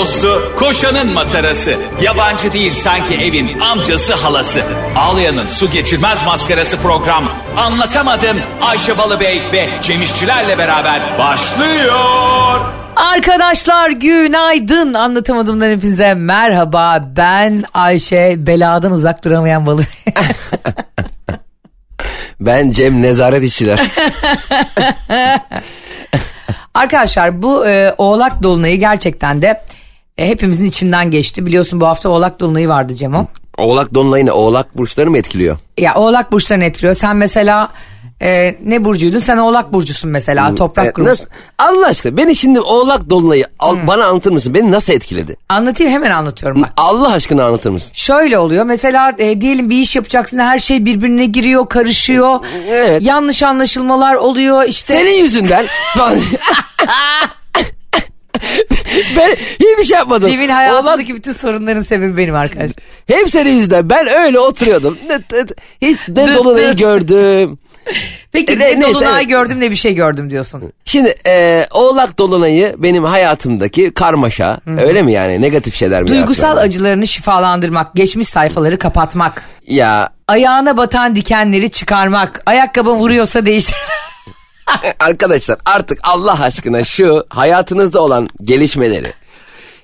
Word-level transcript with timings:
dostu, 0.00 0.52
koşanın 0.56 1.12
matarası. 1.12 1.74
Yabancı 2.02 2.52
değil 2.52 2.72
sanki 2.72 3.14
evin 3.14 3.60
amcası 3.60 4.14
halası. 4.14 4.62
Ağlayan'ın 4.96 5.46
su 5.46 5.70
geçirmez 5.70 6.24
maskarası 6.24 6.76
program. 6.76 7.24
Anlatamadım 7.56 8.36
Ayşe 8.62 8.98
Balıbey 8.98 9.42
ve 9.52 9.68
Cemişçilerle 9.82 10.58
beraber 10.58 11.00
başlıyor. 11.18 12.60
Arkadaşlar 12.96 13.90
günaydın 13.90 14.94
anlatamadımdan 14.94 15.70
hepinize 15.70 16.14
merhaba 16.14 17.08
ben 17.16 17.64
Ayşe 17.74 18.34
beladan 18.38 18.92
uzak 18.92 19.24
duramayan 19.24 19.66
balık. 19.66 19.88
Ben 22.40 22.70
Cem 22.70 23.02
Nezaret 23.02 23.42
İşçiler. 23.42 23.80
Arkadaşlar 26.74 27.42
bu 27.42 27.68
e, 27.68 27.94
oğlak 27.98 28.42
dolunayı 28.42 28.78
gerçekten 28.78 29.42
de 29.42 29.62
e, 30.18 30.28
hepimizin 30.28 30.64
içinden 30.64 31.10
geçti. 31.10 31.46
Biliyorsun 31.46 31.80
bu 31.80 31.86
hafta 31.86 32.08
oğlak 32.08 32.40
dolunayı 32.40 32.68
vardı 32.68 32.94
Cemo. 32.94 33.26
Oğlak 33.58 33.94
Dolunay'ını 33.94 34.32
Oğlak 34.32 34.78
burçları 34.78 35.10
mı 35.10 35.18
etkiliyor? 35.18 35.58
Ya 35.78 35.94
oğlak 35.94 36.32
burçlarını 36.32 36.64
etkiliyor. 36.64 36.94
Sen 36.94 37.16
mesela 37.16 37.68
e, 38.22 38.56
ne 38.64 38.84
burcuydun? 38.84 39.18
Sen 39.18 39.36
oğlak 39.36 39.72
burcusun 39.72 40.10
mesela 40.10 40.54
toprak 40.54 40.86
E, 40.86 40.90
grubu. 40.90 41.08
nasıl- 41.08 41.24
Allah 41.58 41.86
aşkına 41.86 42.16
beni 42.16 42.36
şimdi 42.36 42.60
Oğlak 42.60 43.10
Dolunay'ı 43.10 43.44
al, 43.58 43.76
bana 43.86 44.04
anlatır 44.06 44.30
mısın? 44.32 44.54
Beni 44.54 44.70
nasıl 44.70 44.92
etkiledi? 44.92 45.36
Anlatayım 45.48 45.92
hemen 45.92 46.10
anlatıyorum 46.10 46.62
bak. 46.62 46.70
Allah 46.76 47.12
aşkına 47.12 47.44
anlatır 47.44 47.70
mısın? 47.70 47.90
Şöyle 47.94 48.38
oluyor 48.38 48.64
mesela 48.64 49.12
e, 49.18 49.40
diyelim 49.40 49.70
bir 49.70 49.76
iş 49.78 49.96
yapacaksın 49.96 50.38
her 50.38 50.58
şey 50.58 50.84
birbirine 50.84 51.24
giriyor 51.24 51.68
karışıyor. 51.68 52.40
Evet. 52.68 53.02
Yanlış 53.02 53.42
anlaşılmalar 53.42 54.14
oluyor 54.14 54.64
işte. 54.64 54.94
Senin 54.94 55.18
yüzünden. 55.18 55.66
ben 59.16 59.36
hiçbir 59.60 59.84
şey 59.84 59.98
yapmadım. 59.98 60.28
Cem'in 60.30 60.44
Oğlak, 60.48 60.56
hayatındaki 60.56 61.14
bütün 61.14 61.32
sorunların 61.32 61.82
sebebi 61.82 62.16
benim 62.16 62.34
arkadaşlar. 62.34 62.76
hep 63.06 63.30
senin 63.30 63.50
yüzünden. 63.50 63.90
Ben 63.90 64.06
öyle 64.08 64.38
oturuyordum. 64.38 64.98
Ne, 65.08 65.14
ne- 65.16 65.46
hiç 65.82 65.98
ne 66.08 66.34
Dolunay'ı 66.34 66.76
gördüm. 66.76 67.58
Peki 68.32 68.52
E, 68.52 68.58
ne 68.58 68.80
neyse, 68.80 68.94
dolunay 68.94 69.20
evet. 69.20 69.28
gördüm 69.28 69.60
ne 69.60 69.70
bir 69.70 69.76
şey 69.76 69.94
gördüm 69.94 70.30
diyorsun. 70.30 70.72
Şimdi 70.84 71.14
e, 71.26 71.66
Oğlak 71.70 72.18
Dolunay'ı 72.18 72.74
benim 72.78 73.04
hayatımdaki 73.04 73.94
karmaşa 73.94 74.60
öyle 74.78 75.02
mi 75.02 75.12
yani? 75.12 75.40
Negatif 75.40 75.74
şeyler 75.74 76.02
mi 76.02 76.08
Duygusal 76.08 76.56
acılarını 76.56 77.06
şifalandırmak, 77.06 77.94
geçmiş 77.94 78.26
sayfaları 78.26 78.78
kapatmak, 78.78 79.42
Ya 79.66 80.08
ayağına 80.28 80.76
batan 80.76 81.14
dikenleri 81.14 81.70
çıkarmak, 81.70 82.42
ayakkabı 82.46 82.90
vuruyorsa 82.90 83.46
değiştir. 83.46 83.76
Arkadaşlar 85.00 85.58
artık 85.66 85.98
Allah 86.02 86.42
aşkına 86.42 86.84
şu 86.84 87.26
hayatınızda 87.28 88.00
olan 88.00 88.28
gelişmeleri 88.42 89.12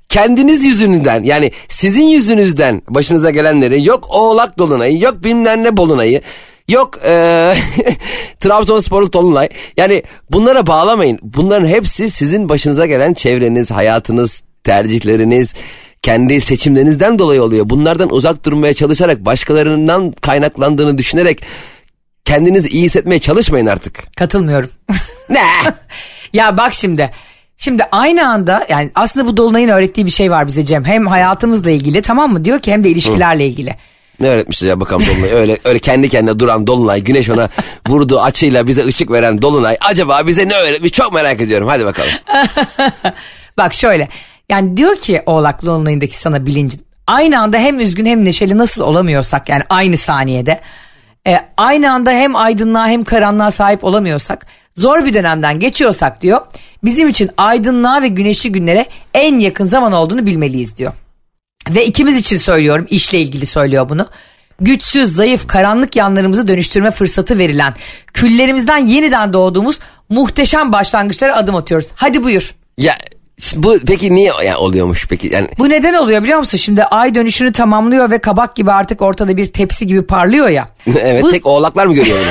kendiniz 0.08 0.64
yüzünden 0.64 1.22
yani 1.22 1.50
sizin 1.68 2.04
yüzünüzden 2.04 2.82
başınıza 2.88 3.30
gelenleri 3.30 3.84
yok 3.84 4.06
oğlak 4.10 4.58
dolunayı 4.58 5.00
yok 5.00 5.24
bilmem 5.24 5.64
ne 5.64 5.76
bolunayı 5.76 6.20
yok 6.68 6.98
eee 7.04 7.56
Trabzonsporlu 8.40 9.12
dolunay 9.12 9.48
yani 9.76 10.02
bunlara 10.30 10.66
bağlamayın. 10.66 11.18
Bunların 11.22 11.66
hepsi 11.66 12.10
sizin 12.10 12.48
başınıza 12.48 12.86
gelen 12.86 13.14
çevreniz 13.14 13.70
hayatınız 13.70 14.42
tercihleriniz 14.64 15.54
kendi 16.02 16.40
seçimlerinizden 16.40 17.18
dolayı 17.18 17.42
oluyor. 17.42 17.68
Bunlardan 17.68 18.12
uzak 18.12 18.44
durmaya 18.44 18.74
çalışarak 18.74 19.24
başkalarından 19.24 20.12
kaynaklandığını 20.12 20.98
düşünerek 20.98 21.42
kendinizi 22.26 22.68
iyi 22.68 22.84
hissetmeye 22.84 23.18
çalışmayın 23.18 23.66
artık. 23.66 24.16
Katılmıyorum. 24.16 24.70
Ne? 25.28 25.42
ya 26.32 26.56
bak 26.56 26.74
şimdi. 26.74 27.10
Şimdi 27.58 27.82
aynı 27.92 28.28
anda 28.28 28.66
yani 28.68 28.90
aslında 28.94 29.26
bu 29.26 29.36
dolunayın 29.36 29.68
öğrettiği 29.68 30.06
bir 30.06 30.10
şey 30.10 30.30
var 30.30 30.46
bize 30.46 30.64
Cem. 30.64 30.84
Hem 30.84 31.06
hayatımızla 31.06 31.70
ilgili 31.70 32.02
tamam 32.02 32.32
mı 32.32 32.44
diyor 32.44 32.60
ki 32.60 32.72
hem 32.72 32.84
de 32.84 32.88
ilişkilerle 32.88 33.46
ilgili. 33.46 33.74
Ne 34.20 34.28
öğretmişler 34.28 34.68
ya 34.68 34.80
bakalım 34.80 35.06
Dolunay 35.06 35.32
öyle 35.32 35.58
öyle 35.64 35.78
kendi 35.78 36.08
kendine 36.08 36.38
duran 36.38 36.66
Dolunay 36.66 37.02
güneş 37.02 37.30
ona 37.30 37.48
vurduğu 37.88 38.20
açıyla 38.20 38.66
bize 38.66 38.86
ışık 38.86 39.10
veren 39.10 39.42
Dolunay 39.42 39.76
acaba 39.80 40.26
bize 40.26 40.48
ne 40.48 40.54
öğretmiş 40.54 40.92
çok 40.92 41.14
merak 41.14 41.40
ediyorum 41.40 41.68
hadi 41.68 41.84
bakalım. 41.84 42.12
Bak 43.58 43.74
şöyle 43.74 44.08
yani 44.48 44.76
diyor 44.76 44.96
ki 44.96 45.22
oğlak 45.26 45.66
dolunayındaki 45.66 46.16
sana 46.16 46.46
bilincin 46.46 46.86
aynı 47.06 47.40
anda 47.40 47.58
hem 47.58 47.80
üzgün 47.80 48.06
hem 48.06 48.24
neşeli 48.24 48.58
nasıl 48.58 48.82
olamıyorsak 48.82 49.48
yani 49.48 49.62
aynı 49.70 49.96
saniyede 49.96 50.60
e, 51.26 51.36
aynı 51.56 51.92
anda 51.92 52.10
hem 52.10 52.36
aydınlığa 52.36 52.88
hem 52.88 53.04
karanlığa 53.04 53.50
sahip 53.50 53.84
olamıyorsak 53.84 54.46
zor 54.76 55.04
bir 55.04 55.14
dönemden 55.14 55.58
geçiyorsak 55.58 56.22
diyor 56.22 56.40
bizim 56.84 57.08
için 57.08 57.30
aydınlığa 57.36 58.02
ve 58.02 58.08
güneşli 58.08 58.52
günlere 58.52 58.86
en 59.14 59.38
yakın 59.38 59.64
zaman 59.64 59.92
olduğunu 59.92 60.26
bilmeliyiz 60.26 60.76
diyor. 60.76 60.92
Ve 61.70 61.86
ikimiz 61.86 62.16
için 62.16 62.36
söylüyorum 62.36 62.86
işle 62.90 63.20
ilgili 63.20 63.46
söylüyor 63.46 63.88
bunu. 63.88 64.06
Güçsüz, 64.60 65.12
zayıf, 65.12 65.48
karanlık 65.48 65.96
yanlarımızı 65.96 66.48
dönüştürme 66.48 66.90
fırsatı 66.90 67.38
verilen, 67.38 67.74
küllerimizden 68.14 68.78
yeniden 68.78 69.32
doğduğumuz 69.32 69.78
muhteşem 70.08 70.72
başlangıçlara 70.72 71.36
adım 71.36 71.56
atıyoruz. 71.56 71.88
Hadi 71.94 72.22
buyur. 72.22 72.54
Ya 72.78 72.94
bu 73.56 73.76
peki 73.86 74.14
niye 74.14 74.32
ya 74.46 74.58
oluyormuş 74.58 75.06
peki 75.08 75.34
yani 75.34 75.48
Bu 75.58 75.68
neden 75.70 75.94
oluyor 75.94 76.22
biliyor 76.22 76.38
musun? 76.38 76.58
Şimdi 76.58 76.84
ay 76.84 77.14
dönüşünü 77.14 77.52
tamamlıyor 77.52 78.10
ve 78.10 78.18
kabak 78.18 78.56
gibi 78.56 78.72
artık 78.72 79.02
ortada 79.02 79.36
bir 79.36 79.46
tepsi 79.46 79.86
gibi 79.86 80.02
parlıyor 80.06 80.48
ya. 80.48 80.68
evet 81.00 81.22
Bu- 81.22 81.30
tek 81.30 81.46
oğlaklar 81.46 81.86
mı 81.86 81.94
görüyor 81.94 82.18
bunu? 82.20 82.30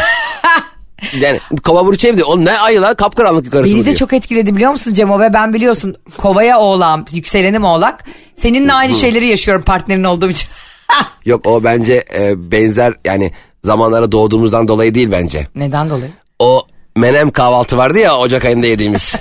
yani 1.22 1.40
kova 1.64 1.86
burcu 1.86 2.08
evde 2.08 2.24
o 2.24 2.46
ne 2.46 2.52
ayı 2.58 2.82
lan 2.82 2.96
kapkaranlık 2.96 3.46
yukarısı 3.46 3.72
Beni 3.74 3.82
de 3.82 3.86
diyor. 3.86 3.98
çok 3.98 4.14
etkiledi 4.14 4.56
biliyor 4.56 4.72
musun 4.72 4.94
Cemo 4.94 5.20
ve 5.20 5.34
ben 5.34 5.54
biliyorsun 5.54 5.96
kovaya 6.18 6.60
oğlağım, 6.60 7.06
yükselenim 7.12 7.64
oğlak. 7.64 8.04
Seninle 8.36 8.74
aynı 8.74 8.94
şeyleri 8.94 9.28
yaşıyorum 9.28 9.64
partnerin 9.64 10.04
olduğum 10.04 10.30
için. 10.30 10.50
Yok 11.26 11.48
o 11.48 11.64
bence 11.64 12.04
e, 12.20 12.52
benzer 12.52 12.94
yani 13.06 13.32
zamanlara 13.64 14.12
doğduğumuzdan 14.12 14.68
dolayı 14.68 14.96
değil 14.96 15.12
bence. 15.12 15.48
Neden 15.56 15.90
dolayı? 15.90 16.12
O 16.40 16.62
menem 16.96 17.32
kahvaltı 17.32 17.78
vardı 17.78 18.00
ya 18.00 18.18
Ocak 18.18 18.46
ayında 18.46 18.68
yediğimiz. 18.68 19.16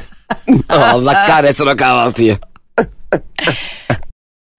Allah 0.68 1.26
kahretsin 1.26 1.66
o 1.66 1.76
kahvaltıyı. 1.76 2.38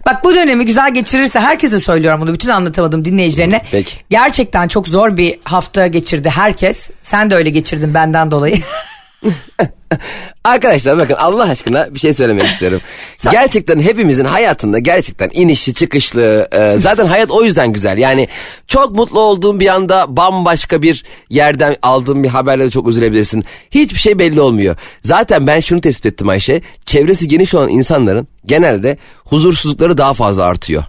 Bak 0.06 0.24
bu 0.24 0.36
dönemi 0.36 0.66
güzel 0.66 0.94
geçirirse 0.94 1.40
herkese 1.40 1.80
söylüyorum 1.80 2.22
bunu 2.22 2.34
bütün 2.34 2.50
anlatamadım 2.50 3.06
dinleyicilerine. 3.06 3.62
Peki. 3.72 3.96
Gerçekten 4.10 4.68
çok 4.68 4.88
zor 4.88 5.18
bir 5.18 5.40
hafta 5.44 5.88
geçirdi 5.88 6.30
herkes. 6.30 6.92
Sen 7.02 7.30
de 7.30 7.36
öyle 7.36 7.50
geçirdin 7.50 7.94
benden 7.94 8.32
dolayı. 8.32 8.56
Arkadaşlar 10.44 10.98
bakın 10.98 11.16
Allah 11.16 11.44
aşkına 11.44 11.94
bir 11.94 12.00
şey 12.00 12.14
söylemek 12.14 12.46
istiyorum. 12.46 12.82
gerçekten 13.32 13.80
hepimizin 13.80 14.26
hayatında 14.26 14.80
gerçekten 14.80 15.30
inişli 15.34 15.74
çıkışlı 15.74 16.48
e, 16.52 16.78
zaten 16.78 17.06
hayat 17.06 17.32
o 17.32 17.44
yüzden 17.44 17.74
güzel. 17.74 17.98
Yani 17.98 18.28
çok 18.68 18.96
mutlu 18.96 19.20
olduğun 19.20 19.60
bir 19.60 19.68
anda 19.68 20.18
bambaşka 20.18 20.82
bir 20.82 21.04
yerden 21.30 21.76
aldığın 21.82 22.24
bir 22.24 22.30
haberle 22.30 22.66
de 22.66 22.70
çok 22.70 22.88
üzülebilirsin. 22.88 23.46
Hiçbir 23.72 24.00
şey 24.00 24.20
belli 24.20 24.42
olmuyor. 24.42 24.76
Zaten 25.02 25.48
ben 25.48 25.60
şunu 25.60 25.82
tespit 25.82 26.06
ettim 26.06 26.30
Ayşe. 26.30 26.62
Çevresi 26.86 27.28
geniş 27.28 27.54
olan 27.54 27.70
insanların 27.70 28.28
genelde 28.46 28.98
huzursuzlukları 29.26 29.98
daha 29.98 30.14
fazla 30.14 30.44
artıyor. 30.44 30.84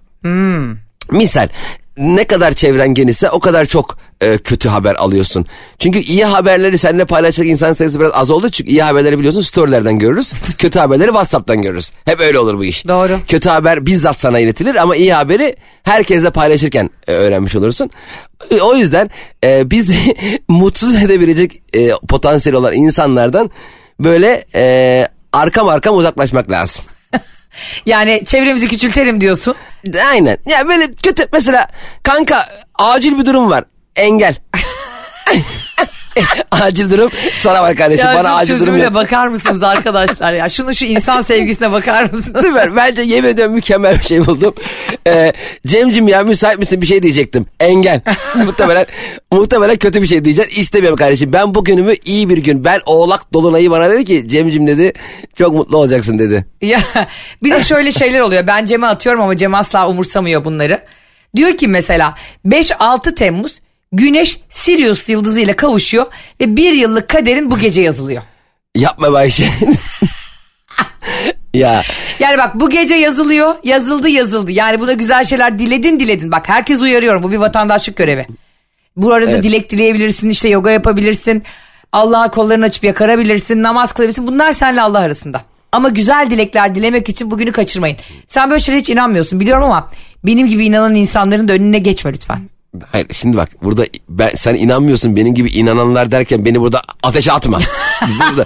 Misal 1.11 1.49
ne 1.97 2.25
kadar 2.25 2.53
çevren 2.53 2.95
genişse 2.95 3.31
o 3.31 3.41
kadar 3.41 3.67
çok 3.67 3.99
e, 4.21 4.39
kötü 4.39 4.69
haber 4.69 4.95
alıyorsun. 4.95 5.47
Çünkü 5.79 5.99
iyi 5.99 6.25
haberleri 6.25 6.79
seninle 6.79 7.05
paylaşacak 7.05 7.47
insan 7.47 7.73
sayısı 7.73 8.01
biraz 8.01 8.11
az 8.15 8.31
oldu. 8.31 8.49
Çünkü 8.51 8.71
iyi 8.71 8.83
haberleri 8.83 9.19
biliyorsun 9.19 9.41
storylerden 9.41 9.99
görürüz. 9.99 10.33
kötü 10.59 10.79
haberleri 10.79 11.07
WhatsApp'tan 11.09 11.63
görürüz. 11.63 11.93
Hep 12.05 12.21
öyle 12.21 12.39
olur 12.39 12.59
bu 12.59 12.65
iş. 12.65 12.89
Doğru. 12.89 13.19
Kötü 13.29 13.49
haber 13.49 13.87
bizzat 13.87 14.19
sana 14.19 14.39
iletilir 14.39 14.75
ama 14.77 14.97
iyi 14.97 15.15
haberi 15.15 15.57
herkesle 15.83 16.31
paylaşırken 16.31 16.91
e, 17.09 17.13
öğrenmiş 17.13 17.55
olursun. 17.57 17.91
E, 18.51 18.61
O 18.61 18.77
yüzden 18.77 19.11
e, 19.45 19.71
bizi 19.71 20.17
mutsuz 20.49 20.95
edebilecek 20.95 21.63
e, 21.75 21.91
potansiyel 22.09 22.57
olan 22.57 22.73
insanlardan 22.73 23.51
böyle 24.01 24.45
e, 24.55 25.07
arkam 25.33 25.69
arkam 25.69 25.97
uzaklaşmak 25.97 26.51
lazım. 26.51 26.85
Yani 27.87 28.23
çevremizi 28.25 28.69
küçültelim 28.69 29.21
diyorsun. 29.21 29.55
Aynen. 30.09 30.39
Ya 30.47 30.69
böyle 30.69 30.93
kötü 30.93 31.27
mesela 31.33 31.69
kanka 32.03 32.45
acil 32.75 33.19
bir 33.19 33.27
durum 33.27 33.51
var. 33.51 33.65
Engel. 33.97 34.35
acil 36.51 36.91
durum 36.91 37.11
sana 37.37 37.63
var 37.63 37.75
kardeşim. 37.77 38.07
Ya 38.07 38.15
Bana 38.15 38.29
şu 38.29 38.35
acil 38.35 38.61
durum 38.61 38.77
yok. 38.77 38.95
bakar 38.95 39.27
mısınız 39.27 39.63
arkadaşlar 39.63 40.33
ya? 40.33 40.49
Şunu 40.49 40.75
şu 40.75 40.85
insan 40.85 41.21
sevgisine 41.23 41.73
bakar 41.73 42.03
mısınız? 42.13 42.45
Süper. 42.45 42.77
Bence 42.77 43.03
yemin 43.03 43.29
ediyorum 43.29 43.55
mükemmel 43.55 43.99
bir 43.99 44.05
şey 44.05 44.27
buldum. 44.27 44.55
Ee, 45.07 45.33
Cemcim 45.67 46.09
ya 46.09 46.23
müsait 46.23 46.59
misin 46.59 46.81
bir 46.81 46.87
şey 46.87 47.03
diyecektim. 47.03 47.47
Engel. 47.61 48.01
muhtemelen 48.35 48.87
muhtemelen 49.33 49.77
kötü 49.77 50.03
bir 50.03 50.07
şey 50.07 50.25
diyeceksin. 50.25 50.61
İstemiyorum 50.61 50.97
kardeşim. 50.97 51.33
Ben 51.33 51.55
bugünümü 51.55 51.95
iyi 52.05 52.29
bir 52.29 52.39
gün. 52.39 52.65
Ben 52.65 52.81
oğlak 52.87 53.33
dolunayı 53.33 53.71
bana 53.71 53.91
dedi 53.91 54.05
ki 54.05 54.29
Cemcim 54.29 54.67
dedi 54.67 54.93
çok 55.39 55.55
mutlu 55.55 55.77
olacaksın 55.77 56.19
dedi. 56.19 56.47
Ya 56.63 56.81
bir 57.43 57.51
de 57.53 57.59
şöyle 57.61 57.93
şeyler 57.93 58.21
oluyor. 58.21 58.47
Ben 58.47 58.67
Cem'e 58.67 58.87
atıyorum 58.87 59.21
ama 59.21 59.37
Cem 59.37 59.55
asla 59.55 59.89
umursamıyor 59.89 60.45
bunları. 60.45 60.81
Diyor 61.37 61.57
ki 61.57 61.69
mesela 61.69 62.15
5-6 62.47 63.15
Temmuz 63.15 63.61
Güneş 63.97 64.39
Sirius 64.51 65.09
yıldızıyla 65.09 65.57
kavuşuyor 65.57 66.07
ve 66.41 66.57
bir 66.57 66.73
yıllık 66.73 67.09
kaderin 67.09 67.51
bu 67.51 67.59
gece 67.59 67.81
yazılıyor. 67.83 68.23
Yapma 68.75 69.13
be 69.13 69.17
Ayşe. 69.17 69.45
Ya 71.55 71.83
Yani 72.21 72.39
bak 72.39 72.55
bu 72.55 72.71
gece 72.71 72.95
yazılıyor. 72.95 73.55
Yazıldı 73.65 74.09
yazıldı. 74.09 74.53
Yani 74.53 74.81
buna 74.81 74.93
güzel 74.93 75.25
şeyler 75.25 75.59
diledin 75.59 76.01
diledin. 76.01 76.33
Bak 76.33 76.49
herkes 76.49 76.81
uyarıyorum. 76.81 77.23
Bu 77.23 77.33
bir 77.33 77.37
vatandaşlık 77.37 77.97
görevi. 77.97 78.27
Bu 78.97 79.13
arada 79.13 79.31
Evet. 79.31 79.43
dilek 79.45 79.71
dileyebilirsin. 79.71 80.31
işte 80.31 80.49
yoga 80.49 80.71
yapabilirsin. 80.71 81.43
Allah'a 81.93 82.31
kollarını 82.31 82.65
açıp 82.65 82.85
yakarabilirsin. 82.85 83.63
Namaz 83.63 83.93
kılabilirsin. 83.93 84.27
Bunlar 84.27 84.53
seninle 84.53 84.81
Allah 84.83 84.99
arasında. 84.99 85.43
Ama 85.73 85.89
güzel 85.89 86.27
dilekler 86.31 86.75
dilemek 86.75 87.09
için 87.09 87.31
bugünü 87.31 87.53
kaçırmayın. 87.53 87.97
Sen 88.29 88.51
böyle 88.51 88.61
şeylere 88.61 88.81
hiç 88.81 88.91
inanmıyorsun 88.91 89.41
biliyorum 89.41 89.65
ama 89.65 89.91
benim 90.25 90.47
gibi 90.47 90.67
inanan 90.67 90.95
insanların 90.95 91.49
da 91.49 91.53
önüne 91.53 91.79
geçme 91.79 92.13
lütfen. 92.13 92.41
Hayır 92.93 93.07
şimdi 93.13 93.37
bak 93.37 93.49
burada 93.63 93.85
ben 94.09 94.31
sen 94.35 94.55
inanmıyorsun 94.55 95.17
benim 95.17 95.35
gibi 95.35 95.51
inananlar 95.51 96.11
derken 96.11 96.45
beni 96.45 96.61
burada 96.61 96.83
ateşe 97.03 97.33
atma. 97.33 97.59
burada 98.21 98.45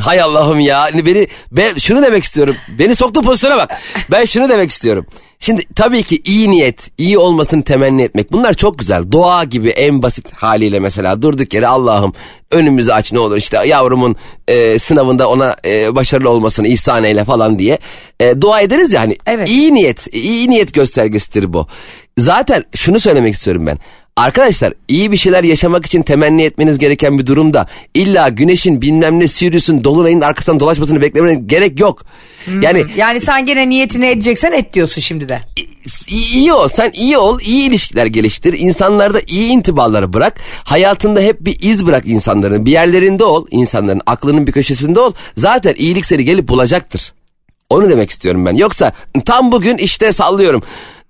hay 0.00 0.20
Allah'ım 0.20 0.60
ya 0.60 0.80
Hani 0.80 1.06
beni 1.06 1.28
ben 1.52 1.74
şunu 1.78 2.02
demek 2.02 2.24
istiyorum. 2.24 2.56
Beni 2.78 2.94
soktuğun 2.94 3.22
pozisyona 3.22 3.56
bak. 3.56 3.80
Ben 4.10 4.24
şunu 4.24 4.48
demek 4.48 4.70
istiyorum. 4.70 5.06
Şimdi 5.38 5.66
tabii 5.74 6.02
ki 6.02 6.22
iyi 6.24 6.50
niyet, 6.50 6.90
iyi 6.98 7.18
olmasını 7.18 7.62
temenni 7.62 8.02
etmek 8.02 8.32
bunlar 8.32 8.54
çok 8.54 8.78
güzel. 8.78 9.10
Dua 9.10 9.44
gibi 9.44 9.68
en 9.68 10.02
basit 10.02 10.32
haliyle 10.32 10.80
mesela 10.80 11.22
durduk 11.22 11.54
yere 11.54 11.66
Allah'ım 11.66 12.12
önümüzü 12.52 12.92
aç 12.92 13.12
ne 13.12 13.18
olur 13.18 13.36
işte 13.36 13.66
yavrumun 13.66 14.16
e, 14.48 14.78
sınavında 14.78 15.28
ona 15.28 15.56
e, 15.64 15.94
başarılı 15.94 16.30
olmasını 16.30 16.68
ihsan 16.68 17.04
eyle 17.04 17.24
falan 17.24 17.58
diye 17.58 17.78
e, 18.20 18.40
dua 18.40 18.60
ederiz 18.60 18.92
ya 18.92 19.00
hani 19.00 19.16
Evet. 19.26 19.48
iyi 19.48 19.74
niyet, 19.74 20.14
iyi 20.14 20.50
niyet 20.50 20.74
göstergesidir 20.74 21.52
bu. 21.52 21.66
Zaten 22.18 22.64
şunu 22.74 23.00
söylemek 23.00 23.34
istiyorum 23.34 23.66
ben. 23.66 23.78
Arkadaşlar 24.16 24.72
iyi 24.88 25.12
bir 25.12 25.16
şeyler 25.16 25.44
yaşamak 25.44 25.86
için 25.86 26.02
temenni 26.02 26.42
etmeniz 26.42 26.78
gereken 26.78 27.18
bir 27.18 27.26
durumda 27.26 27.66
illa 27.94 28.28
güneşin 28.28 28.82
bilmem 28.82 29.20
ne 29.20 29.28
Sirius'un 29.28 29.84
dolunayın 29.84 30.20
arkasından 30.20 30.60
dolaşmasını 30.60 31.00
beklemene 31.00 31.34
gerek 31.34 31.80
yok. 31.80 32.04
Yani 32.62 32.84
Yani 32.96 33.20
sen 33.20 33.46
gene 33.46 33.68
niyetini 33.68 34.06
edeceksen 34.06 34.52
et 34.52 34.72
diyorsun 34.74 35.00
şimdi 35.00 35.28
de. 35.28 35.40
iyi, 36.08 36.34
iyi 36.34 36.52
ol 36.52 36.68
sen 36.68 36.90
iyi 36.94 37.18
ol 37.18 37.40
iyi 37.40 37.68
ilişkiler 37.68 38.06
geliştir 38.06 38.52
insanlarda 38.58 39.20
iyi 39.26 39.50
intibaları 39.52 40.12
bırak 40.12 40.40
hayatında 40.64 41.20
hep 41.20 41.40
bir 41.40 41.62
iz 41.62 41.86
bırak 41.86 42.06
insanların 42.06 42.66
bir 42.66 42.70
yerlerinde 42.70 43.24
ol 43.24 43.46
insanların 43.50 44.00
aklının 44.06 44.46
bir 44.46 44.52
köşesinde 44.52 45.00
ol 45.00 45.12
zaten 45.36 45.74
iyilik 45.76 46.06
seni 46.06 46.24
gelip 46.24 46.48
bulacaktır. 46.48 47.12
Onu 47.70 47.90
demek 47.90 48.10
istiyorum 48.10 48.46
ben. 48.46 48.56
Yoksa 48.56 48.92
tam 49.24 49.52
bugün 49.52 49.76
işte 49.76 50.12
sallıyorum. 50.12 50.62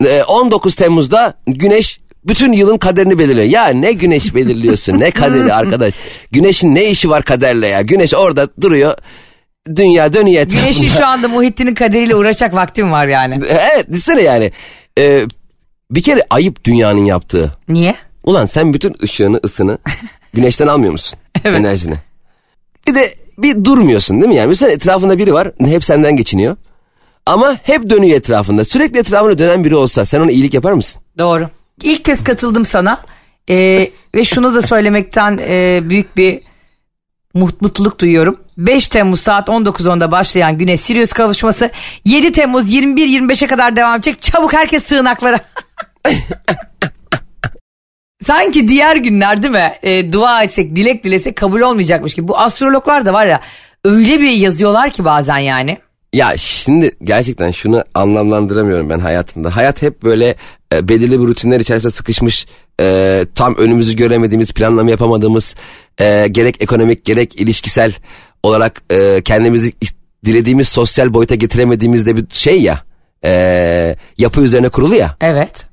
E, 0.04 0.24
19 0.24 0.74
Temmuz'da 0.74 1.34
güneş 1.46 2.00
bütün 2.24 2.52
yılın 2.52 2.78
kaderini 2.78 3.18
belirliyor. 3.18 3.46
Ya 3.46 3.66
ne 3.68 3.92
güneş 3.92 4.34
belirliyorsun 4.34 4.98
ne 4.98 5.10
kaderi 5.10 5.52
arkadaş. 5.54 5.94
Güneşin 6.32 6.74
ne 6.74 6.90
işi 6.90 7.10
var 7.10 7.22
kaderle 7.22 7.66
ya. 7.66 7.80
Güneş 7.82 8.14
orada 8.14 8.48
duruyor. 8.60 8.94
Dünya 9.76 10.12
dönüyor 10.12 10.42
etrafında. 10.42 10.62
Güneşin 10.62 10.88
şu 10.88 11.06
anda 11.06 11.28
Muhittin'in 11.28 11.74
kaderiyle 11.74 12.14
uğraşacak 12.16 12.54
vaktim 12.54 12.92
var 12.92 13.06
yani. 13.06 13.40
Evet 13.72 13.88
düşünsene 13.88 14.22
yani. 14.22 14.52
E, 14.98 15.20
bir 15.90 16.02
kere 16.02 16.22
ayıp 16.30 16.64
dünyanın 16.64 17.04
yaptığı. 17.04 17.52
Niye? 17.68 17.94
Ulan 18.24 18.46
sen 18.46 18.74
bütün 18.74 18.94
ışığını 19.02 19.40
ısını 19.44 19.78
güneşten 20.34 20.66
almıyor 20.66 20.92
musun? 20.92 21.18
Evet. 21.44 21.56
Enerjini. 21.56 21.94
Bir 22.88 22.94
de 22.94 23.14
bir 23.38 23.64
durmuyorsun 23.64 24.20
değil 24.20 24.28
mi 24.28 24.36
yani? 24.36 24.48
Mesela 24.48 24.72
etrafında 24.72 25.18
biri 25.18 25.32
var 25.34 25.50
hep 25.64 25.84
senden 25.84 26.16
geçiniyor. 26.16 26.56
Ama 27.26 27.56
hep 27.62 27.90
dönüyor 27.90 28.16
etrafında. 28.16 28.64
Sürekli 28.64 28.98
etrafında 28.98 29.38
dönen 29.38 29.64
biri 29.64 29.74
olsa 29.76 30.04
sen 30.04 30.20
ona 30.20 30.30
iyilik 30.30 30.54
yapar 30.54 30.72
mısın? 30.72 31.02
Doğru. 31.18 31.48
İlk 31.82 32.04
kez 32.04 32.24
katıldım 32.24 32.64
sana 32.64 33.00
Ee, 33.50 33.90
ve 34.14 34.24
şunu 34.24 34.54
da 34.54 34.62
söylemekten 34.62 35.38
e, 35.42 35.80
büyük 35.90 36.16
bir 36.16 36.40
mut- 37.34 37.60
mutluluk 37.62 37.98
duyuyorum. 37.98 38.40
5 38.58 38.88
Temmuz 38.88 39.20
saat 39.20 39.48
19.10'da 39.48 40.12
başlayan 40.12 40.58
Güneş 40.58 40.80
Sirius 40.80 41.12
kavuşması 41.12 41.70
7 42.04 42.32
Temmuz 42.32 42.74
21-25'e 42.74 43.46
kadar 43.46 43.76
devam 43.76 43.94
edecek. 43.94 44.22
Çabuk 44.22 44.52
herkes 44.52 44.84
sığınaklara. 44.84 45.40
Sanki 48.24 48.68
diğer 48.68 48.96
günler 48.96 49.42
değil 49.42 49.52
mi? 49.54 49.72
E, 49.82 50.12
dua 50.12 50.42
etsek, 50.42 50.76
dilek 50.76 51.04
dilesek 51.04 51.36
kabul 51.36 51.60
olmayacakmış 51.60 52.14
gibi. 52.14 52.28
Bu 52.28 52.38
astrologlar 52.38 53.06
da 53.06 53.12
var 53.12 53.26
ya 53.26 53.40
öyle 53.84 54.20
bir 54.20 54.30
yazıyorlar 54.30 54.90
ki 54.90 55.04
bazen 55.04 55.38
yani. 55.38 55.78
Ya 56.12 56.36
şimdi 56.36 56.90
gerçekten 57.04 57.50
şunu 57.50 57.84
anlamlandıramıyorum 57.94 58.90
ben 58.90 58.98
hayatımda. 58.98 59.56
Hayat 59.56 59.82
hep 59.82 60.02
böyle 60.02 60.34
e, 60.74 60.88
belirli 60.88 61.20
bir 61.20 61.26
rutinler 61.26 61.60
içerisinde 61.60 61.92
sıkışmış, 61.92 62.46
e, 62.80 63.26
tam 63.34 63.56
önümüzü 63.56 63.96
göremediğimiz, 63.96 64.52
planlama 64.52 64.90
yapamadığımız, 64.90 65.54
e, 66.00 66.28
gerek 66.30 66.62
ekonomik 66.62 67.04
gerek 67.04 67.40
ilişkisel 67.40 67.94
olarak 68.42 68.82
e, 68.90 69.22
kendimizi 69.24 69.72
dilediğimiz 70.24 70.68
sosyal 70.68 71.14
boyuta 71.14 71.34
getiremediğimiz 71.34 72.06
de 72.06 72.16
bir 72.16 72.24
şey 72.30 72.62
ya. 72.62 72.84
E, 73.24 73.96
yapı 74.18 74.40
üzerine 74.40 74.68
kurulu 74.68 74.94
ya. 74.94 75.16
Evet. 75.20 75.71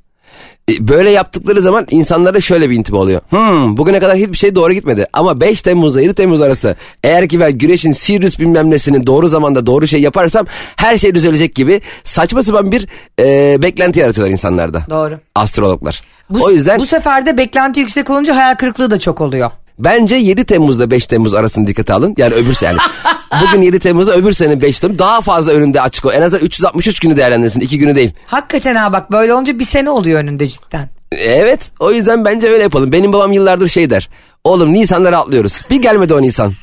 E, 0.69 0.87
Böyle 0.87 1.11
yaptıkları 1.11 1.61
zaman 1.61 1.87
insanlara 1.91 2.41
şöyle 2.41 2.69
bir 2.69 2.75
intiba 2.75 2.97
oluyor. 2.97 3.21
Hmm, 3.29 3.77
bugüne 3.77 3.99
kadar 3.99 4.17
hiçbir 4.17 4.37
şey 4.37 4.55
doğru 4.55 4.73
gitmedi. 4.73 5.07
Ama 5.13 5.41
5 5.41 5.61
Temmuz'la 5.61 6.01
7 6.01 6.13
Temmuz 6.13 6.41
arası 6.41 6.75
eğer 7.03 7.29
ki 7.29 7.39
ben 7.39 7.57
güneşin 7.57 7.91
Sirius 7.91 8.39
bilmem 8.39 8.71
nesinin 8.71 9.07
doğru 9.07 9.27
zamanda 9.27 9.65
doğru 9.65 9.87
şey 9.87 10.01
yaparsam 10.01 10.45
her 10.75 10.97
şey 10.97 11.15
düzelecek 11.15 11.55
gibi 11.55 11.81
saçma 12.03 12.41
sapan 12.41 12.71
bir 12.71 12.87
e, 13.19 13.61
beklenti 13.61 13.99
yaratıyorlar 13.99 14.31
insanlarda. 14.31 14.81
Doğru. 14.89 15.19
Astrologlar. 15.35 16.01
Bu, 16.29 16.43
o 16.43 16.51
yüzden 16.51 16.79
bu 16.79 16.85
sefer 16.85 17.25
de 17.25 17.37
beklenti 17.37 17.79
yüksek 17.79 18.09
olunca 18.09 18.35
hayal 18.35 18.55
kırıklığı 18.55 18.91
da 18.91 18.99
çok 18.99 19.21
oluyor. 19.21 19.51
Bence 19.79 20.15
7 20.15 20.45
Temmuz'la 20.45 20.91
5 20.91 21.07
Temmuz 21.07 21.33
arasını 21.33 21.67
dikkate 21.67 21.93
alın. 21.93 22.15
Yani 22.17 22.33
öbür 22.33 22.53
sene. 22.53 22.77
Bugün 23.41 23.61
7 23.61 23.79
Temmuz'da 23.79 24.15
öbür 24.15 24.31
sene 24.31 24.61
5 24.61 24.79
Temmuz 24.79 24.99
daha 24.99 25.21
fazla 25.21 25.51
önünde 25.51 25.81
açık 25.81 26.05
o. 26.05 26.11
En 26.11 26.21
azından 26.21 26.45
363 26.45 26.99
günü 26.99 27.17
değerlendirsin. 27.17 27.59
2 27.59 27.77
günü 27.77 27.95
değil. 27.95 28.11
Hakikaten 28.25 28.75
ha 28.75 28.93
bak 28.93 29.11
böyle 29.11 29.33
olunca 29.33 29.59
bir 29.59 29.65
sene 29.65 29.89
oluyor 29.89 30.19
önünde 30.19 30.47
cidden. 30.47 30.89
Evet 31.11 31.71
o 31.79 31.91
yüzden 31.91 32.25
bence 32.25 32.49
öyle 32.49 32.63
yapalım. 32.63 32.91
Benim 32.91 33.13
babam 33.13 33.31
yıllardır 33.31 33.67
şey 33.67 33.89
der. 33.89 34.09
Oğlum 34.43 34.73
Nisan'ları 34.73 35.17
atlıyoruz. 35.17 35.61
Bir 35.69 35.81
gelmedi 35.81 36.13
o 36.13 36.21
Nisan. 36.21 36.53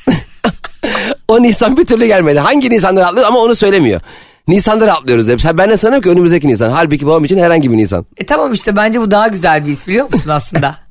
o 1.27 1.41
Nisan 1.41 1.77
bir 1.77 1.85
türlü 1.85 2.05
gelmedi. 2.05 2.39
Hangi 2.39 2.69
Nisan'ları 2.69 3.05
atlıyoruz 3.05 3.29
ama 3.29 3.39
onu 3.39 3.55
söylemiyor. 3.55 4.01
Nisan'ları 4.47 4.93
atlıyoruz 4.93 5.29
hep. 5.29 5.39
Ben 5.57 5.69
de 5.69 5.77
sanıyorum 5.77 6.03
ki 6.03 6.09
önümüzdeki 6.09 6.47
Nisan. 6.47 6.71
Halbuki 6.71 7.07
babam 7.07 7.23
için 7.23 7.37
herhangi 7.37 7.71
bir 7.71 7.77
Nisan. 7.77 8.05
E 8.17 8.25
tamam 8.25 8.53
işte 8.53 8.75
bence 8.75 9.01
bu 9.01 9.11
daha 9.11 9.27
güzel 9.27 9.65
bir 9.65 9.71
his 9.71 9.87
biliyor 9.87 10.11
musun 10.11 10.29
aslında? 10.29 10.75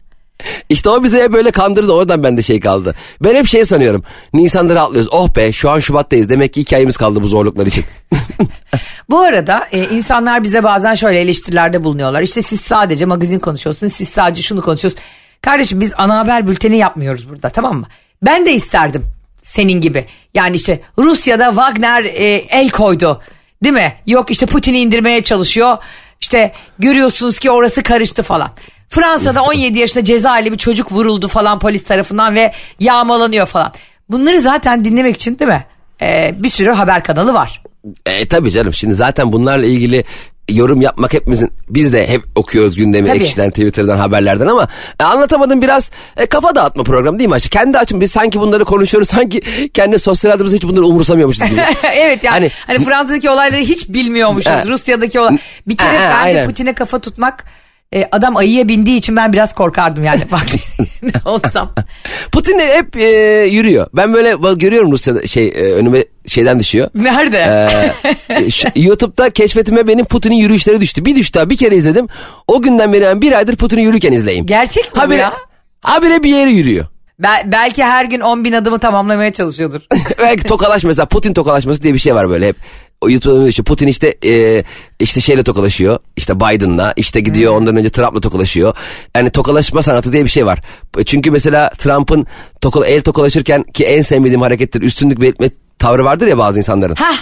İşte 0.69 0.91
o 0.91 1.03
bize 1.05 1.23
hep 1.23 1.33
böyle 1.33 1.51
kandırdı. 1.51 1.93
Oradan 1.93 2.23
bende 2.23 2.43
şey 2.43 2.61
kaldı. 2.61 2.95
Ben 3.21 3.35
hep 3.35 3.47
şey 3.47 3.65
sanıyorum. 3.65 4.05
Nisan'ları 4.35 4.81
atlıyoruz. 4.81 5.09
Oh 5.13 5.37
be 5.37 5.53
şu 5.53 5.71
an 5.71 5.79
Şubat'tayız. 5.79 6.29
Demek 6.29 6.53
ki 6.53 6.61
iki 6.61 6.77
ayımız 6.77 6.97
kaldı 6.97 7.23
bu 7.23 7.29
zorluklar 7.29 7.67
için. 7.67 7.85
Bu 9.11 9.21
arada 9.21 9.67
e, 9.73 9.89
insanlar 9.89 10.43
bize 10.43 10.65
bazen 10.65 10.95
şöyle 10.95 11.21
eleştirilerde 11.21 11.85
bulunuyorlar. 11.85 12.23
İşte 12.23 12.43
siz 12.43 12.61
sadece 12.61 13.05
magazin 13.05 13.39
konuşuyorsunuz, 13.39 13.93
siz 13.93 14.09
sadece 14.09 14.43
şunu 14.43 14.63
konuşuyorsunuz. 14.63 15.05
Kardeşim 15.43 15.81
biz 15.81 15.93
ana 15.97 16.19
haber 16.19 16.49
bülteni 16.49 16.79
yapmıyoruz 16.79 17.29
burada 17.29 17.49
tamam 17.49 17.77
mı? 17.77 17.87
Ben 18.23 18.47
de 18.47 18.53
isterdim 18.53 19.05
senin 19.43 19.81
gibi. 19.81 20.05
Yani 20.35 20.57
işte 20.57 20.81
Rusya'da 20.99 21.49
Wagner 21.49 22.05
e, 22.05 22.45
el 22.51 22.71
koydu 22.71 23.21
değil 23.65 23.75
mi? 23.75 23.93
Yok 24.07 24.31
işte 24.31 24.47
Putin'i 24.47 24.81
indirmeye 24.81 25.23
çalışıyor. 25.23 25.79
İşte 26.21 26.53
görüyorsunuz 26.79 27.39
ki 27.39 27.51
orası 27.51 27.83
karıştı 27.83 28.23
falan. 28.23 28.51
Fransa'da 28.89 29.43
17 29.43 29.79
yaşında 29.79 30.05
cezaevli 30.05 30.53
bir 30.53 30.59
çocuk 30.59 30.93
vuruldu 30.93 31.29
falan 31.29 31.59
polis 31.59 31.85
tarafından 31.85 32.35
ve 32.35 32.53
yağmalanıyor 32.81 33.47
falan. 33.47 33.73
Bunları 34.09 34.41
zaten 34.41 34.85
dinlemek 34.85 35.17
için 35.17 35.39
değil 35.39 35.51
mi? 35.51 35.65
E, 36.03 36.35
bir 36.43 36.49
sürü 36.49 36.71
haber 36.71 37.05
kanalı 37.05 37.35
var. 37.35 37.63
E 38.07 38.29
tabii 38.29 38.51
canım 38.51 38.75
şimdi 38.75 38.95
zaten 38.95 39.33
bunlarla 39.33 39.67
ilgili 39.67 40.05
yorum 40.51 40.83
yapmak 40.83 41.15
hepimizin 41.15 41.53
biz 41.69 41.93
de 41.93 42.09
hep 42.09 42.23
okuyoruz 42.35 42.77
gündemi 42.77 43.07
Tabii. 43.07 43.19
ekşiden 43.19 43.51
Twitter'dan 43.51 43.99
haberlerden 43.99 44.47
ama 44.47 44.69
e, 45.01 45.05
anlatamadım 45.05 45.63
biraz 45.63 45.91
e, 46.17 46.27
kafa 46.27 46.55
dağıtma 46.55 46.83
programı 46.83 47.19
değil 47.19 47.29
mi 47.29 47.35
Ayşe? 47.35 47.49
Kendi 47.49 47.79
açım 47.79 48.01
biz 48.01 48.11
sanki 48.11 48.41
bunları 48.41 48.65
konuşuyoruz 48.65 49.09
sanki 49.09 49.41
kendi 49.75 49.99
sosyal 49.99 50.33
adımızda 50.33 50.57
hiç 50.57 50.65
bunları 50.65 50.85
umursamıyormuşuz 50.85 51.51
gibi. 51.51 51.61
evet 51.93 52.25
yani 52.25 52.35
Hani- 52.35 52.51
hani, 52.67 52.85
Fransa'daki 52.85 53.31
olayları 53.31 53.61
hiç 53.61 53.89
bilmiyormuşuz. 53.89 54.53
Evet. 54.55 54.67
Rusya'daki 54.67 55.21
olay. 55.21 55.39
Bir 55.69 55.77
kere 55.77 55.99
ha, 55.99 56.23
bence. 56.25 56.47
Putin'e 56.47 56.73
kafa 56.73 56.99
tutmak 56.99 57.45
e, 57.95 58.05
adam 58.13 58.37
ayıya 58.37 58.69
bindiği 58.69 58.97
için 58.99 59.17
ben 59.17 59.33
biraz 59.33 59.55
korkardım 59.55 60.05
yani. 60.05 60.21
Ne 61.03 61.11
olsam. 61.25 61.73
Putin 62.33 62.59
de 62.59 62.77
hep 62.77 62.97
e, 62.97 63.07
yürüyor. 63.51 63.87
Ben 63.95 64.15
böyle 64.15 64.55
görüyorum 64.55 64.93
Rusya'da 64.93 65.27
şey 65.27 65.47
e, 65.47 65.73
önüme 65.73 65.99
şeyden 66.27 66.59
düşüyor. 66.59 66.89
Nerede? 66.95 67.39
Ee, 68.31 68.51
şu- 68.51 68.69
YouTube'da 68.77 69.31
keşfetime 69.31 69.89
benim 69.89 70.05
Putin'in 70.05 70.35
yürüyüşleri 70.37 70.81
düştü. 70.81 71.05
Bir 71.05 71.17
düştü 71.17 71.35
daha 71.39 71.51
bir 71.51 71.57
kere 71.57 71.77
izledim. 71.77 72.07
O 72.47 72.63
günden 72.63 72.93
beri 72.93 73.05
ben 73.05 73.23
bir 73.23 73.33
aydır 73.33 73.57
Putin'i 73.57 73.83
yürürken 73.83 74.13
izleyeyim. 74.13 74.47
Gerçek 74.47 74.95
mi 74.95 75.01
Habire, 75.01 75.21
ya? 75.21 75.33
habire 75.83 76.23
bir 76.23 76.31
yere 76.31 76.51
yürüyor. 76.51 76.87
Bel- 77.19 77.53
belki 77.53 77.85
her 77.85 78.05
gün 78.05 78.21
10 78.21 78.45
bin 78.45 78.53
adımı 78.53 78.79
tamamlamaya 78.79 79.33
çalışıyordur. 79.33 79.81
Belki 80.19 80.45
tokalaş 80.45 80.85
mesela 80.85 81.07
Putin 81.07 81.33
tokalaşması 81.35 81.83
diye 81.83 81.95
bir 81.95 81.99
şey 81.99 82.15
var 82.15 82.29
böyle 82.31 82.49
hep. 82.49 82.57
YouTube'da 83.09 83.49
işte 83.49 83.63
Putin 83.63 83.87
işte 83.87 84.15
e, 84.25 84.65
işte 85.01 85.21
şeyle 85.21 85.43
tokalaşıyor. 85.43 85.99
işte 86.17 86.41
Biden'la 86.41 86.93
işte 86.97 87.21
gidiyor 87.21 87.53
ondan 87.53 87.77
önce 87.77 87.91
Trump'la 87.91 88.21
tokalaşıyor. 88.21 88.77
Yani 89.17 89.31
tokalaşma 89.31 89.83
sanatı 89.83 90.13
diye 90.13 90.25
bir 90.25 90.29
şey 90.31 90.47
var. 90.47 90.61
Çünkü 91.07 91.31
mesela 91.31 91.71
Trump'ın 91.79 92.27
tokala, 92.61 92.87
el 92.87 93.03
tokalaşırken 93.03 93.63
ki 93.63 93.85
en 93.85 94.03
sevmediğim 94.03 94.41
harekettir 94.43 94.83
üstünlük 94.83 95.21
belirtme 95.21 95.51
tavrı 95.79 96.05
vardır 96.05 96.27
ya 96.27 96.39
bazı 96.39 96.59
insanların. 96.59 96.95
Hah. 96.95 97.17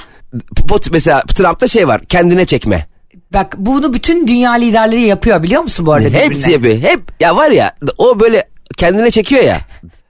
pot, 0.69 0.90
mesela 0.93 1.21
Trump'ta 1.21 1.69
şey 1.69 1.88
var 1.88 2.04
kendine 2.04 2.47
çekme. 2.47 2.87
Bak 3.33 3.54
bunu 3.59 3.93
bütün 3.95 4.26
dünya 4.26 4.52
liderleri 4.52 5.00
yapıyor 5.00 5.43
biliyor 5.43 5.62
musun 5.62 5.87
bu 5.87 5.93
arada 5.93 6.09
Hepsi 6.09 6.49
birbirine? 6.50 6.52
yapıyor. 6.52 6.93
Hep 6.93 7.00
ya 7.21 7.37
var 7.37 7.50
ya 7.50 7.75
o 7.99 8.21
böyle 8.21 8.49
kendine 8.76 9.11
çekiyor 9.11 9.43
ya. 9.43 9.61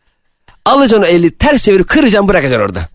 Alacaksın 0.65 1.03
o 1.03 1.07
eli 1.07 1.31
ters 1.39 1.65
çevirip 1.65 1.89
kıracaksın 1.89 2.29
bırakacaksın 2.29 2.65
orada. 2.65 2.89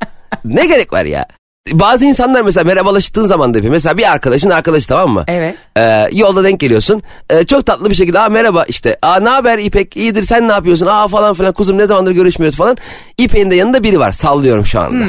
ne 0.45 0.65
gerek 0.65 0.93
var 0.93 1.05
ya? 1.05 1.25
Bazı 1.71 2.05
insanlar 2.05 2.41
mesela 2.41 2.63
merhabalaştığın 2.63 3.27
zaman 3.27 3.53
da 3.53 3.57
yapıyor. 3.57 3.71
Mesela 3.73 3.97
bir 3.97 4.11
arkadaşın 4.11 4.49
arkadaşı 4.49 4.87
tamam 4.87 5.09
mı? 5.09 5.23
Evet. 5.27 5.55
Ee, 5.77 6.07
yolda 6.11 6.43
denk 6.43 6.59
geliyorsun. 6.59 7.01
Ee, 7.29 7.43
çok 7.43 7.65
tatlı 7.65 7.89
bir 7.89 7.95
şekilde 7.95 8.19
aa 8.19 8.29
merhaba 8.29 8.63
işte. 8.63 8.97
Aa 9.01 9.19
ne 9.19 9.29
haber 9.29 9.57
İpek 9.57 9.97
iyidir 9.97 10.23
sen 10.23 10.47
ne 10.47 10.51
yapıyorsun? 10.51 10.85
Aa 10.85 11.07
falan 11.07 11.33
filan 11.33 11.53
kuzum 11.53 11.77
ne 11.77 11.85
zamandır 11.85 12.11
görüşmüyoruz 12.11 12.57
falan. 12.57 12.77
İpek'in 13.17 13.51
de 13.51 13.55
yanında 13.55 13.83
biri 13.83 13.99
var 13.99 14.11
sallıyorum 14.11 14.65
şu 14.65 14.79
anda. 14.79 15.05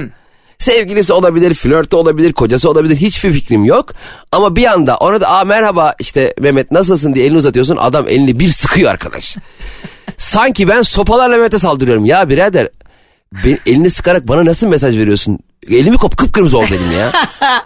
Sevgilisi 0.59 1.13
olabilir, 1.13 1.55
flörtü 1.55 1.97
olabilir, 1.97 2.33
kocası 2.33 2.71
olabilir. 2.71 2.97
Hiçbir 2.97 3.33
fikrim 3.33 3.65
yok. 3.65 3.93
Ama 4.33 4.57
bir 4.57 4.65
anda 4.67 4.97
ona 4.97 5.21
da 5.21 5.29
aa 5.31 5.45
merhaba 5.45 5.95
işte 5.99 6.35
Mehmet 6.41 6.71
nasılsın 6.71 7.15
diye 7.15 7.25
elini 7.27 7.37
uzatıyorsun. 7.37 7.77
Adam 7.77 8.09
elini 8.09 8.39
bir 8.39 8.49
sıkıyor 8.49 8.91
arkadaş. 8.91 9.37
Sanki 10.17 10.69
ben 10.69 10.83
sopalarla 10.83 11.37
Mehmet'e 11.37 11.59
saldırıyorum. 11.59 12.05
Ya 12.05 12.29
birader 12.29 12.69
ben, 13.45 13.59
elini 13.67 13.91
sıkarak 13.91 14.29
bana 14.29 14.45
nasıl 14.45 14.67
mesaj 14.67 14.97
veriyorsun? 14.97 15.39
Elimi 15.79 15.97
kop 15.97 16.17
kıpkırmızı 16.17 16.59
oldu 16.59 16.69
elim 16.71 16.93
ya. 16.99 17.13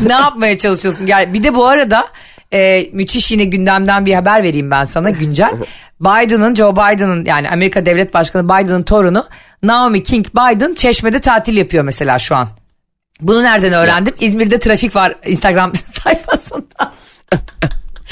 ne 0.00 0.12
yapmaya 0.12 0.58
çalışıyorsun? 0.58 1.06
Gel 1.06 1.34
bir 1.34 1.42
de 1.42 1.54
bu 1.54 1.66
arada 1.66 2.08
e, 2.52 2.88
müthiş 2.92 3.32
yine 3.32 3.44
gündemden 3.44 4.06
bir 4.06 4.14
haber 4.14 4.42
vereyim 4.42 4.70
ben 4.70 4.84
sana 4.84 5.10
güncel. 5.10 5.52
Biden'ın 6.00 6.54
Joe 6.54 6.72
Biden'ın 6.72 7.24
yani 7.24 7.50
Amerika 7.50 7.86
Devlet 7.86 8.14
Başkanı 8.14 8.44
Biden'ın 8.44 8.82
torunu 8.82 9.26
Naomi 9.62 10.02
King 10.02 10.26
Biden 10.26 10.74
Çeşme'de 10.74 11.18
tatil 11.18 11.56
yapıyor 11.56 11.84
mesela 11.84 12.18
şu 12.18 12.36
an. 12.36 12.48
Bunu 13.20 13.42
nereden 13.42 13.72
öğrendim? 13.72 14.14
İzmir'de 14.20 14.58
trafik 14.58 14.96
var 14.96 15.14
Instagram 15.26 15.72
sayfasında. 16.02 16.92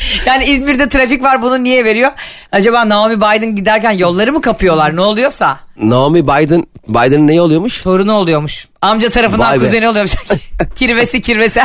yani 0.27 0.45
İzmir'de 0.45 0.89
trafik 0.89 1.23
var 1.23 1.43
bunu 1.43 1.63
niye 1.65 1.85
veriyor? 1.85 2.11
Acaba 2.53 2.89
Naomi 2.89 3.17
Biden 3.17 3.57
giderken 3.57 3.91
yolları 3.91 4.33
mı 4.33 4.41
kapıyorlar 4.41 4.97
ne 4.97 5.01
oluyorsa? 5.01 5.61
Naomi 5.77 6.23
Biden, 6.25 6.65
Biden'ın 6.89 7.27
neyi 7.27 7.41
oluyormuş? 7.41 7.83
Torunu 7.83 8.13
oluyormuş. 8.13 8.69
Amca 8.83 9.09
tarafından 9.11 9.47
Vay 9.51 9.61
be. 9.61 9.65
kuzeni 9.65 9.89
oluyormuş. 9.89 10.15
kirvesi 10.75 11.21
kirvesi. 11.21 11.61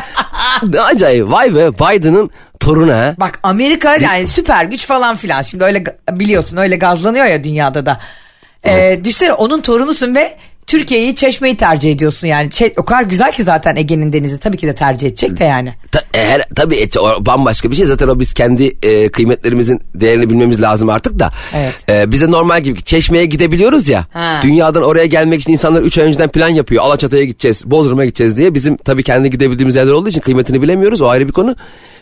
Ne 0.63 0.82
acayip 0.82 1.32
vay 1.32 1.56
be 1.56 1.74
Biden'ın 1.74 2.30
torunu 2.60 2.94
ha. 2.94 3.15
Bak 3.20 3.39
Amerika 3.44 3.96
yani 3.96 4.27
süper 4.27 4.65
güç 4.65 4.86
falan 4.88 5.15
filan. 5.15 5.42
Şimdi 5.42 5.63
öyle 5.63 5.77
ga- 5.77 6.20
biliyorsun 6.20 6.58
öyle 6.58 6.75
gazlanıyor 6.75 7.25
ya 7.25 7.44
dünyada 7.44 7.86
da. 7.86 8.00
Ee, 8.65 9.00
düşünsene 9.04 9.34
onun 9.34 9.62
torunusun 9.62 10.15
ve 10.15 10.38
Türkiye'yi 10.68 11.16
çeşmeyi 11.16 11.58
tercih 11.58 11.92
ediyorsun 11.92 12.28
yani. 12.28 12.50
Çe- 12.50 12.74
o 12.78 12.86
kadar 12.86 13.04
güzel 13.04 13.32
ki 13.32 13.44
zaten 13.44 13.76
Ege'nin 13.76 14.14
denizi 14.14 14.40
tabii 14.40 14.58
ki 14.58 14.68
de 14.68 14.76
tercih 14.76 15.08
edecek 15.08 15.40
de 15.40 15.44
yani. 15.44 15.74
Ta, 15.92 16.00
e, 16.14 16.20
her, 16.30 16.42
tabii 16.56 16.76
et, 16.76 16.98
o 16.98 17.26
bambaşka 17.26 17.72
bir 17.72 17.76
şey. 17.76 17.86
Zaten 17.86 18.08
o 18.08 18.20
biz 18.20 18.34
kendi 18.34 18.72
e, 18.84 19.10
kıymetlerimizin 19.10 19.82
değerini 19.96 20.30
bilmemiz 20.30 20.62
lazım 20.62 20.90
artık 20.90 21.20
da. 21.20 21.32
Evet. 21.56 21.74
E, 21.90 22.12
bize 22.12 22.32
normal 22.32 22.62
gibi 22.62 22.84
çeşmeye 22.84 23.26
gidebiliyoruz 23.26 23.90
ya. 23.90 24.06
Ha. 24.14 24.40
Dünyadan 24.44 24.84
oraya 24.84 25.06
gelmek 25.06 25.42
için 25.42 25.52
insanlar 25.52 25.82
3 25.82 25.98
ay 25.98 26.06
önceden 26.08 26.30
plan 26.30 26.50
yapıyor. 26.50 26.84
Alaçatı'ya 26.84 27.24
gideceğiz, 27.24 27.64
Bodrum'a 27.66 28.06
gideceğiz 28.06 28.38
diye. 28.38 28.54
Bizim 28.54 28.78
tabii 28.78 29.04
kendi 29.04 29.30
gidebildiğimiz 29.30 29.76
yerler 29.76 29.92
olduğu 29.92 30.10
için 30.10 30.22
kıymetini 30.22 30.62
bilemiyoruz. 30.62 31.02
O 31.02 31.08
ayrı 31.08 31.28
bir 31.28 31.34
konu. 31.34 31.56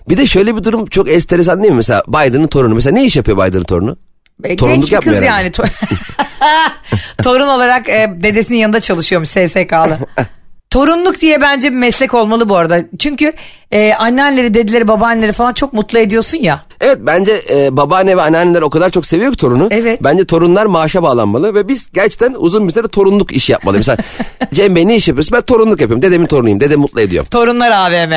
Bir 0.09 0.17
de 0.17 0.25
şöyle 0.27 0.55
bir 0.55 0.63
durum 0.63 0.85
çok 0.85 1.09
enteresan 1.11 1.63
değil 1.63 1.71
mi? 1.71 1.75
Mesela 1.75 2.03
Biden'ın 2.07 2.47
torunu. 2.47 2.75
Mesela 2.75 2.93
ne 2.93 3.05
iş 3.05 3.15
yapıyor 3.15 3.37
Biden'ın 3.37 3.63
torunu? 3.63 3.97
E, 4.43 4.55
Torunluk 4.55 4.89
genç 4.89 5.05
bir 5.05 5.11
kız 5.11 5.21
yani. 5.21 5.47
To- 5.47 5.69
Torun 7.23 7.47
olarak 7.47 7.89
e, 7.89 8.13
dedesinin 8.15 8.57
yanında 8.57 8.79
çalışıyormuş 8.79 9.29
SSK'lı. 9.29 9.97
Torunluk 10.69 11.21
diye 11.21 11.41
bence 11.41 11.71
bir 11.71 11.75
meslek 11.77 12.13
olmalı 12.13 12.49
bu 12.49 12.55
arada. 12.57 12.79
Çünkü 12.99 13.33
e, 13.71 13.93
annenleri, 13.93 14.53
dedileri, 14.53 14.87
babaanneleri 14.87 15.31
falan 15.31 15.53
çok 15.53 15.73
mutlu 15.73 15.99
ediyorsun 15.99 16.37
ya. 16.37 16.65
Evet 16.81 16.97
bence 17.01 17.41
e, 17.49 17.77
babaanne 17.77 18.17
ve 18.17 18.21
anneanneler 18.21 18.61
o 18.61 18.69
kadar 18.69 18.89
çok 18.89 19.05
seviyor 19.05 19.31
ki 19.31 19.37
torunu. 19.37 19.67
Evet. 19.71 20.03
Bence 20.03 20.25
torunlar 20.25 20.65
maaşa 20.65 21.03
bağlanmalı 21.03 21.55
ve 21.55 21.67
biz 21.67 21.91
gerçekten 21.91 22.35
uzun 22.37 22.67
bir 22.67 22.73
süre 22.73 22.87
torunluk 22.87 23.31
işi 23.31 23.51
yapmalı. 23.51 23.77
Mesela 23.77 23.97
Cem 24.53 24.75
Bey 24.75 24.87
ne 24.87 24.95
iş 24.95 25.07
yapıyorsun? 25.07 25.35
Ben 25.37 25.41
torunluk 25.41 25.81
yapıyorum. 25.81 26.01
Dedemin 26.01 26.25
torunuyum. 26.27 26.59
Dedem 26.59 26.79
mutlu 26.79 27.01
ediyorum. 27.01 27.29
Torunlar 27.31 27.71
AVM. 27.71 28.13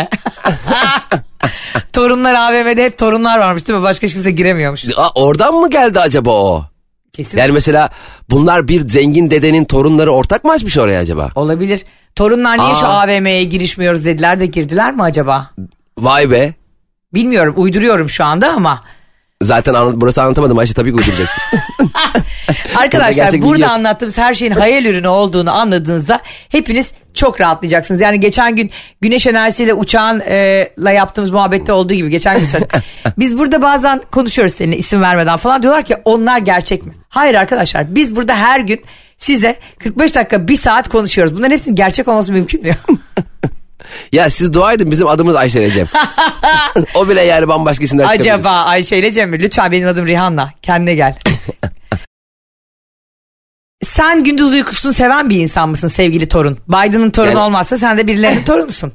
Torunlar 1.93 2.35
AVM'de 2.35 2.85
hep 2.85 2.99
torunlar 2.99 3.39
varmış 3.39 3.69
değil 3.69 3.79
mi? 3.79 3.83
Başka 3.85 4.07
hiç 4.07 4.13
kimse 4.13 4.31
giremiyormuş. 4.31 4.85
Aa, 4.97 5.09
oradan 5.15 5.55
mı 5.55 5.71
geldi 5.71 6.01
acaba 6.01 6.31
o? 6.31 6.65
Kesin 7.13 7.39
Yani 7.39 7.53
mesela 7.53 7.91
bunlar 8.31 8.69
bir 8.69 8.89
zengin 8.89 9.31
dedenin 9.31 9.65
torunları 9.65 10.11
ortak 10.11 10.45
mı 10.45 10.53
açmış 10.53 10.79
oraya 10.79 11.01
acaba? 11.01 11.31
olabilir. 11.35 11.83
Torunlar 12.17 12.59
niye 12.59 12.75
şu 12.75 12.87
Aa. 12.87 13.03
AVM'ye 13.03 13.45
girişmiyoruz 13.45 14.05
dediler 14.05 14.41
de 14.41 14.47
girdiler 14.47 14.95
mi 14.95 15.03
acaba? 15.03 15.51
Vay 15.99 16.31
be. 16.31 16.55
Bilmiyorum 17.15 17.55
uyduruyorum 17.57 18.09
şu 18.11 18.25
anda 18.25 18.49
ama. 18.49 18.83
Zaten 19.43 19.75
anlat, 19.75 19.95
burası 19.97 20.23
anlatamadım 20.23 20.59
Ayşe 20.59 20.75
tabii 20.75 20.91
ki 20.91 20.97
uyduracaksın. 20.97 21.43
Arkadaşlar 22.77 23.43
burada 23.43 23.65
yok. 23.65 23.71
anlattığımız 23.71 24.19
her 24.19 24.35
şeyin 24.35 24.53
hayal 24.53 24.85
ürünü 24.85 25.09
olduğunu 25.09 25.51
anladığınızda 25.53 26.21
hepiniz 26.49 26.93
çok 27.17 27.41
rahatlayacaksınız. 27.41 28.01
Yani 28.01 28.21
geçen 28.21 28.57
gün 28.57 28.71
güneş 29.01 29.27
enerjisiyle 29.27 29.75
uçağınla 29.75 30.91
yaptığımız 30.91 31.31
muhabbette 31.31 31.73
olduğu 31.73 31.95
gibi 31.95 32.11
geçen 32.11 32.39
gün 32.39 32.47
söyledim. 32.47 32.81
Biz 33.19 33.39
burada 33.39 33.63
bazen 33.63 34.01
konuşuyoruz 34.11 34.55
seninle 34.55 34.77
isim 34.77 35.03
vermeden 35.03 35.37
falan 35.37 35.63
diyorlar 35.63 35.83
ki 35.83 35.97
onlar 36.05 36.39
gerçek 36.39 36.87
mi? 36.87 36.93
Hayır 37.09 37.35
arkadaşlar 37.35 37.95
biz 37.95 38.17
burada 38.17 38.35
her 38.35 38.61
gün 38.61 38.85
size 39.17 39.57
45 39.79 40.15
dakika 40.15 40.49
bir 40.49 40.57
saat 40.57 40.89
konuşuyoruz. 40.89 41.37
Bunların 41.37 41.53
hepsinin 41.53 41.77
gerçek 41.77 42.09
olması 42.09 42.33
mümkün 42.33 42.63
mü? 42.63 42.71
ya 44.13 44.31
siz 44.31 44.55
dua 44.55 44.73
edin 44.73 44.91
bizim 44.91 45.09
adımız 45.09 45.37
Ayşe 45.37 45.61
Recep. 45.61 45.89
o 46.95 47.09
bile 47.09 47.23
yani 47.23 47.49
bambaşka 47.49 47.85
isimler 47.85 48.05
çıkabilir. 48.05 48.33
Acaba 48.33 48.51
Ayşe 48.51 48.97
ile 48.97 49.11
Cem 49.11 49.31
mi? 49.31 49.39
Lütfen 49.39 49.73
benim 49.73 49.89
adım 49.89 50.07
Rihanna. 50.07 50.51
Kendine 50.63 50.95
gel. 50.95 51.15
Sen 53.97 54.25
gündüz 54.25 54.53
uykusunu 54.53 54.93
seven 54.93 55.31
bir 55.31 55.39
insan 55.39 55.69
mısın 55.69 55.89
sevgili 55.89 56.29
torun? 56.29 56.59
Biden'ın 56.69 57.11
torunu 57.11 57.31
Yani- 57.31 57.39
olmazsa 57.41 57.79
sen 57.79 57.97
de 57.99 58.07
birilerinin 58.07 58.43
torunusun. 58.47 58.93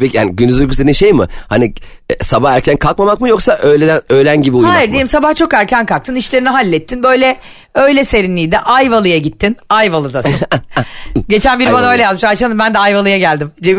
Peki 0.00 0.16
yani 0.16 0.36
gündüz 0.36 0.60
uykusu 0.60 0.78
dediğin 0.78 0.94
şey 0.94 1.12
mi? 1.12 1.26
Hani 1.48 1.74
e, 2.10 2.24
sabah 2.24 2.52
erken 2.52 2.76
kalkmamak 2.76 3.20
mı 3.20 3.28
yoksa 3.28 3.56
öğleden 3.62 4.00
öğlen 4.08 4.42
gibi 4.42 4.56
uyumak 4.56 4.76
Hayır 4.76 4.86
mı? 4.88 4.92
diyelim 4.92 5.08
sabah 5.08 5.34
çok 5.34 5.54
erken 5.54 5.86
kalktın 5.86 6.14
işlerini 6.14 6.48
hallettin 6.48 7.02
böyle 7.02 7.36
öyle 7.74 8.04
serinliğinde 8.04 8.60
Ayvalı'ya 8.60 9.18
gittin 9.18 9.56
Ayvalı'dasın. 9.70 10.34
Geçen 11.28 11.58
biri 11.58 11.66
bana 11.68 11.76
Ayvalı. 11.76 11.92
öyle 11.92 12.02
yazmış 12.02 12.24
Ayşe 12.24 12.44
Hanım 12.44 12.58
ben 12.58 12.74
de 12.74 12.78
Ayvalı'ya 12.78 13.18
geldim. 13.18 13.50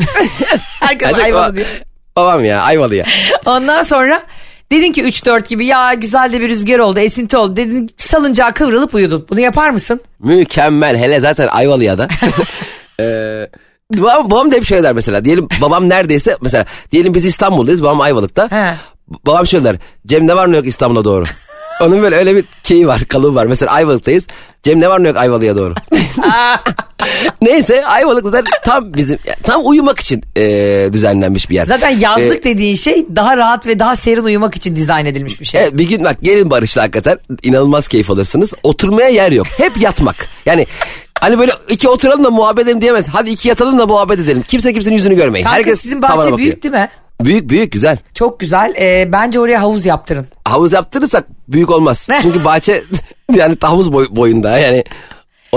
Herkes 0.80 1.12
Hadi 1.14 1.24
Ayvalı 1.24 1.56
diyor. 1.56 1.68
Babam 2.16 2.46
ya 2.46 2.62
Ayvalı 2.62 2.96
ya. 2.96 3.06
Ondan 3.46 3.82
sonra 3.82 4.22
dedin 4.72 4.92
ki 4.92 5.02
3-4 5.04 5.48
gibi 5.48 5.66
ya 5.66 5.94
güzel 5.94 6.32
de 6.32 6.42
bir 6.42 6.50
rüzgar 6.50 6.80
oldu 6.80 7.00
esinti 7.00 7.38
oldu 7.38 7.58
dedin 7.58 7.90
salıncağa 7.98 8.54
kıvrılıp 8.54 8.94
uyudun. 8.94 9.26
Bunu 9.30 9.40
yapar 9.40 9.70
mısın? 9.70 10.00
Mükemmel 10.20 10.98
hele 10.98 11.20
zaten 11.20 11.48
Ayvalı'ya 11.48 11.98
da. 11.98 12.08
Ee, 13.00 13.48
babam, 13.98 14.30
babam 14.30 14.52
da 14.52 14.56
hep 14.56 14.66
şöyle 14.66 14.84
der 14.84 14.94
mesela. 14.94 15.26
Diyelim 15.26 15.48
babam 15.62 15.90
neredeyse 15.90 16.38
mesela 16.42 16.66
diyelim 16.92 17.14
biz 17.14 17.26
İstanbul'dayız 17.26 17.84
babam 17.84 18.02
Ayvalık'ta. 18.02 18.52
He. 18.52 18.74
Babam 19.26 19.48
şöyle 19.48 19.64
der. 19.66 19.76
Cem 20.08 20.28
ne 20.28 20.36
var 20.36 20.52
ne 20.52 20.58
yok 20.58 20.68
İstanbul'a 20.68 21.06
doğru. 21.06 21.26
Onun 21.82 22.02
böyle 22.02 22.16
öyle 22.16 22.36
bir 22.36 22.46
şeyi 22.64 22.88
var 22.88 23.06
kalıbı 23.06 23.36
var. 23.36 23.46
Mesela 23.46 23.72
Ayvalık'tayız. 23.72 24.28
Cem 24.64 24.80
ne 24.80 24.90
var 24.90 25.04
ne 25.04 25.08
yok 25.08 25.18
Ayvalık'a 25.18 25.56
doğru. 25.56 25.74
Neyse 27.42 27.86
Ayvalık'ta 27.86 28.34
da 28.34 28.42
tam 28.66 28.94
bizim 28.94 29.20
tam 29.44 29.62
uyumak 29.66 30.00
için 30.00 30.24
e, 30.38 30.44
düzenlenmiş 30.94 31.50
bir 31.50 31.56
yer. 31.56 31.66
Zaten 31.66 31.90
yazlık 31.90 32.40
Ee, 32.40 32.44
dediğin 32.44 32.76
şey 32.76 33.06
daha 33.16 33.38
rahat 33.38 33.68
ve 33.68 33.80
daha 33.80 33.96
serin 33.96 34.24
uyumak 34.24 34.56
için 34.56 34.76
dizayn 34.76 35.06
edilmiş 35.06 35.40
bir 35.42 35.46
şey. 35.46 35.62
Evet 35.62 35.78
bir 35.78 35.84
gün 35.90 36.04
bak 36.04 36.18
gelin 36.22 36.50
Barış'la 36.50 36.82
hakikaten 36.82 37.20
inanılmaz 37.44 37.88
keyif 37.88 38.10
alırsınız. 38.10 38.54
Oturmaya 38.64 39.10
yer 39.10 39.32
yok. 39.32 39.48
Hep 39.58 39.78
yatmak. 39.82 40.16
Yani 40.46 40.68
hani 41.20 41.40
böyle 41.40 41.52
iki 41.70 41.90
oturalım 41.90 42.24
da 42.24 42.30
muhabbet 42.32 42.64
edelim 42.64 42.82
diyemez. 42.82 43.08
Hadi 43.10 43.30
iki 43.30 43.48
yatalım 43.50 43.80
da 43.80 43.86
muhabbet 43.86 44.20
edelim. 44.20 44.44
Kimse 44.48 44.74
kimsenin 44.74 44.96
yüzünü 44.96 45.16
görmeyin. 45.16 45.44
Kanka 45.46 45.58
Herkes 45.58 45.82
sizin 45.82 46.02
bahçe 46.02 46.38
büyük 46.38 46.64
değil 46.64 46.74
mi? 46.74 46.90
Büyük 47.22 47.50
büyük 47.50 47.72
güzel. 47.72 47.98
Çok 48.14 48.40
güzel. 48.40 48.74
Ee, 48.82 49.12
bence 49.12 49.40
oraya 49.40 49.62
havuz 49.62 49.86
yaptırın. 49.86 50.26
Havuz 50.46 50.74
yaptırırsak 50.74 51.26
büyük 51.48 51.70
olmaz. 51.70 52.08
Çünkü 52.22 52.46
bahçe 52.46 52.84
yani 53.36 53.58
havuz 53.62 53.94
boy- 53.94 54.08
boyunda 54.12 54.58
yani. 54.58 54.84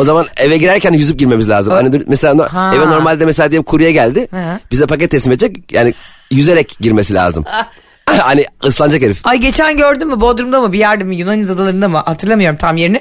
O 0.00 0.04
zaman 0.04 0.26
eve 0.37 0.59
girerken 0.59 0.92
yüzüp 0.92 1.19
girmemiz 1.19 1.49
lazım. 1.49 1.75
Hani 1.75 2.02
mesela 2.07 2.52
Ha. 2.54 2.73
eve 2.76 2.87
normalde 2.88 3.25
mesela 3.25 3.50
diyelim 3.50 3.64
kurye 3.64 3.92
geldi. 3.92 4.28
Hı. 4.30 4.59
Bize 4.71 4.87
paket 4.87 5.11
teslim 5.11 5.33
edecek. 5.33 5.73
Yani 5.73 5.95
yüzerek 6.30 6.76
girmesi 6.80 7.14
lazım. 7.14 7.45
hani 8.07 8.45
ıslanacak 8.64 9.02
herif. 9.02 9.21
Ay 9.26 9.38
geçen 9.38 9.76
gördün 9.76 10.09
mü 10.09 10.21
Bodrum'da 10.21 10.61
mı 10.61 10.73
bir 10.73 10.78
yerde 10.78 11.04
mi 11.04 11.16
Yunan 11.16 11.45
adalarında 11.45 11.88
mı 11.88 12.02
hatırlamıyorum 12.07 12.57
tam 12.59 12.76
yerini. 12.76 13.00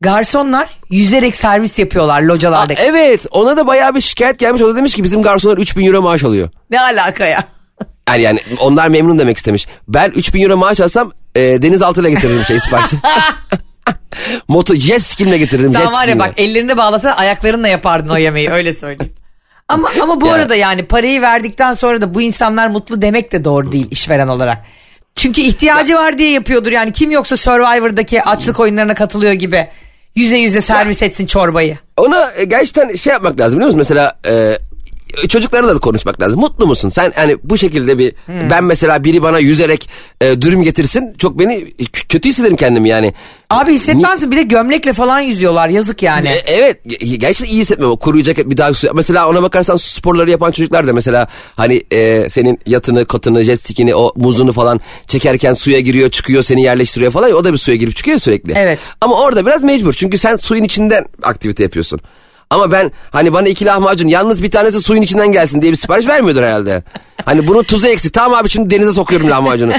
Garsonlar 0.00 0.68
yüzerek 0.90 1.36
servis 1.36 1.78
yapıyorlar 1.78 2.22
Aa, 2.22 2.26
localarda. 2.28 2.74
evet 2.76 3.26
ona 3.30 3.56
da 3.56 3.66
bayağı 3.66 3.94
bir 3.94 4.00
şikayet 4.00 4.38
gelmiş. 4.38 4.62
O 4.62 4.68
da 4.68 4.76
demiş 4.76 4.94
ki 4.94 5.04
bizim 5.04 5.22
garsonlar 5.22 5.58
3000 5.58 5.86
euro 5.86 6.02
maaş 6.02 6.24
alıyor. 6.24 6.48
Ne 6.70 6.80
alaka 6.80 7.26
ya? 7.26 7.44
Yani, 8.08 8.22
yani 8.22 8.40
onlar 8.60 8.88
memnun 8.88 9.18
demek 9.18 9.36
istemiş. 9.36 9.66
Ben 9.88 10.10
3000 10.10 10.42
euro 10.42 10.56
maaş 10.56 10.80
alsam 10.80 11.12
e, 11.34 11.40
denizaltıyla 11.40 12.10
getiririm 12.10 12.44
şey 12.44 12.58
siparişi. 12.64 12.96
Moto 14.48 14.74
jet 14.74 15.02
skill'le 15.02 15.36
getiririm. 15.36 15.72
Sen 15.72 15.80
jet 15.80 15.92
var 15.92 16.08
ya 16.08 16.18
bak 16.18 16.32
ellerini 16.36 16.76
bağlasa 16.76 17.10
ayaklarınla 17.10 17.68
yapardın 17.68 18.10
o 18.10 18.18
yemeği 18.18 18.50
öyle 18.50 18.72
söyleyeyim. 18.72 19.12
Ama 19.68 19.90
ama 20.02 20.20
bu 20.20 20.26
Yani. 20.26 20.36
arada 20.36 20.54
yani 20.54 20.86
parayı 20.86 21.22
verdikten 21.22 21.72
sonra 21.72 22.00
da 22.00 22.14
bu 22.14 22.22
insanlar 22.22 22.68
mutlu 22.68 23.02
demek 23.02 23.32
de 23.32 23.44
doğru 23.44 23.72
değil 23.72 23.88
işveren 23.90 24.28
olarak. 24.28 24.58
Çünkü 25.14 25.40
ihtiyacı 25.40 25.94
var 25.94 26.18
diye 26.18 26.30
yapıyordur 26.30 26.72
yani 26.72 26.92
kim 26.92 27.10
yoksa 27.10 27.36
Survivor'daki 27.36 28.22
açlık 28.22 28.60
oyunlarına 28.60 28.94
katılıyor 28.94 29.32
gibi. 29.32 29.68
Yüze 30.14 30.36
yüze 30.36 30.60
servis 30.60 31.02
etsin 31.02 31.26
çorbayı. 31.26 31.78
Ona 31.96 32.30
e, 32.36 32.44
gerçekten 32.44 32.94
şey 32.96 33.12
yapmak 33.12 33.40
lazım 33.40 33.58
biliyor 33.58 33.66
musun? 33.66 33.78
Mesela 33.78 34.18
e, 34.28 34.52
çocuklarla 35.28 35.74
da 35.74 35.78
konuşmak 35.78 36.20
lazım. 36.20 36.40
Mutlu 36.40 36.66
musun? 36.66 36.88
Sen 36.88 37.12
hani 37.16 37.36
bu 37.44 37.58
şekilde 37.58 37.98
bir 37.98 38.12
Hmm. 38.26 38.50
ben 38.50 38.64
mesela 38.64 39.04
biri 39.04 39.22
bana 39.22 39.38
yüzerek 39.38 39.88
e, 40.20 40.42
dürüm 40.42 40.62
getirsin 40.62 41.14
çok 41.18 41.38
beni 41.38 41.70
k- 41.70 42.08
kötü 42.08 42.28
hissederim 42.28 42.56
kendimi 42.56 42.88
yani. 42.88 43.14
Abi 43.50 43.72
hissetmezsin 43.72 44.30
bir 44.30 44.36
de 44.36 44.42
gömlekle 44.42 44.92
falan 44.92 45.20
yüzüyorlar 45.20 45.68
yazık 45.68 46.02
yani. 46.02 46.28
E, 46.28 46.34
evet 46.52 46.76
ge- 46.86 47.16
gerçekten 47.16 47.54
iyi 47.54 47.60
hissetmem 47.60 47.90
o 47.90 47.96
kuruyacak 47.96 48.50
bir 48.50 48.56
daha 48.56 48.74
su. 48.74 48.88
Mesela 48.94 49.28
ona 49.28 49.42
bakarsan 49.42 49.76
sporları 49.76 50.30
yapan 50.30 50.50
çocuklar 50.50 50.86
da 50.86 50.92
mesela 50.92 51.28
hani 51.56 51.82
e, 51.92 52.26
senin 52.30 52.58
yatını 52.66 53.04
kotunu 53.04 53.42
jet 53.42 53.60
ski'ni 53.60 53.94
o 53.94 54.12
muzunu 54.16 54.52
falan 54.52 54.80
çekerken 55.06 55.52
suya 55.54 55.80
giriyor 55.80 56.10
çıkıyor 56.10 56.42
seni 56.42 56.62
yerleştiriyor 56.62 57.12
falan 57.12 57.32
o 57.32 57.44
da 57.44 57.52
bir 57.52 57.58
suya 57.58 57.76
girip 57.76 57.96
çıkıyor 57.96 58.18
sürekli. 58.18 58.52
Evet. 58.56 58.78
Ama 59.00 59.20
orada 59.20 59.46
biraz 59.46 59.62
mecbur 59.62 59.92
çünkü 59.92 60.18
sen 60.18 60.36
suyun 60.36 60.64
içinden 60.64 61.04
aktivite 61.22 61.62
yapıyorsun. 61.62 62.00
Ama 62.50 62.72
ben 62.72 62.92
hani 63.10 63.32
bana 63.32 63.48
iki 63.48 63.64
lahmacun 63.66 64.08
yalnız 64.08 64.42
bir 64.42 64.50
tanesi 64.50 64.82
suyun 64.82 65.02
içinden 65.02 65.32
gelsin 65.32 65.62
diye 65.62 65.72
bir 65.72 65.76
sipariş 65.76 66.06
vermiyordur 66.06 66.42
herhalde. 66.42 66.82
Hani 67.24 67.46
bunun 67.46 67.62
tuzu 67.62 67.86
eksik. 67.86 68.14
Tamam 68.14 68.38
abi 68.38 68.48
şimdi 68.48 68.70
denize 68.70 68.92
sokuyorum 68.92 69.30
lahmacunu. 69.30 69.72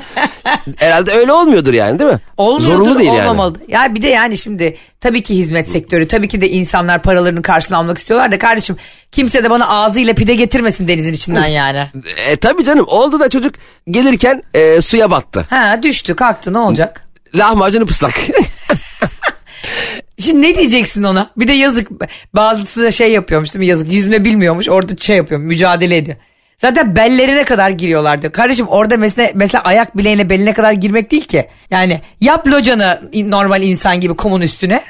herhalde 0.77 1.11
öyle 1.11 1.31
olmuyordur 1.31 1.73
yani 1.73 1.99
değil 1.99 2.11
mi? 2.11 2.19
Olmuyordur, 2.37 2.73
Zorunlu 2.85 2.99
değil 2.99 3.11
olmamalı. 3.11 3.55
Ya 3.67 3.95
bir 3.95 4.01
de 4.01 4.07
yani 4.07 4.37
şimdi 4.37 4.77
tabii 5.01 5.23
ki 5.23 5.35
hizmet 5.35 5.69
sektörü, 5.69 6.07
tabii 6.07 6.27
ki 6.27 6.41
de 6.41 6.49
insanlar 6.49 7.01
paralarını 7.01 7.41
karşılığını 7.41 7.77
almak 7.79 7.97
istiyorlar 7.97 8.31
da 8.31 8.37
kardeşim 8.39 8.75
kimse 9.11 9.43
de 9.43 9.49
bana 9.49 9.67
ağzıyla 9.67 10.13
pide 10.13 10.35
getirmesin 10.35 10.87
denizin 10.87 11.13
içinden 11.13 11.45
yani. 11.47 11.77
yani. 11.77 11.87
E 12.29 12.35
tabii 12.35 12.63
canım 12.63 12.85
oldu 12.87 13.19
da 13.19 13.29
çocuk 13.29 13.55
gelirken 13.89 14.43
e, 14.53 14.81
suya 14.81 15.11
battı. 15.11 15.45
Ha 15.49 15.79
düştü 15.83 16.15
kalktı 16.15 16.53
ne 16.53 16.57
olacak? 16.59 17.05
Lahmacunu 17.35 17.85
pıslak. 17.85 18.13
Şimdi 20.19 20.41
ne 20.47 20.55
diyeceksin 20.55 21.03
ona? 21.03 21.29
Bir 21.37 21.47
de 21.47 21.53
yazık 21.53 21.87
bazısı 22.33 22.83
da 22.83 22.91
şey 22.91 23.11
yapıyormuş 23.11 23.53
değil 23.53 23.59
mi 23.59 23.67
yazık 23.67 23.93
yüzme 23.93 24.25
bilmiyormuş 24.25 24.69
orada 24.69 24.97
şey 24.97 25.17
yapıyor 25.17 25.39
mücadele 25.41 25.97
ediyor. 25.97 26.17
Zaten 26.57 26.95
bellerine 26.95 27.43
kadar 27.43 27.69
giriyorlar 27.69 28.21
diyor. 28.21 28.33
Kardeşim 28.33 28.67
orada 28.67 28.97
mesela, 28.97 29.31
mesela 29.35 29.63
ayak 29.63 29.97
bileğine 29.97 30.29
beline 30.29 30.53
kadar 30.53 30.71
girmek 30.71 31.11
değil 31.11 31.25
ki. 31.25 31.47
Yani 31.71 32.01
yap 32.21 32.47
locanı 32.47 33.01
normal 33.13 33.63
insan 33.63 33.99
gibi 33.99 34.15
kumun 34.15 34.41
üstüne. 34.41 34.83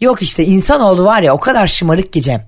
Yok 0.00 0.22
işte 0.22 0.44
insanoğlu 0.44 1.04
var 1.04 1.22
ya 1.22 1.34
o 1.34 1.40
kadar 1.40 1.66
şımarık 1.66 2.12
ki 2.12 2.22
Cem. 2.22 2.42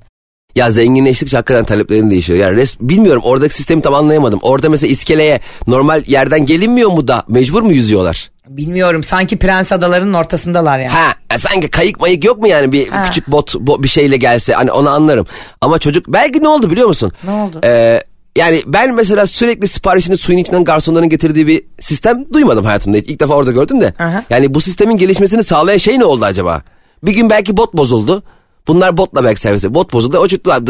ya 0.55 0.71
zenginleştikçe 0.71 1.37
hakikaten 1.37 1.65
taleplerin 1.65 2.11
değişiyor. 2.11 2.39
Yani 2.39 2.57
res, 2.57 2.77
bilmiyorum 2.81 3.23
oradaki 3.25 3.55
sistemi 3.55 3.83
tam 3.83 3.95
anlayamadım. 3.95 4.41
Orada 4.43 4.69
mesela 4.69 4.91
iskeleye 4.91 5.41
normal 5.67 6.03
yerden 6.07 6.45
gelinmiyor 6.45 6.91
mu 6.91 7.09
da 7.09 7.25
mecbur 7.29 7.63
mu 7.63 7.73
yüzüyorlar? 7.73 8.32
Bilmiyorum 8.49 9.03
sanki 9.03 9.39
prens 9.39 9.73
adalarının 9.73 10.15
ortasındalar 10.15 10.79
yani. 10.79 10.93
Ha 10.93 11.13
e, 11.35 11.39
sanki 11.39 11.71
kayık 11.71 12.01
mayık 12.01 12.25
yok 12.25 12.39
mu 12.39 12.49
yani 12.49 12.73
bir 12.73 12.89
Ha. 12.89 13.03
küçük 13.03 13.29
bot, 13.29 13.55
bo- 13.55 13.83
bir 13.83 13.89
şeyle 13.89 14.17
gelse 14.17 14.53
hani 14.55 14.73
onu 14.73 14.89
anlarım. 14.91 15.27
Ama 15.61 15.79
çocuk 15.79 16.09
belki 16.09 16.43
ne 16.43 16.49
oldu 16.49 16.71
biliyor 16.71 16.87
musun? 16.89 17.13
Ne 17.25 17.31
oldu? 17.31 17.61
Ee, 17.65 18.01
yani 18.37 18.63
ben 18.67 18.95
mesela 18.95 19.27
sürekli 19.27 19.69
siparişini 19.69 20.17
suyun 20.17 20.39
içinden 20.39 20.65
garsonların 20.65 21.09
getirdiği 21.09 21.47
bir 21.47 21.63
sistem 21.81 22.25
duymadım 22.33 22.65
hayatımda. 22.65 22.99
İlk 22.99 23.21
defa 23.21 23.35
orada 23.35 23.53
gördüm 23.53 23.81
de. 23.81 23.95
Aha. 23.99 24.25
Yani 24.31 24.55
bu 24.55 24.61
sistemin 24.61 24.97
gelişmesini 24.97 25.45
sağlayan 25.45 25.79
şey 25.79 25.99
ne 25.99 26.05
oldu 26.05 26.25
acaba? 26.25 26.63
Bir 27.03 27.13
gün 27.13 27.31
belki 27.31 27.57
bot 27.57 27.75
bozuldu. 27.75 28.23
Bunlar 28.69 28.97
botla 28.97 29.25
belki 29.25 29.41
servise. 29.41 29.75
Bot 29.75 29.93
bozuldu. 29.93 30.19
O 30.19 30.23
çocuklar 30.29 30.63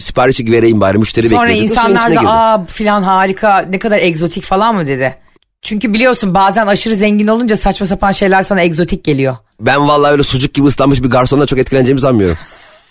siparişi 0.00 0.52
vereyim 0.52 0.80
bari 0.80 0.98
müşteri 0.98 1.28
Sonra 1.28 1.48
bekliyor. 1.48 1.56
Suyun 1.68 1.70
insanlar 1.70 2.14
da 2.24 2.30
aa 2.30 2.64
filan 2.64 3.02
harika 3.02 3.58
ne 3.58 3.78
kadar 3.78 3.98
egzotik 3.98 4.44
falan 4.44 4.74
mı 4.74 4.86
dedi. 4.86 5.14
Çünkü 5.62 5.92
biliyorsun 5.92 6.34
bazen 6.34 6.66
aşırı 6.66 6.96
zengin 6.96 7.26
olunca 7.26 7.56
saçma 7.56 7.86
sapan 7.86 8.10
şeyler 8.12 8.42
sana 8.42 8.62
egzotik 8.62 9.04
geliyor. 9.04 9.36
Ben 9.60 9.88
vallahi 9.88 10.12
öyle 10.12 10.22
sucuk 10.22 10.54
gibi 10.54 10.66
ıslanmış 10.66 11.02
bir 11.02 11.10
garsonla 11.10 11.46
çok 11.46 11.58
etkileneceğimi 11.58 12.00
sanmıyorum. 12.00 12.38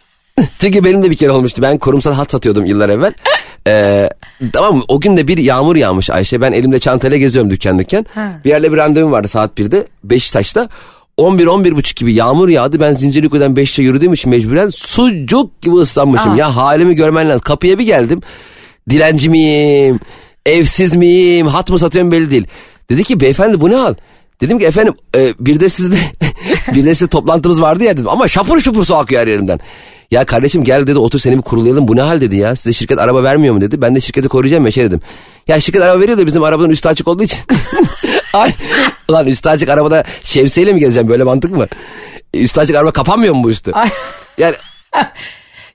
Çünkü 0.60 0.84
benim 0.84 1.04
de 1.04 1.12
bir 1.12 1.16
kere 1.16 1.32
olmuştu. 1.32 1.62
Ben 1.62 1.78
kurumsal 1.78 2.14
hat 2.14 2.32
satıyordum 2.32 2.66
yıllar 2.66 2.90
evvel. 2.90 3.14
Ee, 3.68 4.10
tamam 4.54 4.76
mı? 4.76 4.84
O 4.88 5.00
gün 5.00 5.18
de 5.18 5.28
bir 5.28 5.38
yağmur 5.38 5.76
yağmış 5.76 6.10
Ayşe. 6.10 6.42
Ben 6.42 6.52
elimde 6.52 6.80
çantayla 6.80 7.18
geziyorum 7.18 7.52
dükkan 7.52 7.80
dükkan. 7.80 8.06
Bir 8.46 8.50
yerle 8.50 8.72
bir 8.72 8.78
randevum 8.78 9.12
vardı 9.12 9.28
saat 9.28 9.60
1'de. 9.60 9.88
Beşiktaş'ta. 10.04 10.70
11 11.18 11.76
buçuk 11.76 11.98
gibi 11.98 12.14
yağmur 12.14 12.50
yağdı. 12.50 12.80
Ben 12.80 12.92
Zincirlikuyu'dan 12.94 13.56
Beşiktaş'a 13.56 13.82
yürüdüğüm 13.82 14.14
için 14.14 14.30
mecburen 14.30 14.68
sucuk 14.68 15.62
gibi 15.62 15.76
ıslanmışım. 15.76 16.32
Aa. 16.32 16.38
Ya 16.38 16.56
halimi 16.56 16.96
görmen 16.96 17.30
lazım. 17.30 17.42
Kapıya 17.42 17.80
bir 17.80 17.86
geldim. 17.86 18.22
Dilenci 18.90 19.30
miyim? 19.30 20.00
Evsiz 20.46 20.96
miyim? 20.96 21.48
Hat 21.48 21.70
mı 21.70 21.80
satıyorum 21.80 22.12
belli 22.12 22.32
değil. 22.32 22.48
Dedi 22.90 23.04
ki 23.04 23.20
beyefendi 23.20 23.62
bu 23.62 23.70
ne 23.70 23.76
hal? 23.76 23.96
Dedim 24.42 24.60
ki 24.60 24.66
efendim 24.66 24.94
e, 25.16 25.34
bir 25.40 25.60
de 25.60 25.70
sizde 25.70 25.96
bir 26.76 26.86
de 26.86 26.96
sizde 26.96 27.10
toplantımız 27.10 27.62
vardı 27.62 27.84
ya 27.84 27.98
dedim. 27.98 28.10
Ama 28.10 28.28
şapur 28.28 28.60
şupur 28.60 28.86
su 28.86 28.96
akıyor 28.96 29.22
her 29.22 29.28
yerimden. 29.28 29.60
Ya 30.12 30.26
kardeşim 30.26 30.64
gel 30.64 30.88
dedi 30.88 31.00
otur 31.00 31.20
seni 31.20 31.38
bir 31.38 31.42
kurulayalım 31.42 31.88
bu 31.88 31.96
ne 31.96 32.02
hal 32.02 32.22
dedi 32.22 32.36
ya. 32.36 32.56
Size 32.56 32.74
şirket 32.74 33.00
araba 33.00 33.24
vermiyor 33.24 33.54
mu 33.54 33.62
dedi. 33.62 33.82
Ben 33.82 33.96
de 33.96 34.00
şirketi 34.00 34.28
koruyacağım 34.28 34.64
meşe 34.64 34.84
dedim. 34.84 35.02
Ya 35.48 35.60
şirket 35.60 35.82
araba 35.82 36.00
veriyor 36.00 36.18
da 36.18 36.26
bizim 36.26 36.44
arabanın 36.44 36.70
üstü 36.70 36.90
açık 36.90 37.08
olduğu 37.08 37.24
için. 37.24 37.40
Ay, 38.34 38.54
ulan 39.10 39.28
üstü 39.28 39.50
açık 39.50 39.70
arabada 39.70 40.04
şemsiyeyle 40.24 40.74
mi 40.74 40.80
gezeceğim 40.80 41.10
böyle 41.10 41.24
mantık 41.24 41.52
mı 41.52 41.60
var? 41.60 41.70
Üstü 42.34 42.60
açık 42.60 42.76
araba 42.76 42.92
kapanmıyor 42.92 43.34
mu 43.34 43.44
bu 43.44 43.50
üstü? 43.50 43.72
Yani 44.38 44.56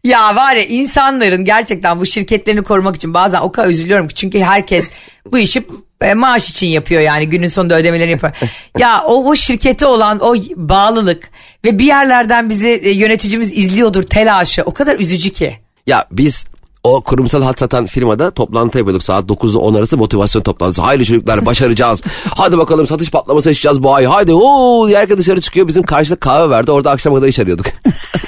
Ya 0.06 0.36
var 0.36 0.54
ya 0.54 0.64
insanların 0.64 1.44
gerçekten 1.44 2.00
bu 2.00 2.06
şirketlerini 2.06 2.62
korumak 2.62 2.96
için 2.96 3.14
bazen 3.14 3.40
o 3.40 3.52
kadar 3.52 3.68
üzülüyorum 3.68 4.08
ki 4.08 4.14
çünkü 4.14 4.40
herkes 4.40 4.88
bu 5.32 5.38
işi 5.38 5.66
e, 6.00 6.14
maaş 6.14 6.50
için 6.50 6.68
yapıyor 6.68 7.00
yani 7.00 7.28
günün 7.28 7.46
sonunda 7.46 7.78
ödemelerini 7.78 8.12
yapıyor. 8.12 8.32
ya 8.78 9.04
o, 9.06 9.28
o 9.28 9.34
şirkete 9.34 9.86
olan 9.86 10.20
o 10.20 10.34
bağlılık 10.56 11.30
ve 11.64 11.78
bir 11.78 11.84
yerlerden 11.84 12.50
bizi 12.50 12.68
e, 12.68 12.90
yöneticimiz 12.90 13.58
izliyordur 13.58 14.02
telaşı 14.02 14.62
o 14.62 14.74
kadar 14.74 14.98
üzücü 14.98 15.30
ki. 15.30 15.56
Ya 15.86 16.04
biz 16.10 16.46
o 16.84 17.00
kurumsal 17.00 17.42
hat 17.42 17.58
satan 17.58 17.86
firmada 17.86 18.30
toplantı 18.30 18.78
yapıyorduk 18.78 19.02
saat 19.02 19.28
9 19.28 19.52
ile 19.52 19.58
10 19.58 19.74
arası 19.74 19.96
motivasyon 19.98 20.42
toplantısı. 20.42 20.82
Haydi 20.82 21.04
çocuklar 21.04 21.46
başaracağız. 21.46 22.02
Hadi 22.36 22.58
bakalım 22.58 22.86
satış 22.86 23.10
patlaması 23.10 23.48
yaşayacağız 23.48 23.82
bu 23.82 23.94
ay. 23.94 24.04
Haydi 24.04 24.32
ooo 24.32 24.88
herkes 24.88 25.18
dışarı 25.18 25.40
çıkıyor. 25.40 25.68
Bizim 25.68 25.82
karşıda 25.82 26.16
kahve 26.16 26.50
verdi. 26.50 26.70
Orada 26.70 26.90
akşama 26.90 27.16
kadar 27.16 27.28
iş 27.28 27.38
arıyorduk. 27.38 27.66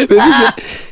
Ve 0.00 0.10
bir 0.10 0.16
gün 0.16 0.48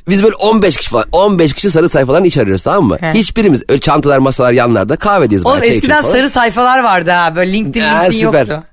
biz 0.09 0.23
böyle 0.23 0.35
15 0.35 0.77
kişi 0.77 0.91
falan 0.91 1.05
15 1.13 1.53
kişi 1.53 1.71
sarı 1.71 1.89
sayfaların 1.89 2.25
iş 2.25 2.39
arıyoruz 2.39 2.63
tamam 2.63 2.85
mı? 2.85 2.97
He. 3.01 3.13
Hiçbirimiz 3.15 3.63
öyle 3.69 3.81
çantalar 3.81 4.19
masalar 4.19 4.53
yanlarda 4.53 4.97
kahvedeyiz. 4.97 5.47
Oğlum 5.47 5.59
çay 5.59 5.69
eskiden 5.69 6.03
falan. 6.03 6.13
sarı 6.13 6.29
sayfalar 6.29 6.79
vardı 6.79 7.11
ha 7.11 7.37
böyle 7.37 7.53
LinkedIn, 7.53 7.81
Ha, 7.81 8.01
LinkedIn 8.03 8.27
süper. 8.27 8.39
yoktu. 8.47 8.65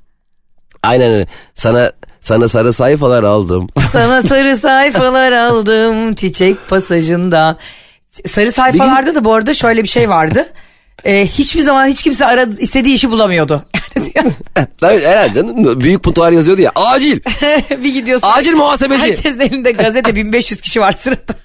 Aynen 0.83 1.11
öyle. 1.13 1.27
Sana 1.55 1.91
sana 2.21 2.47
sarı 2.47 2.73
sayfalar 2.73 3.23
aldım. 3.23 3.67
Sana 3.91 4.21
sarı 4.21 4.55
sayfalar 4.57 5.31
aldım 5.31 6.13
çiçek 6.13 6.67
pasajından. 6.69 7.57
Sarı 8.25 8.51
sayfalarda 8.51 9.15
da 9.15 9.25
bu 9.25 9.33
arada 9.33 9.53
şöyle 9.53 9.83
bir 9.83 9.87
şey 9.87 10.09
vardı. 10.09 10.45
Ee, 11.05 11.25
hiçbir 11.25 11.61
zaman 11.61 11.87
hiç 11.87 12.03
kimse 12.03 12.25
aradı, 12.25 12.55
istediği 12.59 12.93
işi 12.93 13.11
bulamıyordu. 13.11 13.65
Tabii 14.81 15.01
herhalde 15.01 15.43
büyük 15.83 16.03
puntolar 16.03 16.31
yazıyordu 16.31 16.61
ya. 16.61 16.71
Acil. 16.75 17.19
bir 17.83 17.93
gidiyorsun. 17.93 18.27
Acil 18.37 18.53
muhasebeci. 18.53 19.01
Herkesin 19.01 19.39
elinde 19.39 19.71
gazete 19.71 20.15
1500 20.15 20.61
kişi 20.61 20.81
var 20.81 20.91
sırada. 20.91 21.35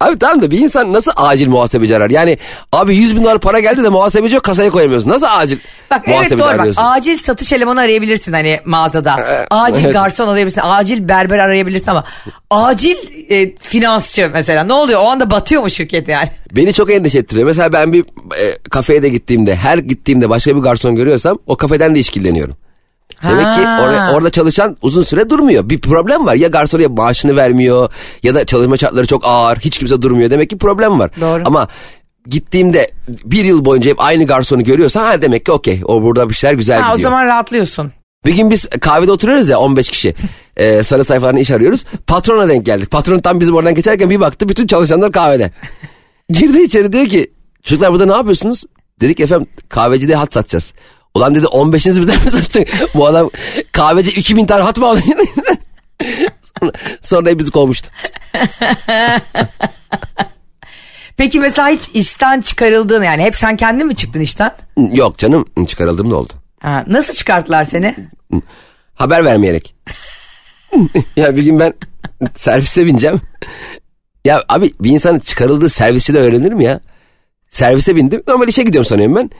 Abi 0.00 0.18
tamam 0.18 0.42
da 0.42 0.50
bir 0.50 0.58
insan 0.58 0.92
nasıl 0.92 1.12
acil 1.16 1.48
muhasebeci 1.48 1.96
arar? 1.96 2.10
Yani 2.10 2.38
abi 2.72 2.96
100 2.96 3.16
bin 3.16 3.24
dolar 3.24 3.38
para 3.38 3.60
geldi 3.60 3.82
de 3.82 3.88
muhasebeci 3.88 4.34
yok 4.34 4.44
kasaya 4.44 4.70
koyamıyorsun. 4.70 5.10
Nasıl 5.10 5.26
acil 5.30 5.58
Bak 5.90 6.02
evet 6.06 6.30
doğru 6.30 6.38
bak 6.38 6.60
arıyorsun? 6.60 6.82
acil 6.84 7.18
satış 7.18 7.52
elemanı 7.52 7.80
arayabilirsin 7.80 8.32
hani 8.32 8.60
mağazada. 8.64 9.12
Acil 9.50 9.84
evet. 9.84 9.92
garson 9.92 10.28
arayabilirsin. 10.28 10.60
Acil 10.64 11.08
berber 11.08 11.38
arayabilirsin 11.38 11.90
ama 11.90 12.04
acil 12.50 12.96
e, 13.30 13.56
finansçı 13.56 14.30
mesela 14.32 14.64
ne 14.64 14.72
oluyor 14.72 15.00
o 15.02 15.06
anda 15.06 15.30
batıyor 15.30 15.62
mu 15.62 15.70
şirket 15.70 16.08
yani? 16.08 16.28
Beni 16.56 16.72
çok 16.72 16.90
endişe 16.90 17.18
ettiriyor. 17.18 17.46
Mesela 17.46 17.72
ben 17.72 17.92
bir 17.92 18.04
e, 18.40 18.58
kafeye 18.70 19.02
de 19.02 19.08
gittiğimde 19.08 19.56
her 19.56 19.78
gittiğimde 19.78 20.30
başka 20.30 20.56
bir 20.56 20.60
garson 20.60 20.96
görüyorsam 20.96 21.38
o 21.46 21.56
kafeden 21.56 21.94
de 21.94 22.00
işkilleniyorum. 22.00 22.56
Demek 23.22 23.44
ki 23.54 23.60
Ha. 23.64 23.80
or- 23.82 24.14
orada 24.14 24.30
çalışan 24.30 24.76
uzun 24.82 25.02
süre 25.02 25.30
durmuyor. 25.30 25.68
Bir 25.70 25.80
problem 25.80 26.26
var. 26.26 26.34
Ya 26.34 26.48
garson 26.48 26.80
ya 26.80 26.88
maaşını 26.88 27.36
vermiyor 27.36 27.90
ya 28.22 28.34
da 28.34 28.44
çalışma 28.44 28.76
şartları 28.76 29.06
çok 29.06 29.22
ağır. 29.26 29.56
Hiç 29.58 29.78
kimse 29.78 30.02
durmuyor. 30.02 30.30
Demek 30.30 30.50
ki 30.50 30.58
problem 30.58 30.98
var. 30.98 31.10
Doğru. 31.20 31.42
Ama 31.46 31.68
gittiğimde 32.26 32.90
bir 33.24 33.44
yıl 33.44 33.64
boyunca 33.64 33.90
hep 33.90 34.00
aynı 34.00 34.24
garsonu 34.26 34.64
görüyorsan 34.64 35.04
ha 35.04 35.22
demek 35.22 35.44
ki 35.46 35.52
okey. 35.52 35.80
O 35.84 36.02
burada 36.02 36.28
bir 36.28 36.34
şeyler 36.34 36.54
güzel 36.54 36.80
Ha, 36.80 36.92
o 36.92 36.96
gidiyor. 36.96 37.10
zaman 37.10 37.26
rahatlıyorsun. 37.26 37.92
Bir 38.26 38.34
gün 38.36 38.50
biz 38.50 38.66
kahvede 38.66 39.12
oturuyoruz 39.12 39.48
ya 39.48 39.58
15 39.58 39.88
kişi. 39.90 40.14
Ee, 40.56 40.82
sarı 40.82 41.04
sayfalarını 41.04 41.40
iş 41.40 41.50
arıyoruz. 41.50 41.84
Patrona 42.06 42.48
denk 42.48 42.66
geldik. 42.66 42.90
Patron 42.90 43.18
tam 43.18 43.40
bizim 43.40 43.54
oradan 43.54 43.74
geçerken 43.74 44.10
bir 44.10 44.20
baktı 44.20 44.48
bütün 44.48 44.66
çalışanlar 44.66 45.12
kahvede. 45.12 45.50
Girdi 46.30 46.62
içeri 46.62 46.92
diyor 46.92 47.06
ki 47.06 47.30
çocuklar 47.62 47.92
burada 47.92 48.06
ne 48.06 48.12
yapıyorsunuz? 48.12 48.64
Dedik 49.00 49.20
efendim 49.20 49.46
kahvecide 49.68 50.14
hat 50.14 50.32
satacağız. 50.32 50.72
Ulan 51.14 51.34
dedi 51.34 51.46
15'inizi 51.46 52.02
birden 52.02 52.24
mi 52.24 52.30
satacak? 52.30 52.68
Bu 52.94 53.06
adam 53.06 53.30
kahveci 53.72 54.10
2000 54.10 54.46
tane 54.46 54.62
hat 54.62 54.78
mı 54.78 54.86
aldı? 54.86 55.00
sonra, 56.60 56.72
sonra 57.02 57.50
kovmuştu. 57.52 57.88
Peki 61.16 61.40
mesela 61.40 61.68
hiç 61.68 61.88
işten 61.94 62.40
çıkarıldığın 62.40 63.02
yani 63.02 63.22
hep 63.22 63.36
sen 63.36 63.56
kendin 63.56 63.86
mi 63.86 63.96
çıktın 63.96 64.20
işten? 64.20 64.52
Yok 64.92 65.18
canım 65.18 65.44
çıkarıldım 65.66 66.10
da 66.10 66.16
oldu. 66.16 66.32
Ha, 66.60 66.84
nasıl 66.86 67.14
çıkarttılar 67.14 67.64
seni? 67.64 67.94
Haber 68.94 69.24
vermeyerek. 69.24 69.74
ya 71.16 71.36
bir 71.36 71.42
gün 71.42 71.60
ben 71.60 71.74
servise 72.34 72.86
bineceğim. 72.86 73.20
Ya 74.24 74.44
abi 74.48 74.72
bir 74.80 74.90
insanın 74.90 75.18
çıkarıldığı 75.18 75.68
servisi 75.68 76.14
de 76.14 76.18
öğrenir 76.18 76.52
mi 76.52 76.64
ya? 76.64 76.80
Servise 77.50 77.96
bindim. 77.96 78.22
Normal 78.28 78.48
işe 78.48 78.62
gidiyorum 78.62 78.86
sanıyorum 78.86 79.16
ben. 79.16 79.30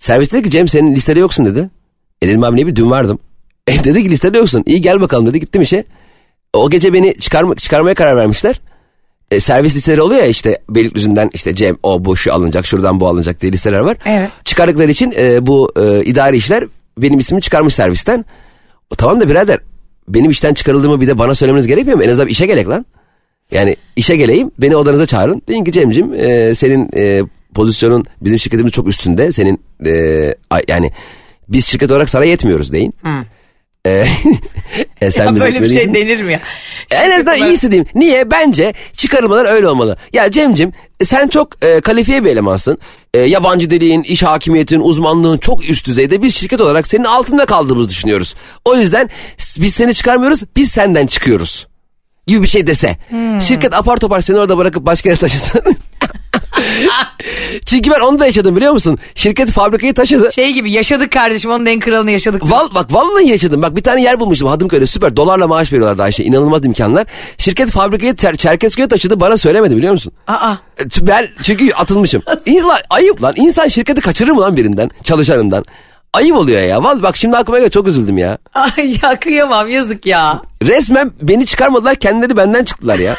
Servis 0.00 0.32
dedi 0.32 0.42
ki 0.42 0.50
Cem 0.50 0.68
senin 0.68 0.94
listede 0.94 1.18
yoksun 1.18 1.46
dedi. 1.46 1.70
E 2.22 2.28
dedim 2.28 2.44
abi 2.44 2.60
ne 2.60 2.66
bir 2.66 2.76
dün 2.76 2.90
vardım. 2.90 3.18
E 3.68 3.84
dedi 3.84 4.02
ki 4.02 4.10
listede 4.10 4.38
yoksun. 4.38 4.62
İyi 4.66 4.80
gel 4.80 5.00
bakalım 5.00 5.26
dedi. 5.26 5.40
Gittim 5.40 5.62
işe. 5.62 5.84
O 6.54 6.70
gece 6.70 6.92
beni 6.92 7.14
çıkarma, 7.14 7.54
çıkarmaya 7.54 7.94
karar 7.94 8.16
vermişler. 8.16 8.60
E, 9.30 9.40
servis 9.40 9.76
listeleri 9.76 10.02
oluyor 10.02 10.20
ya 10.20 10.26
işte 10.26 10.58
Beylikdüzü'nden 10.70 11.30
işte 11.32 11.54
Cem 11.54 11.76
o 11.82 12.04
bu 12.04 12.16
şu 12.16 12.34
alınacak 12.34 12.66
şuradan 12.66 13.00
bu 13.00 13.08
alınacak 13.08 13.40
diye 13.40 13.52
listeler 13.52 13.80
var. 13.80 13.96
Evet. 14.06 14.30
Çıkardıkları 14.44 14.90
için 14.90 15.12
e, 15.16 15.46
bu 15.46 15.72
e, 15.76 16.04
idari 16.04 16.36
işler 16.36 16.64
benim 16.98 17.18
ismimi 17.18 17.42
çıkarmış 17.42 17.74
servisten. 17.74 18.24
O, 18.90 18.94
tamam 18.94 19.20
da 19.20 19.28
birader 19.28 19.58
benim 20.08 20.30
işten 20.30 20.54
çıkarıldığımı 20.54 21.00
bir 21.00 21.06
de 21.06 21.18
bana 21.18 21.34
söylemeniz 21.34 21.66
gerekmiyor 21.66 21.98
mu? 21.98 22.04
En 22.04 22.08
azından 22.08 22.28
işe 22.28 22.46
gerek 22.46 22.68
lan. 22.68 22.86
Yani 23.50 23.76
işe 23.96 24.16
geleyim 24.16 24.50
beni 24.58 24.76
odanıza 24.76 25.06
çağırın. 25.06 25.42
Deyin 25.48 25.64
ki 25.64 25.72
Cem'cim 25.72 26.14
e, 26.14 26.54
senin 26.54 26.90
e, 26.96 27.22
pozisyonun 27.54 28.04
bizim 28.20 28.38
şirketimiz 28.38 28.72
çok 28.72 28.88
üstünde. 28.88 29.32
Senin 29.32 29.60
e, 29.86 30.34
yani 30.68 30.92
biz 31.48 31.66
şirket 31.66 31.90
olarak 31.90 32.08
sana 32.08 32.24
yetmiyoruz 32.24 32.72
deyin. 32.72 32.94
E, 33.86 34.06
e, 35.00 35.10
sen 35.10 35.26
Ya 35.26 35.34
bize 35.34 35.44
böyle 35.44 35.62
bir 35.62 35.70
şey 35.70 35.94
denir 35.94 36.22
mi 36.22 36.32
ya? 36.32 36.40
En 36.90 37.10
azından 37.10 37.36
Şirket- 37.36 37.48
iyisi 37.48 37.70
diyeyim. 37.70 37.88
Niye? 37.94 38.30
Bence 38.30 38.74
çıkarılmalar 38.92 39.44
öyle 39.54 39.68
olmalı. 39.68 39.96
Ya 40.12 40.30
Cem'cim 40.30 40.72
sen 41.02 41.28
çok 41.28 41.64
e, 41.64 41.80
kalifiye 41.80 42.24
bir 42.24 42.30
elemansın. 42.30 42.78
E, 43.14 43.18
yabancı 43.18 43.70
diliğin, 43.70 44.02
iş 44.02 44.22
hakimiyetin, 44.22 44.80
uzmanlığın 44.80 45.38
çok 45.38 45.70
üst 45.70 45.86
düzeyde. 45.86 46.22
Biz 46.22 46.34
şirket 46.34 46.60
olarak 46.60 46.86
senin 46.86 47.04
altında 47.04 47.46
kaldığımızı 47.46 47.88
düşünüyoruz. 47.88 48.34
O 48.64 48.76
yüzden 48.76 49.10
biz 49.60 49.74
seni 49.74 49.94
çıkarmıyoruz, 49.94 50.42
biz 50.56 50.70
senden 50.70 51.06
çıkıyoruz. 51.06 51.66
Gibi 52.26 52.42
bir 52.42 52.48
şey 52.48 52.66
dese. 52.66 52.96
Şirket 53.40 53.74
apar 53.74 53.96
topar 53.96 54.20
seni 54.20 54.38
orada 54.38 54.58
bırakıp 54.58 54.86
başka 54.86 55.08
yere 55.08 55.18
taşısın. 55.18 55.60
Çünkü 57.66 57.90
ben 57.90 58.00
onu 58.00 58.18
da 58.18 58.26
yaşadım 58.26 58.56
biliyor 58.56 58.72
musun? 58.72 58.98
Şirket 59.14 59.50
fabrikayı 59.50 59.94
taşıdı. 59.94 60.32
Şey 60.32 60.52
gibi 60.52 60.72
yaşadık 60.72 61.12
kardeşim 61.12 61.50
onun 61.50 61.66
en 61.66 61.80
kralını 61.80 62.10
yaşadık. 62.10 62.42
Val, 62.50 62.68
bak 62.74 62.92
vallahi 62.94 63.28
yaşadım. 63.28 63.62
Bak 63.62 63.76
bir 63.76 63.82
tane 63.82 64.02
yer 64.02 64.20
bulmuştum 64.20 64.48
Hadımköy'de 64.48 64.86
süper. 64.86 65.16
Dolarla 65.16 65.46
maaş 65.48 65.72
veriyorlardı 65.72 66.02
Ayşe. 66.02 66.24
İnanılmaz 66.24 66.66
imkanlar. 66.66 67.06
Şirket 67.38 67.70
fabrikayı 67.70 68.16
ter, 68.16 68.34
Çerkezköy'e 68.36 68.88
taşıdı 68.88 69.20
bana 69.20 69.36
söylemedi 69.36 69.76
biliyor 69.76 69.92
musun? 69.92 70.12
Aa. 70.26 70.54
E, 70.80 71.06
Ben 71.06 71.28
çünkü 71.42 71.72
atılmışım. 71.72 72.22
İnsan, 72.46 72.78
ayıp 72.90 73.22
lan. 73.22 73.32
İnsan 73.36 73.68
şirketi 73.68 74.00
kaçırır 74.00 74.30
mı 74.30 74.40
lan 74.40 74.56
birinden? 74.56 74.90
Çalışanından. 75.02 75.64
Ayıp 76.12 76.36
oluyor 76.36 76.60
ya. 76.60 76.82
Vallahi 76.82 77.02
bak 77.02 77.16
şimdi 77.16 77.36
aklıma 77.36 77.58
geldi 77.58 77.70
çok 77.70 77.88
üzüldüm 77.88 78.18
ya. 78.18 78.38
Ay 78.54 78.96
ya 79.02 79.20
kıyamam 79.20 79.68
yazık 79.68 80.06
ya. 80.06 80.42
Resmen 80.62 81.12
beni 81.22 81.46
çıkarmadılar 81.46 81.94
kendileri 81.94 82.36
benden 82.36 82.64
çıktılar 82.64 82.98
ya. 82.98 83.16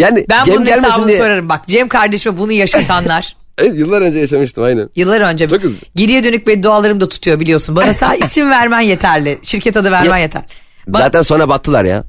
Yani 0.00 0.26
Ben 0.28 0.42
Cem 0.42 0.56
bunun 0.56 0.66
hesabını 0.66 1.08
diye. 1.08 1.18
sorarım 1.18 1.48
bak. 1.48 1.66
Cem 1.66 1.88
kardeşime 1.88 2.38
bunu 2.38 2.52
yaşatanlar. 2.52 3.36
Evet, 3.62 3.78
yıllar 3.78 4.02
önce 4.02 4.18
yaşamıştım 4.18 4.64
aynen. 4.64 4.88
Yıllar 4.96 5.20
önce 5.20 5.48
Çok 5.48 5.64
üzücü. 5.64 5.86
geriye 5.96 6.24
dönük 6.24 6.46
beddualarım 6.46 7.00
da 7.00 7.08
tutuyor 7.08 7.40
biliyorsun. 7.40 7.76
Bana 7.76 7.94
sadece 7.94 8.26
isim 8.26 8.50
vermen 8.50 8.80
yeterli. 8.80 9.38
Şirket 9.42 9.76
adı 9.76 9.90
vermen 9.90 10.10
Ya- 10.16 10.22
yeter. 10.22 10.42
Ba- 10.88 10.98
Zaten 10.98 11.22
sonra 11.22 11.48
battılar 11.48 11.84
ya. 11.84 12.04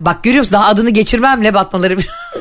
Bak 0.00 0.24
görüyor 0.24 0.40
musun 0.40 0.52
daha 0.52 0.66
adını 0.66 0.90
geçirmemle 0.90 1.54
batmaları. 1.54 1.96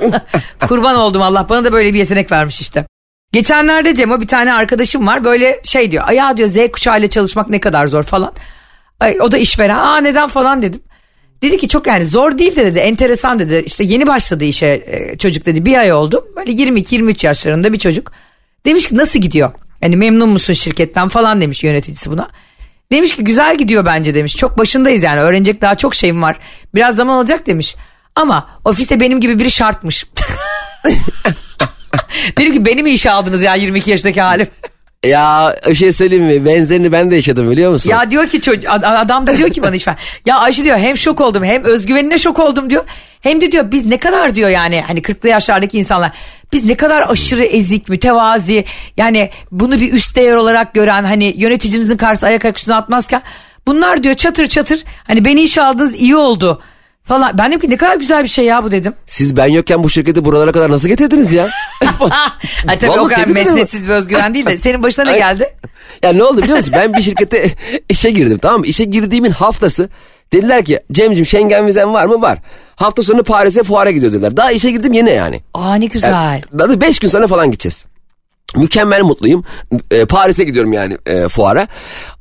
Kurban 0.68 0.96
oldum 0.96 1.22
Allah 1.22 1.46
bana 1.50 1.64
da 1.64 1.72
böyle 1.74 1.94
bir 1.94 2.00
yetenek 2.00 2.32
vermiş 2.32 2.62
işte. 2.62 2.86
Geçenlerde 3.32 3.96
Cemo 3.96 4.22
bir 4.22 4.28
tane 4.28 4.54
arkadaşım 4.54 5.08
var 5.08 5.24
böyle 5.24 5.60
şey 5.64 5.92
diyor. 5.92 6.10
Ya 6.10 6.38
diyor 6.38 6.50
Z 6.50 6.58
kuşağıyla 6.72 7.08
çalışmak 7.08 7.50
ne 7.50 7.60
kadar 7.60 7.88
zor 7.88 8.04
falan. 8.04 8.34
Ay, 9.00 9.18
o 9.22 9.32
da 9.32 9.38
işveren. 9.38 9.76
Aa 9.78 9.98
neden 9.98 10.28
falan 10.28 10.62
dedim. 10.62 10.82
Dedi 11.44 11.58
ki 11.58 11.68
çok 11.68 11.88
yani 11.88 12.06
zor 12.06 12.38
değil 12.38 12.56
de 12.56 12.66
dedi 12.66 12.80
enteresan 12.80 13.40
dedi. 13.40 13.64
İşte 13.66 13.84
yeni 13.84 14.08
başladı 14.08 14.44
işe 14.44 14.68
e, 14.68 15.18
çocuk 15.18 15.46
dedi 15.46 15.66
bir 15.66 15.78
ay 15.78 15.94
oldu. 15.94 16.28
Böyle 16.36 16.52
22-23 16.52 17.26
yaşlarında 17.26 17.74
bir 17.74 17.80
çocuk. 17.80 18.12
Demiş 18.66 18.90
ki 18.90 18.98
nasıl 18.98 19.20
gidiyor? 19.20 19.52
Yani 19.82 19.98
memnun 19.98 20.30
musun 20.30 20.54
şirketten 20.54 21.08
falan 21.08 21.42
demiş 21.42 21.64
yöneticisi 21.64 22.12
buna. 22.12 22.30
Demiş 22.92 23.16
ki 23.16 23.24
güzel 23.24 23.58
gidiyor 23.58 23.86
bence 23.86 24.14
demiş. 24.14 24.36
Çok 24.36 24.58
başındayız 24.58 25.04
yani 25.04 25.20
öğrenecek 25.20 25.62
daha 25.62 25.76
çok 25.76 25.96
şeyim 25.96 26.22
var. 26.22 26.40
Biraz 26.76 26.96
zaman 26.96 27.16
alacak 27.16 27.48
demiş. 27.48 27.76
Ama 28.16 28.50
ofiste 28.66 29.00
benim 29.00 29.20
gibi 29.20 29.40
biri 29.40 29.52
şartmış. 29.52 30.06
Dedim 32.38 32.54
ki 32.54 32.66
beni 32.66 32.84
mi 32.84 32.92
işe 32.92 33.12
aldınız 33.12 33.44
ya 33.44 33.56
22 33.56 33.92
yaşındaki 33.92 34.22
halim? 34.22 34.48
Ya 35.04 35.56
bir 35.70 35.76
şey 35.76 35.94
söyleyeyim 35.94 36.26
mi? 36.26 36.46
Benzerini 36.46 36.92
ben 36.92 37.12
de 37.12 37.16
yaşadım 37.16 37.52
biliyor 37.52 37.72
musun? 37.72 37.90
Ya 37.90 38.12
diyor 38.12 38.28
ki 38.28 38.42
çocuk 38.42 38.70
adam 38.70 39.28
da 39.28 39.38
diyor 39.38 39.50
ki 39.50 39.62
bana 39.62 39.76
işveren. 39.76 40.00
Ya 40.26 40.38
Ayşe 40.40 40.64
diyor 40.64 40.78
hem 40.78 40.98
şok 40.98 41.22
oldum 41.22 41.44
hem 41.44 41.64
özgüvenine 41.64 42.18
şok 42.18 42.40
oldum 42.40 42.70
diyor. 42.70 42.84
Hem 43.22 43.42
de 43.42 43.52
diyor 43.52 43.72
biz 43.72 43.86
ne 43.86 43.98
kadar 43.98 44.36
diyor 44.36 44.50
yani 44.50 44.82
hani 44.82 45.00
40'lı 45.00 45.30
yaşlardaki 45.30 45.78
insanlar 45.78 46.12
biz 46.54 46.66
ne 46.66 46.76
kadar 46.76 47.10
aşırı 47.10 47.44
ezik, 47.44 47.90
mütevazi 47.90 48.66
yani 48.98 49.30
bunu 49.52 49.82
bir 49.82 49.94
üst 49.94 50.16
değer 50.16 50.36
olarak 50.36 50.74
gören 50.74 51.04
hani 51.04 51.34
yöneticimizin 51.38 51.98
karşısına 51.98 52.30
ayak 52.30 52.46
ayak 52.46 52.58
üstüne 52.58 52.76
atmazken 52.76 53.22
bunlar 53.68 54.04
diyor 54.04 54.16
çatır 54.16 54.48
çatır 54.48 54.84
hani 55.04 55.26
beni 55.26 55.42
işe 55.42 55.64
aldınız 55.64 55.96
iyi 55.96 56.16
oldu 56.16 56.62
falan. 57.04 57.38
Ben 57.38 57.48
dedim 57.48 57.60
ki 57.60 57.70
ne 57.70 57.78
kadar 57.78 57.96
güzel 57.96 58.24
bir 58.24 58.30
şey 58.30 58.46
ya 58.46 58.64
bu 58.64 58.72
dedim. 58.72 58.94
Siz 59.08 59.38
ben 59.38 59.48
yokken 59.48 59.84
bu 59.84 59.90
şirketi 59.90 60.26
buralara 60.26 60.52
kadar 60.52 60.72
nasıl 60.72 60.88
getirdiniz 60.88 61.34
ya? 61.34 61.50
ha, 62.00 62.38
tabii 62.82 63.00
o 63.00 63.08
kadar 63.08 63.28
mesnetsiz 63.28 63.84
bir 63.88 63.90
özgüven 63.90 64.34
değil 64.34 64.46
de 64.46 64.58
senin 64.58 64.84
başına 64.84 65.06
ne 65.06 65.12
Ay- 65.12 65.18
geldi? 65.18 65.56
ya 66.04 66.14
ne 66.14 66.24
oldu 66.24 66.42
biliyor 66.42 66.58
musun? 66.58 66.74
Ben 66.78 66.94
bir 66.94 67.02
şirkete 67.02 67.48
işe 67.90 68.12
girdim 68.12 68.38
tamam 68.38 68.60
mı? 68.60 68.66
İşe 68.66 68.84
girdiğimin 68.84 69.32
haftası 69.32 69.90
dediler 70.34 70.66
ki 70.66 70.80
Cem'cim 70.92 71.26
Schengen 71.26 71.68
vizen 71.68 71.94
var 71.94 72.06
mı? 72.06 72.22
Var. 72.22 72.38
Hafta 72.76 73.04
sonu 73.04 73.24
Paris'e 73.24 73.64
fuara 73.64 73.92
gidiyoruz 73.92 74.14
dediler. 74.14 74.38
Daha 74.38 74.52
işe 74.52 74.72
girdim 74.72 74.94
yine 74.94 75.12
yani. 75.12 75.42
Aa 75.54 75.76
ne 75.76 75.86
güzel. 75.86 76.12
Yani, 76.12 76.42
daha 76.60 76.70
da 76.70 76.82
5 76.82 77.00
gün 77.00 77.08
sonra 77.08 77.28
falan 77.28 77.52
gideceğiz. 77.52 77.86
Mükemmel 78.56 79.02
mutluyum. 79.02 79.46
E, 79.92 80.06
Paris'e 80.06 80.44
gidiyorum 80.44 80.74
yani 80.74 80.98
e, 81.06 81.28
fuara. 81.28 81.68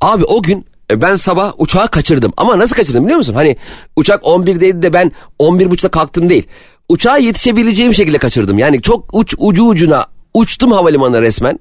Abi 0.01 0.25
o 0.25 0.43
gün 0.43 0.67
ben 1.01 1.17
sabah 1.17 1.53
uçağı 1.59 1.89
kaçırdım. 1.89 2.33
Ama 2.37 2.59
nasıl 2.59 2.77
kaçırdım 2.77 3.05
biliyor 3.05 3.17
musun? 3.17 3.35
Hani 3.35 3.57
uçak 3.97 4.23
11'deydi 4.23 4.83
de 4.83 4.93
ben 4.93 5.13
11.30'da 5.39 5.89
kalktım 5.89 6.29
değil. 6.29 6.47
Uçağa 6.89 7.17
yetişebileceğim 7.19 7.95
şekilde 7.95 8.19
kaçırdım. 8.19 8.59
Yani 8.59 8.83
çok 8.83 9.05
uç 9.13 9.35
ucu 9.39 9.65
ucuna 9.65 10.07
uçtum 10.35 10.73
havalimanına 10.73 11.23
resmen. 11.23 11.59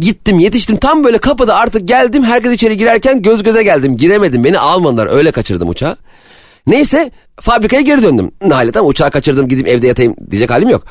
Gittim 0.00 0.38
yetiştim 0.38 0.76
tam 0.76 1.04
böyle 1.04 1.18
kapıda 1.18 1.56
artık 1.56 1.88
geldim 1.88 2.24
herkes 2.24 2.52
içeri 2.52 2.76
girerken 2.76 3.22
göz 3.22 3.42
göze 3.42 3.62
geldim 3.62 3.96
giremedim 3.96 4.44
beni 4.44 4.58
almadılar 4.58 5.08
öyle 5.16 5.32
kaçırdım 5.32 5.68
uçağı. 5.68 5.96
Neyse 6.66 7.10
fabrikaya 7.40 7.82
geri 7.82 8.02
döndüm. 8.02 8.30
Nihayet 8.42 8.76
ama 8.76 8.88
uçağı 8.88 9.10
kaçırdım 9.10 9.48
gidip 9.48 9.68
evde 9.68 9.86
yatayım 9.86 10.14
diyecek 10.30 10.50
halim 10.50 10.68
yok. 10.68 10.84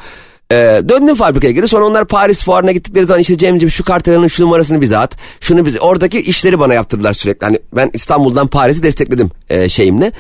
Ee, 0.52 0.82
döndüm 0.90 1.16
fabrikaya 1.16 1.54
geri 1.54 1.68
sonra 1.68 1.86
onlar 1.86 2.06
Paris 2.06 2.44
fuarına 2.44 2.72
gittikleri 2.72 3.06
zaman 3.06 3.22
işte 3.22 3.38
Cem'ciğim 3.38 3.72
şu 3.72 3.84
kartelanın 3.84 4.28
şu 4.28 4.44
numarasını 4.44 4.82
bize 4.82 4.98
at. 4.98 5.18
Şunu 5.42 5.66
bize 5.66 5.80
oradaki 5.80 6.20
işleri 6.20 6.60
bana 6.60 6.74
yaptırdılar 6.74 7.14
sürekli. 7.14 7.46
Hani 7.46 7.60
ben 7.76 7.90
İstanbul'dan 7.94 8.48
Paris'i 8.48 8.84
destekledim 8.84 9.30
e, 9.50 9.70
şeyimle. 9.70 10.12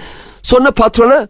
Sonra 0.41 0.71
patrona 0.71 1.27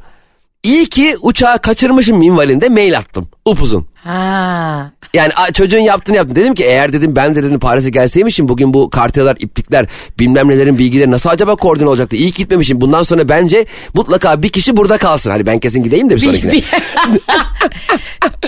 iyi 0.63 0.85
ki 0.85 1.15
uçağı 1.21 1.59
kaçırmışım 1.59 2.17
minvalinde 2.17 2.69
mail 2.69 2.97
attım 2.97 3.27
upuzun. 3.45 3.87
Ha. 4.03 4.91
Yani 5.13 5.31
çocuğun 5.53 5.79
yaptığını 5.79 6.15
yaptım. 6.15 6.35
Dedim 6.35 6.55
ki 6.55 6.63
eğer 6.63 6.93
dedim 6.93 7.15
ben 7.15 7.35
de 7.35 7.43
dedim 7.43 7.59
Paris'e 7.59 7.89
gelseymişim 7.89 8.47
bugün 8.49 8.73
bu 8.73 8.89
karteler, 8.89 9.35
iplikler, 9.39 9.85
bilmem 10.19 10.49
nelerin 10.49 10.77
bilgileri 10.79 11.11
nasıl 11.11 11.29
acaba 11.29 11.55
koordine 11.55 11.87
olacaktı? 11.89 12.15
İyi 12.15 12.31
gitmemişim. 12.31 12.81
Bundan 12.81 13.03
sonra 13.03 13.29
bence 13.29 13.65
mutlaka 13.93 14.43
bir 14.43 14.49
kişi 14.49 14.77
burada 14.77 14.97
kalsın. 14.97 15.29
Hani 15.29 15.45
ben 15.45 15.59
kesin 15.59 15.83
gideyim 15.83 16.09
de 16.09 16.15
bir 16.15 16.19
sonrakine. 16.19 16.51
Bir- 16.51 16.63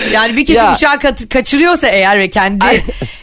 yani 0.14 0.38
bir 0.38 0.46
kişi 0.46 0.58
Ya. 0.58 0.76
uçağı 0.76 1.00
kaçırıyorsa 1.30 1.88
eğer 1.88 2.20
ve 2.20 2.30
kendi 2.30 2.66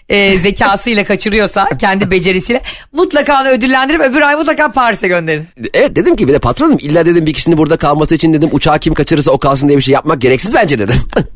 e, 0.08 0.38
zekasıyla 0.38 1.04
kaçırıyorsa, 1.04 1.68
kendi 1.80 2.10
becerisiyle 2.10 2.60
mutlaka 2.92 3.40
onu 3.40 3.48
ödüllendirip 3.48 4.00
öbür 4.00 4.20
ay 4.20 4.36
mutlaka 4.36 4.72
Paris'e 4.72 5.08
gönderin. 5.08 5.46
Evet 5.74 5.96
dedim 5.96 6.16
ki 6.16 6.28
bir 6.28 6.32
de 6.32 6.38
patronum 6.38 6.78
illa 6.80 7.06
dedim 7.06 7.26
bir 7.26 7.34
kişinin 7.34 7.58
burada 7.58 7.76
kalması 7.76 8.14
için 8.14 8.32
dedim 8.34 8.48
uçağı 8.52 8.78
kim 8.78 8.94
kaçırırsa 8.94 9.30
o 9.30 9.38
kalsın 9.38 9.68
diye 9.68 9.78
bir 9.78 9.82
şey 9.82 9.94
yapmak 9.94 10.20
gereksiz 10.20 10.54
bence 10.54 10.78
dedim. 10.78 11.00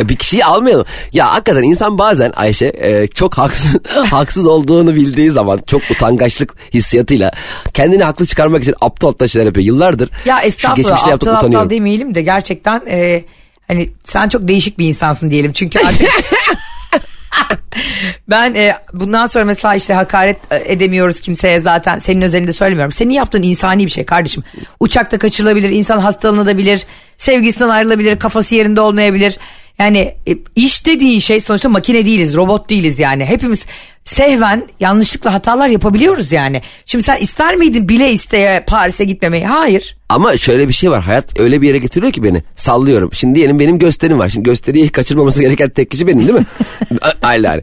Ya 0.00 0.08
bir 0.08 0.16
kişiyi 0.16 0.44
almayalım. 0.44 0.86
Ya 1.12 1.34
hakikaten 1.34 1.62
insan 1.62 1.98
bazen 1.98 2.32
Ayşe 2.36 2.72
e, 2.78 3.06
çok 3.06 3.38
haksız 3.38 3.76
haksız 4.10 4.46
olduğunu 4.46 4.94
bildiği 4.94 5.30
zaman 5.30 5.62
çok 5.66 5.82
utangaçlık 5.90 6.54
hissiyatıyla 6.74 7.30
kendini 7.74 8.04
haklı 8.04 8.26
çıkarmak 8.26 8.62
için 8.62 8.74
aptal 8.80 9.08
aptal 9.08 9.28
şeyler 9.28 9.46
yapıyor. 9.46 9.66
Yıllardır 9.66 10.10
Ya 10.24 10.40
estağfurullah 10.40 10.76
geçmişte 10.76 11.10
yaptık 11.10 11.28
aptal 11.28 11.34
aptal 11.34 11.48
utanıyorum. 11.48 11.70
demeyelim 11.70 12.14
de 12.14 12.22
gerçekten 12.22 12.82
e, 12.88 13.24
hani 13.68 13.90
sen 14.04 14.28
çok 14.28 14.48
değişik 14.48 14.78
bir 14.78 14.86
insansın 14.86 15.30
diyelim. 15.30 15.52
Çünkü 15.52 15.78
artık 15.78 16.08
ben 18.30 18.54
e, 18.54 18.72
bundan 18.92 19.26
sonra 19.26 19.44
mesela 19.44 19.74
işte 19.74 19.94
hakaret 19.94 20.36
e, 20.50 20.72
edemiyoruz 20.72 21.20
kimseye 21.20 21.60
zaten 21.60 21.98
senin 21.98 22.22
özelinde 22.22 22.52
söylemiyorum. 22.52 22.92
Senin 22.92 23.14
yaptığın 23.14 23.42
insani 23.42 23.86
bir 23.86 23.90
şey 23.90 24.04
kardeşim. 24.04 24.42
Uçakta 24.80 25.18
kaçırılabilir, 25.18 25.70
insan 25.70 25.98
hastalanabilir, 25.98 26.86
sevgisinden 27.18 27.68
ayrılabilir, 27.68 28.18
kafası 28.18 28.54
yerinde 28.54 28.80
olmayabilir. 28.80 29.38
Yani 29.80 30.14
e, 30.28 30.36
iş 30.56 30.86
dediğin 30.86 31.18
şey 31.18 31.40
sonuçta 31.40 31.68
makine 31.68 32.04
değiliz, 32.04 32.36
robot 32.36 32.70
değiliz 32.70 32.98
yani. 32.98 33.24
Hepimiz 33.24 33.66
sehven 34.04 34.68
yanlışlıkla 34.80 35.34
hatalar 35.34 35.68
yapabiliyoruz 35.68 36.32
yani. 36.32 36.62
Şimdi 36.86 37.04
sen 37.04 37.16
ister 37.16 37.56
miydin 37.56 37.88
bile 37.88 38.12
isteye 38.12 38.64
Paris'e 38.66 39.04
gitmemeyi? 39.04 39.46
Hayır. 39.46 39.96
Ama 40.08 40.36
şöyle 40.36 40.68
bir 40.68 40.72
şey 40.72 40.90
var. 40.90 41.02
Hayat 41.02 41.40
öyle 41.40 41.62
bir 41.62 41.68
yere 41.68 41.78
getiriyor 41.78 42.12
ki 42.12 42.24
beni. 42.24 42.42
Sallıyorum. 42.56 43.10
Şimdi 43.12 43.34
diyelim 43.34 43.58
benim 43.58 43.78
gösterim 43.78 44.18
var. 44.18 44.28
Şimdi 44.28 44.44
gösteriyi 44.48 44.88
kaçırmaması 44.88 45.40
gereken 45.42 45.70
tek 45.70 45.90
kişi 45.90 46.06
benim 46.06 46.28
değil 46.28 46.38
mi? 46.38 46.46
Aynen. 47.22 47.62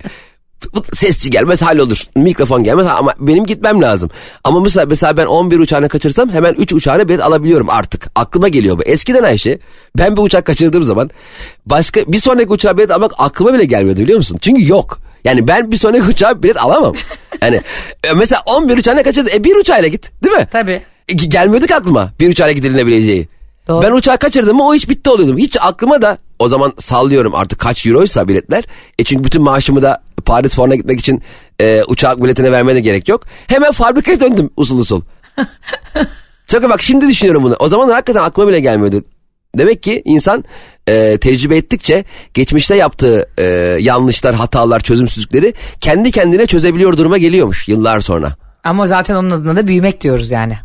Sesçi 0.94 1.30
gelmez 1.30 1.62
hallolur. 1.62 2.04
Mikrofon 2.16 2.64
gelmez 2.64 2.88
ama 2.88 3.14
benim 3.20 3.46
gitmem 3.46 3.82
lazım. 3.82 4.10
Ama 4.44 4.60
mesela, 4.60 4.86
mesela 4.86 5.18
ben 5.18 5.26
11 5.26 5.60
uçağını 5.60 5.90
kaçırsam 5.90 6.30
hemen 6.30 6.54
3 6.54 6.74
uçağını 6.74 7.08
bilet 7.10 7.22
alabiliyorum 7.22 7.70
artık. 7.70 8.08
Aklıma 8.16 8.48
geliyor 8.48 8.78
bu. 8.78 8.84
Eskiden 8.84 9.24
Ayşe 9.24 9.60
ben 9.98 10.18
bir 10.18 10.22
uçak 10.22 10.46
kaçırdığım 10.46 10.84
zaman 10.84 11.10
başka 11.66 12.02
bir 12.08 12.18
sonraki 12.18 12.50
uçağa 12.50 12.78
bilet 12.78 12.92
almak 12.92 13.12
aklıma 13.18 13.54
bile 13.54 13.66
gelmiyordu 13.66 14.00
biliyor 14.02 14.18
musun? 14.18 14.38
Çünkü 14.42 14.68
yok. 14.70 15.00
Yani 15.24 15.48
ben 15.48 15.72
bir 15.72 15.78
sonraki 15.78 16.04
uçağa 16.04 16.44
bilet 16.44 16.58
alamam. 16.58 16.96
Yani 17.42 17.62
e, 18.04 18.14
mesela 18.14 18.42
11 18.46 18.78
uçağını 18.78 19.04
kaçırdım. 19.04 19.32
E 19.34 19.44
bir 19.44 19.56
uçağıyla 19.56 19.88
git 19.88 20.12
değil 20.24 20.36
mi? 20.36 20.48
Tabii. 20.52 20.82
E, 21.08 21.14
gelmiyordu 21.14 21.66
ki 21.66 21.76
aklıma 21.76 22.14
bir 22.20 22.30
uçağla 22.30 22.52
gidilebileceği. 22.52 23.28
Doğru. 23.68 23.82
Ben 23.82 23.92
uçağı 23.92 24.18
kaçırdım 24.18 24.58
mı 24.58 24.68
o 24.68 24.76
iş 24.76 24.90
bitti 24.90 25.10
oluyordum. 25.10 25.38
Hiç 25.38 25.58
aklıma 25.62 26.02
da 26.02 26.18
o 26.40 26.48
zaman 26.48 26.74
sallıyorum 26.80 27.36
artık 27.36 27.60
kaç 27.60 27.86
euroysa 27.86 28.28
biletler. 28.28 28.64
E 29.00 29.04
çünkü 29.04 29.24
bütün 29.24 29.42
maaşımı 29.42 29.82
da 29.82 30.04
Paris 30.26 30.56
Fuarı'na 30.56 30.76
gitmek 30.76 31.00
için 31.00 31.22
e, 31.62 31.84
uçak 31.88 32.24
biletine 32.24 32.52
vermeye 32.52 32.76
de 32.76 32.80
gerek 32.80 33.08
yok. 33.08 33.24
Hemen 33.48 33.72
fabrikaya 33.72 34.20
döndüm 34.20 34.50
usul 34.58 34.80
usul. 34.80 35.02
Çok 36.48 36.70
bak 36.70 36.82
şimdi 36.82 37.08
düşünüyorum 37.08 37.44
bunu. 37.44 37.56
O 37.60 37.68
zaman 37.68 37.90
hakikaten 37.90 38.24
aklıma 38.24 38.50
bile 38.50 38.60
gelmiyordu. 38.60 39.04
Demek 39.58 39.84
ki 39.84 40.02
insan 40.06 40.44
e, 40.88 41.18
tecrübe 41.18 41.58
ettikçe 41.58 42.04
geçmişte 42.34 42.76
yaptığı 42.76 43.30
e, 43.38 43.44
yanlışlar, 43.80 44.36
hatalar, 44.36 44.80
çözümsüzlükleri 44.80 45.54
kendi 45.80 46.12
kendine 46.12 46.46
çözebiliyor 46.46 46.98
duruma 46.98 47.18
geliyormuş 47.18 47.68
yıllar 47.68 48.02
sonra. 48.02 48.36
Ama 48.64 48.88
zaten 48.88 49.16
onun 49.16 49.32
adına 49.32 49.56
da 49.56 49.68
büyümek 49.68 50.02
diyoruz 50.02 50.32
yani. 50.32 50.58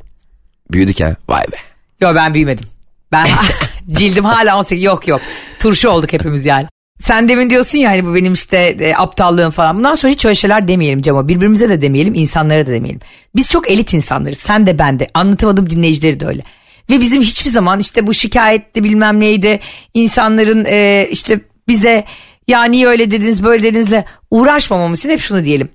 Büyüdük 0.71 1.01
ha 1.01 1.17
vay 1.29 1.45
be. 1.45 1.57
Yok 2.01 2.13
ben 2.17 2.35
büyümedim. 2.35 2.67
Ben 3.13 3.27
cildim 3.91 4.25
hala 4.25 4.59
18 4.59 4.83
yok 4.85 5.09
yok. 5.09 5.21
Turşu 5.59 5.89
olduk 5.89 6.13
hepimiz 6.13 6.47
yani. 6.47 6.67
Sen 7.01 7.29
demin 7.29 7.51
diyorsun 7.51 7.79
ya 7.79 7.91
hani 7.91 8.05
bu 8.05 8.15
benim 8.15 8.33
işte 8.33 8.59
e, 8.59 8.95
aptallığım 8.95 9.51
falan. 9.51 9.77
Bundan 9.77 9.95
sonra 9.95 10.13
hiç 10.13 10.25
öyle 10.25 10.35
şeyler 10.35 10.69
demeyelim 10.69 11.03
Cemo. 11.03 11.29
Birbirimize 11.29 11.69
de 11.69 11.83
demeyelim, 11.83 12.15
insanlara 12.15 12.67
da 12.67 12.71
demeyelim. 12.71 13.01
Biz 13.37 13.51
çok 13.51 13.71
elit 13.71 13.95
insanlarız. 13.95 14.39
Sen 14.39 14.67
de 14.67 14.79
ben 14.79 14.99
de. 14.99 15.09
Anlatamadığım 15.15 15.71
dinleyicileri 15.71 16.21
de 16.21 16.27
öyle. 16.27 16.43
Ve 16.91 17.01
bizim 17.01 17.23
hiçbir 17.23 17.51
zaman 17.51 17.81
işte 17.81 18.07
bu 18.07 18.15
şikayette 18.15 18.85
bilmem 18.85 19.21
neydi. 19.21 19.61
insanların 19.95 20.65
e, 20.65 21.09
işte 21.11 21.41
bize 21.69 22.05
ya 22.49 22.65
niye 22.65 22.87
öyle 22.87 23.11
dediniz 23.11 23.45
böyle 23.45 23.63
dedinizle 23.63 24.05
uğraşmamamız 24.31 24.99
için 24.99 25.11
hep 25.11 25.21
şunu 25.21 25.45
diyelim. 25.45 25.69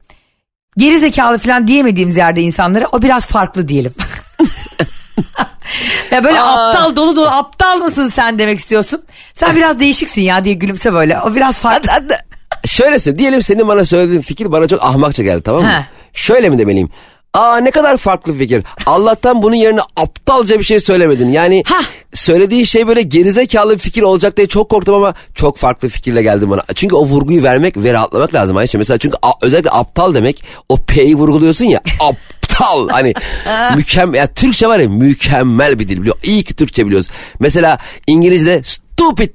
Geri 0.77 0.99
zekalı 0.99 1.37
falan 1.37 1.67
diyemediğimiz 1.67 2.17
yerde 2.17 2.41
insanlara 2.41 2.87
o 2.91 3.01
biraz 3.01 3.25
farklı 3.27 3.67
diyelim. 3.67 3.93
ya 6.11 6.23
böyle 6.23 6.41
Aa. 6.41 6.67
aptal 6.69 6.95
dolu 6.95 7.15
dolu 7.15 7.29
aptal 7.29 7.77
mısın 7.77 8.07
sen 8.07 8.39
demek 8.39 8.59
istiyorsun. 8.59 9.03
Sen 9.33 9.55
biraz 9.55 9.79
değişiksin 9.79 10.21
ya 10.21 10.43
diye 10.43 10.55
gülümse 10.55 10.93
böyle. 10.93 11.19
O 11.21 11.35
biraz 11.35 11.57
farklı. 11.59 11.91
Hadi, 11.91 12.13
hadi. 12.13 12.67
Şöylesin 12.67 13.17
diyelim 13.17 13.41
senin 13.41 13.67
bana 13.67 13.85
söylediğin 13.85 14.21
fikir 14.21 14.51
bana 14.51 14.67
çok 14.67 14.83
ahmakça 14.83 15.23
geldi 15.23 15.41
tamam 15.43 15.61
mı? 15.63 15.69
He. 15.69 15.85
Şöyle 16.13 16.49
mi 16.49 16.57
demeliyim? 16.57 16.89
Aa 17.33 17.57
ne 17.57 17.71
kadar 17.71 17.97
farklı 17.97 18.33
bir 18.33 18.39
fikir. 18.39 18.63
Allah'tan 18.85 19.41
bunun 19.41 19.55
yerine 19.55 19.79
aptalca 19.95 20.59
bir 20.59 20.63
şey 20.63 20.79
söylemedin. 20.79 21.29
Yani 21.31 21.63
Hah. 21.67 21.83
söylediği 22.13 22.67
şey 22.67 22.87
böyle 22.87 23.01
gerizekalı 23.01 23.73
bir 23.73 23.79
fikir 23.79 24.01
olacak 24.01 24.37
diye 24.37 24.47
çok 24.47 24.69
korktum 24.69 24.95
ama 24.95 25.13
çok 25.35 25.57
farklı 25.57 25.89
fikirle 25.89 26.21
geldi 26.23 26.49
bana. 26.49 26.61
Çünkü 26.75 26.95
o 26.95 27.05
vurguyu 27.05 27.43
vermek 27.43 27.77
ve 27.77 27.93
rahatlamak 27.93 28.33
lazım 28.33 28.57
Ayşe. 28.57 28.77
Mesela 28.77 28.97
çünkü 28.97 29.17
a- 29.21 29.31
özellikle 29.41 29.71
aptal 29.71 30.13
demek 30.15 30.43
o 30.69 30.77
P'yi 30.77 31.15
vurguluyorsun 31.15 31.65
ya 31.65 31.79
aptal 31.99 32.15
hani 32.89 33.13
mükemmel 33.75 34.17
ya 34.17 34.27
Türkçe 34.27 34.67
var 34.67 34.79
ya 34.79 34.89
mükemmel 34.89 35.79
bir 35.79 35.87
dil 35.87 36.01
biliyor. 36.01 36.15
İyi 36.23 36.43
ki 36.43 36.53
Türkçe 36.53 36.85
biliyoruz. 36.85 37.07
Mesela 37.39 37.77
İngilizce'de 38.07 38.63
stupid 38.63 39.31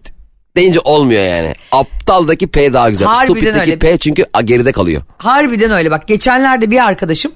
deyince 0.57 0.81
olmuyor 0.81 1.23
yani. 1.23 1.55
Aptaldaki 1.73 2.47
P 2.47 2.73
daha 2.73 2.91
güzel. 2.91 3.09
Harbiden 3.09 3.35
Stupid'deki 3.35 3.61
öyle. 3.61 3.79
P 3.79 3.99
çünkü 3.99 4.27
geride 4.45 4.73
kalıyor. 4.73 5.03
Harbiden 5.19 5.71
öyle 5.71 5.91
bak. 5.91 6.09
Geçenlerde 6.09 6.71
bir 6.71 6.85
arkadaşım 6.85 7.33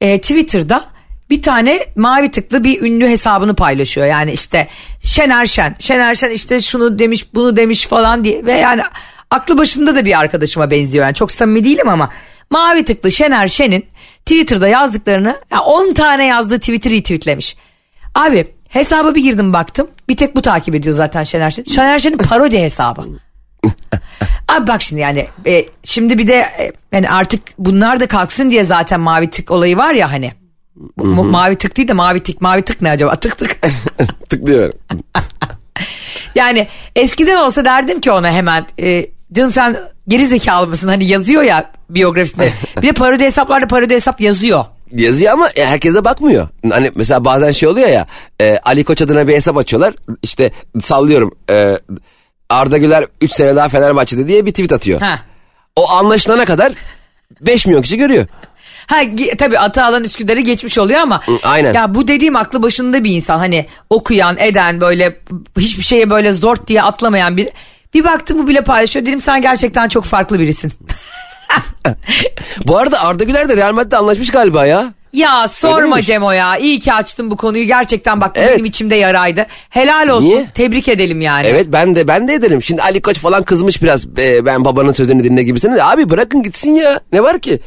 e, 0.00 0.20
Twitter'da 0.20 0.84
bir 1.30 1.42
tane 1.42 1.80
mavi 1.96 2.30
tıklı 2.30 2.64
bir 2.64 2.82
ünlü 2.82 3.08
hesabını 3.08 3.54
paylaşıyor. 3.54 4.06
Yani 4.06 4.32
işte 4.32 4.68
Şener 5.02 5.46
Şen. 5.46 5.76
Şener 5.78 6.14
Şen 6.14 6.30
işte 6.30 6.60
şunu 6.60 6.98
demiş 6.98 7.34
bunu 7.34 7.56
demiş 7.56 7.86
falan 7.86 8.24
diye. 8.24 8.44
Ve 8.44 8.52
yani 8.52 8.82
aklı 9.30 9.58
başında 9.58 9.94
da 9.94 10.04
bir 10.04 10.18
arkadaşıma 10.18 10.70
benziyor. 10.70 11.04
Yani 11.04 11.14
çok 11.14 11.32
samimi 11.32 11.64
değilim 11.64 11.88
ama 11.88 12.10
mavi 12.50 12.84
tıklı 12.84 13.12
Şener 13.12 13.48
Şen'in 13.48 13.86
Twitter'da 14.26 14.68
yazdıklarını 14.68 15.36
ya 15.52 15.60
10 15.60 15.94
tane 15.94 16.26
yazdığı 16.26 16.58
tweet'i 16.58 16.90
retweetlemiş. 16.90 17.56
Abi 18.14 18.46
hesaba 18.68 19.14
bir 19.14 19.22
girdim 19.22 19.52
baktım. 19.52 19.90
Bir 20.08 20.16
tek 20.16 20.36
bu 20.36 20.42
takip 20.42 20.74
ediyor 20.74 20.94
zaten 20.94 21.22
Şener 21.22 21.50
Şen. 21.50 21.64
Şener 21.64 21.98
Şen'in 21.98 22.16
parodi 22.28 22.58
hesabı. 22.58 23.06
Abi 24.48 24.66
bak 24.66 24.82
şimdi 24.82 25.02
yani 25.02 25.26
e, 25.46 25.64
şimdi 25.84 26.18
bir 26.18 26.26
de 26.26 26.34
e, 26.34 26.72
yani 26.92 27.10
artık 27.10 27.40
bunlar 27.58 28.00
da 28.00 28.06
kalksın 28.06 28.50
diye 28.50 28.64
zaten 28.64 29.00
mavi 29.00 29.30
tık 29.30 29.50
olayı 29.50 29.76
var 29.76 29.94
ya 29.94 30.12
hani. 30.12 30.32
Bu- 30.98 31.04
mu- 31.04 31.24
mavi 31.24 31.56
tık 31.56 31.76
değil 31.76 31.88
de 31.88 31.92
mavi 31.92 32.22
tık 32.22 32.40
mavi 32.40 32.62
tık 32.62 32.82
ne 32.82 32.90
acaba 32.90 33.16
tık 33.16 33.38
tık. 33.38 33.58
Tıklıyorum. 34.28 34.78
yani 36.34 36.68
eskiden 36.96 37.36
olsa 37.36 37.64
derdim 37.64 38.00
ki 38.00 38.10
ona 38.10 38.30
hemen 38.32 38.66
e, 38.80 39.06
canım 39.32 39.50
sen 39.50 39.76
geri 40.08 40.26
zekalı 40.26 40.66
mısın 40.66 40.88
hani 40.88 41.06
yazıyor 41.06 41.42
ya 41.42 41.72
biyografisinde. 41.94 42.52
Bir 42.82 42.88
de 42.88 42.92
parodi 42.92 43.24
hesaplarda 43.24 43.66
parodi 43.66 43.94
hesap 43.94 44.20
yazıyor. 44.20 44.64
Yazıyor 44.92 45.32
ama 45.32 45.48
e, 45.56 45.66
herkese 45.66 46.04
bakmıyor. 46.04 46.48
Hani 46.70 46.90
mesela 46.94 47.24
bazen 47.24 47.50
şey 47.50 47.68
oluyor 47.68 47.88
ya 47.88 48.06
e, 48.40 48.58
Ali 48.64 48.84
Koç 48.84 49.02
adına 49.02 49.28
bir 49.28 49.34
hesap 49.34 49.56
açıyorlar. 49.56 49.94
İşte 50.22 50.50
sallıyorum 50.80 51.30
e, 51.50 51.78
Arda 52.50 52.78
Güler 52.78 53.04
3 53.20 53.32
sene 53.32 53.56
daha 53.56 53.68
Fenerbahçe'de 53.68 54.28
diye 54.28 54.46
bir 54.46 54.50
tweet 54.50 54.72
atıyor. 54.72 55.00
Ha. 55.00 55.18
O 55.76 55.90
anlaşılana 55.90 56.44
kadar 56.44 56.72
5 57.40 57.66
milyon 57.66 57.82
kişi 57.82 57.96
görüyor. 57.96 58.26
Ha 58.86 58.96
tabii 59.38 59.58
Atalan 59.58 60.04
Üsküdar'ı 60.04 60.40
geçmiş 60.40 60.78
oluyor 60.78 61.00
ama 61.00 61.20
aynen. 61.42 61.74
ya 61.74 61.94
bu 61.94 62.08
dediğim 62.08 62.36
aklı 62.36 62.62
başında 62.62 63.04
bir 63.04 63.10
insan 63.10 63.38
hani 63.38 63.66
okuyan 63.90 64.36
eden 64.38 64.80
böyle 64.80 65.16
hiçbir 65.58 65.82
şeye 65.82 66.10
böyle 66.10 66.32
zort 66.32 66.68
diye 66.68 66.82
atlamayan 66.82 67.36
bir 67.36 67.48
bir 67.94 68.04
baktım 68.04 68.38
bu 68.38 68.48
bile 68.48 68.64
paylaşıyor 68.64 69.06
dedim 69.06 69.20
sen 69.20 69.40
gerçekten 69.40 69.88
çok 69.88 70.04
farklı 70.04 70.38
birisin. 70.40 70.72
Bu 72.66 72.78
arada 72.78 73.04
Arda 73.04 73.24
Güler 73.24 73.48
de 73.48 73.56
Real 73.56 73.72
Madrid'de 73.72 73.96
anlaşmış 73.96 74.30
galiba 74.30 74.66
ya. 74.66 74.94
Ya 75.12 75.48
sorma? 75.48 76.02
Cemo 76.02 76.32
ya 76.32 76.56
iyi 76.56 76.78
ki 76.78 76.92
açtın 76.92 77.30
bu 77.30 77.36
konuyu 77.36 77.64
gerçekten 77.64 78.20
bak 78.20 78.32
Evet. 78.34 78.54
benim 78.54 78.64
içimde 78.64 78.96
yaraydı. 78.96 79.46
Helal 79.70 80.08
olsun 80.08 80.28
Niye? 80.28 80.46
tebrik 80.54 80.88
edelim 80.88 81.20
yani. 81.20 81.46
Evet 81.46 81.66
ben 81.72 81.96
de 81.96 82.08
ben 82.08 82.28
de 82.28 82.34
ederim. 82.34 82.62
Şimdi 82.62 82.82
Ali 82.82 83.02
Koç 83.02 83.18
falan 83.18 83.42
kızmış 83.42 83.82
biraz 83.82 84.06
e, 84.18 84.46
ben 84.46 84.64
babanın 84.64 84.92
sözlerini 84.92 85.24
dinle 85.24 85.42
gibisine 85.42 85.76
de 85.76 85.84
abi 85.84 86.10
bırakın 86.10 86.42
gitsin 86.42 86.70
ya. 86.74 87.00
Ne 87.12 87.22
var 87.22 87.40
ki? 87.40 87.60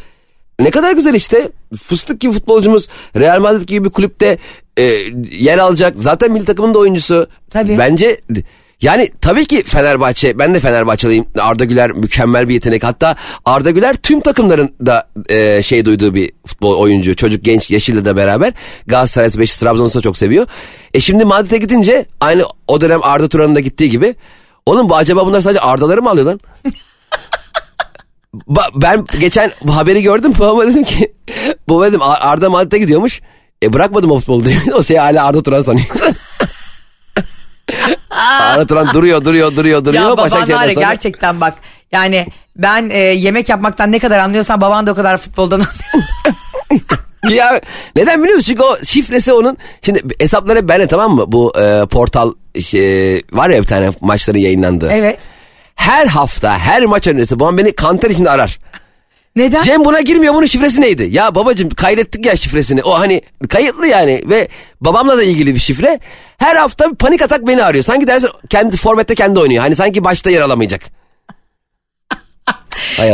Ne 0.59 0.71
kadar 0.71 0.91
güzel 0.93 1.13
işte. 1.13 1.49
Fıstık 1.83 2.19
gibi 2.21 2.33
futbolcumuz 2.33 2.87
Real 3.15 3.39
Madrid 3.39 3.67
gibi 3.67 3.85
bir 3.85 3.89
kulüpte 3.89 4.37
e, 4.77 4.83
yer 5.31 5.57
alacak. 5.57 5.93
Zaten 5.97 6.31
milli 6.31 6.45
takımın 6.45 6.73
da 6.73 6.79
oyuncusu. 6.79 7.27
Tabii. 7.49 7.77
Bence 7.77 8.17
yani 8.81 9.11
tabii 9.21 9.45
ki 9.45 9.63
Fenerbahçe 9.63 10.39
ben 10.39 10.53
de 10.53 10.59
Fenerbahçeliyim. 10.59 11.25
Arda 11.39 11.65
Güler 11.65 11.91
mükemmel 11.91 12.49
bir 12.49 12.53
yetenek. 12.53 12.83
Hatta 12.83 13.15
Arda 13.45 13.71
Güler 13.71 13.95
tüm 13.95 14.19
takımların 14.21 14.73
da 14.85 15.09
e, 15.29 15.63
şey 15.63 15.85
duyduğu 15.85 16.15
bir 16.15 16.31
futbol 16.45 16.77
oyuncu. 16.77 17.15
Çocuk 17.15 17.43
genç 17.43 17.71
Yeşil'le 17.71 18.05
de 18.05 18.15
beraber. 18.15 18.53
Galatasaray, 18.87 19.27
Beşiktaş, 19.27 19.57
Trabzon'u 19.57 19.93
da 19.93 20.01
çok 20.01 20.17
seviyor. 20.17 20.47
E 20.93 20.99
şimdi 20.99 21.25
Madrid'e 21.25 21.57
gidince 21.57 22.05
aynı 22.21 22.43
o 22.67 22.81
dönem 22.81 22.99
Arda 23.03 23.29
Turan'ın 23.29 23.55
da 23.55 23.59
gittiği 23.59 23.89
gibi. 23.89 24.15
Oğlum 24.65 24.89
bu 24.89 24.95
acaba 24.95 25.25
bunlar 25.25 25.41
sadece 25.41 25.59
Arda'ları 25.59 26.01
mı 26.01 26.09
alıyor 26.09 26.25
lan? 26.25 26.39
Ba- 28.49 28.71
ben 28.81 29.05
geçen 29.19 29.51
haberi 29.69 30.01
gördüm 30.01 30.33
babama 30.39 30.67
dedim 30.67 30.83
ki 30.83 31.13
baba 31.69 31.87
dedim 31.87 32.01
Ar- 32.01 32.19
Arda 32.21 32.49
Madrid'e 32.49 32.77
gidiyormuş. 32.77 33.21
E 33.63 33.73
bırakmadım 33.73 34.11
o 34.11 34.19
futbolu 34.19 34.45
diye. 34.45 34.57
O 34.73 34.83
şey 34.83 34.97
hala 34.97 35.25
Arda 35.25 35.43
Turan 35.43 35.61
sanıyor. 35.61 35.85
Arda 38.23 38.67
Turan 38.67 38.93
duruyor 38.93 39.25
duruyor 39.25 39.55
duruyor 39.55 39.85
duruyor. 39.85 40.03
Ya 40.03 40.09
baban 40.09 40.31
var 40.31 40.45
sonra- 40.45 40.73
gerçekten 40.73 41.41
bak 41.41 41.53
yani 41.91 42.27
ben 42.55 42.89
e, 42.89 42.99
yemek 42.99 43.49
yapmaktan 43.49 43.91
ne 43.91 43.99
kadar 43.99 44.19
anlıyorsan 44.19 44.61
baban 44.61 44.87
da 44.87 44.91
o 44.91 44.95
kadar 44.95 45.17
futboldan 45.17 45.55
anlıyor. 45.59 46.81
ya 47.29 47.61
neden 47.95 48.23
biliyor 48.23 48.35
musun? 48.35 48.51
Çünkü 48.53 48.63
o 48.63 48.85
şifresi 48.85 49.33
onun. 49.33 49.57
Şimdi 49.81 50.01
hesapları 50.19 50.59
hep 50.59 50.69
bende 50.69 50.87
tamam 50.87 51.15
mı? 51.15 51.23
Bu 51.27 51.53
e, 51.59 51.85
portal 51.85 52.33
şey, 52.61 53.21
var 53.31 53.49
ya 53.49 53.61
bir 53.61 53.67
tane 53.67 53.89
maçların 54.01 54.39
yayınlandığı. 54.39 54.91
evet. 54.91 55.19
Her 55.75 56.07
hafta 56.07 56.57
her 56.59 56.85
maç 56.85 57.07
öncesi 57.07 57.39
babam 57.39 57.57
beni 57.57 57.75
kanter 57.75 58.09
içinde 58.09 58.29
arar. 58.29 58.59
Neden? 59.35 59.61
Cem 59.61 59.85
buna 59.85 60.01
girmiyor 60.01 60.33
bunun 60.33 60.45
şifresi 60.45 60.81
neydi? 60.81 61.07
Ya 61.11 61.35
babacım 61.35 61.69
kaydettik 61.69 62.25
ya 62.25 62.35
şifresini. 62.35 62.83
O 62.83 62.99
hani 62.99 63.21
kayıtlı 63.49 63.87
yani 63.87 64.21
ve 64.25 64.47
babamla 64.81 65.17
da 65.17 65.23
ilgili 65.23 65.55
bir 65.55 65.59
şifre. 65.59 65.99
Her 66.37 66.55
hafta 66.55 66.91
bir 66.91 66.95
panik 66.95 67.21
atak 67.21 67.47
beni 67.47 67.63
arıyor. 67.63 67.83
Sanki 67.83 68.07
dersin 68.07 68.29
kendi 68.49 68.77
formette 68.77 69.15
kendi 69.15 69.39
oynuyor. 69.39 69.63
Hani 69.63 69.75
sanki 69.75 70.03
başta 70.03 70.29
yer 70.29 70.41
alamayacak. 70.41 70.81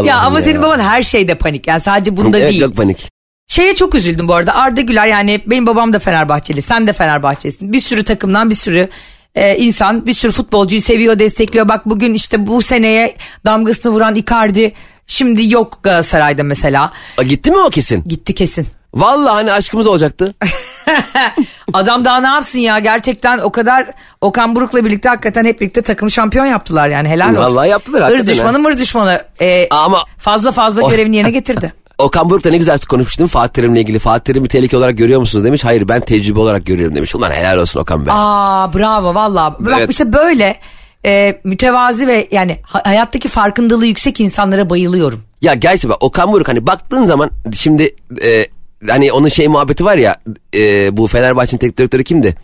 Ya 0.04 0.18
ama 0.18 0.42
senin 0.42 0.62
baban 0.62 0.80
her 0.80 1.04
şeyde 1.04 1.36
panik 1.36 1.68
yani 1.68 1.82
sadece 1.82 2.18
bunda 2.18 2.40
evet, 2.40 2.50
değil. 2.50 2.62
yok 2.62 2.76
panik. 2.76 3.10
Şeye 3.48 3.76
çok 3.76 3.96
üzüldüm 3.96 4.28
bu 4.28 4.34
arada 4.34 4.56
Arda 4.56 4.82
Güler 4.82 5.08
yani 5.08 5.44
benim 5.48 5.68
babam 5.68 5.94
da 5.94 6.00
Fenerbahçeli 6.00 6.62
sen 6.62 6.88
de 6.88 6.94
Fenerbahçelisin. 6.94 7.74
Bir 7.74 7.80
sürü 7.80 8.04
takımdan 8.04 8.50
bir 8.50 8.56
sürü 8.56 8.90
e, 9.36 9.58
insan 9.58 10.06
bir 10.06 10.14
sürü 10.14 10.32
futbolcuyu 10.32 10.82
seviyor 10.82 11.20
destekliyor. 11.20 11.68
Bak 11.68 11.86
bugün 11.86 12.14
işte 12.14 12.48
bu 12.48 12.62
seneye 12.62 13.16
damgasını 13.46 13.92
vuran 13.92 14.16
Icardi 14.16 14.74
şimdi 15.10 15.54
yok 15.54 15.80
Galatasaray'da 15.84 16.44
mesela. 16.44 16.92
A, 17.18 17.24
gitti 17.24 17.52
mi 17.52 17.58
o 17.58 17.70
kesin? 17.70 18.04
Gitti 18.08 18.34
kesin. 18.36 18.68
Vallahi 18.94 19.34
hani 19.34 19.52
aşkımız 19.52 19.88
olacaktı. 19.88 20.34
Adam 21.74 22.06
daha 22.06 22.22
ne 22.22 22.28
yapsın 22.28 22.60
ya 22.60 22.80
gerçekten 22.80 23.38
o 23.40 23.52
kadar 23.52 23.92
Okan 24.22 24.56
Buruk'la 24.56 24.86
birlikte 24.86 25.10
hakikaten 25.10 25.46
hep 25.46 25.62
birlikte 25.62 25.82
takım 25.82 26.10
şampiyon 26.10 26.46
yaptılar 26.46 26.90
yani 26.90 27.10
helal 27.10 27.30
olsun. 27.32 27.42
Vallahi 27.42 27.70
yaptılar 27.70 28.00
Irz 28.00 28.06
hakikaten. 28.06 28.28
düşmanı 28.34 28.52
ha. 28.52 28.58
mırz 28.58 28.80
düşmanı 28.80 29.22
e, 29.42 29.70
Ama 29.70 29.98
fazla 30.18 30.52
fazla 30.52 30.82
Oh. 30.82 30.90
görevini 30.92 31.16
yerine 31.16 31.32
getirdi. 31.40 31.74
Okan 31.98 32.30
Buruk 32.30 32.44
da 32.46 32.50
ne 32.50 32.58
güzel 32.58 32.78
konuşmuştum 32.90 33.28
Fatih 33.28 33.54
Terim'le 33.54 33.76
ilgili. 33.76 34.00
Fatih 34.00 34.24
Terim'i 34.24 34.48
tehlike 34.48 34.78
olarak 34.78 34.98
görüyor 34.98 35.20
musunuz 35.20 35.46
demiş. 35.46 35.64
Hayır 35.66 35.88
ben 35.88 36.02
tecrübe 36.02 36.40
olarak 36.40 36.66
görüyorum 36.66 36.96
demiş. 36.96 37.16
Ulan 37.16 37.32
helal 37.32 37.58
olsun 37.58 37.80
Okan 37.80 38.06
Bey. 38.06 38.14
Aa 38.16 38.74
bravo 38.74 39.16
valla. 39.16 39.56
Bak 39.60 39.74
Evet. 39.78 39.90
işte 39.92 40.14
böyle 40.14 40.60
e, 41.06 41.42
mütevazi 41.44 42.08
ve 42.08 42.28
yani 42.32 42.60
ha- 42.64 42.82
hayattaki 42.86 43.28
farkındalığı 43.28 43.86
yüksek 43.86 44.20
insanlara 44.20 44.70
bayılıyorum. 44.70 45.24
Ya 45.42 45.54
gerçi 45.54 45.90
bak 45.90 45.98
Okan 46.04 46.32
Buruk 46.34 46.48
hani 46.48 46.68
baktığın 46.68 47.04
zaman 47.04 47.32
şimdi 47.54 47.96
e, 48.24 48.46
hani 48.90 49.12
onun 49.12 49.28
şey 49.28 49.48
muhabbeti 49.48 49.86
var 49.86 49.98
ya 49.98 50.16
e, 50.56 50.98
bu 50.98 51.08
Fenerbahçe'nin 51.08 51.60
teknik 51.60 51.78
direktörü 51.78 52.04
kimdi? 52.04 52.36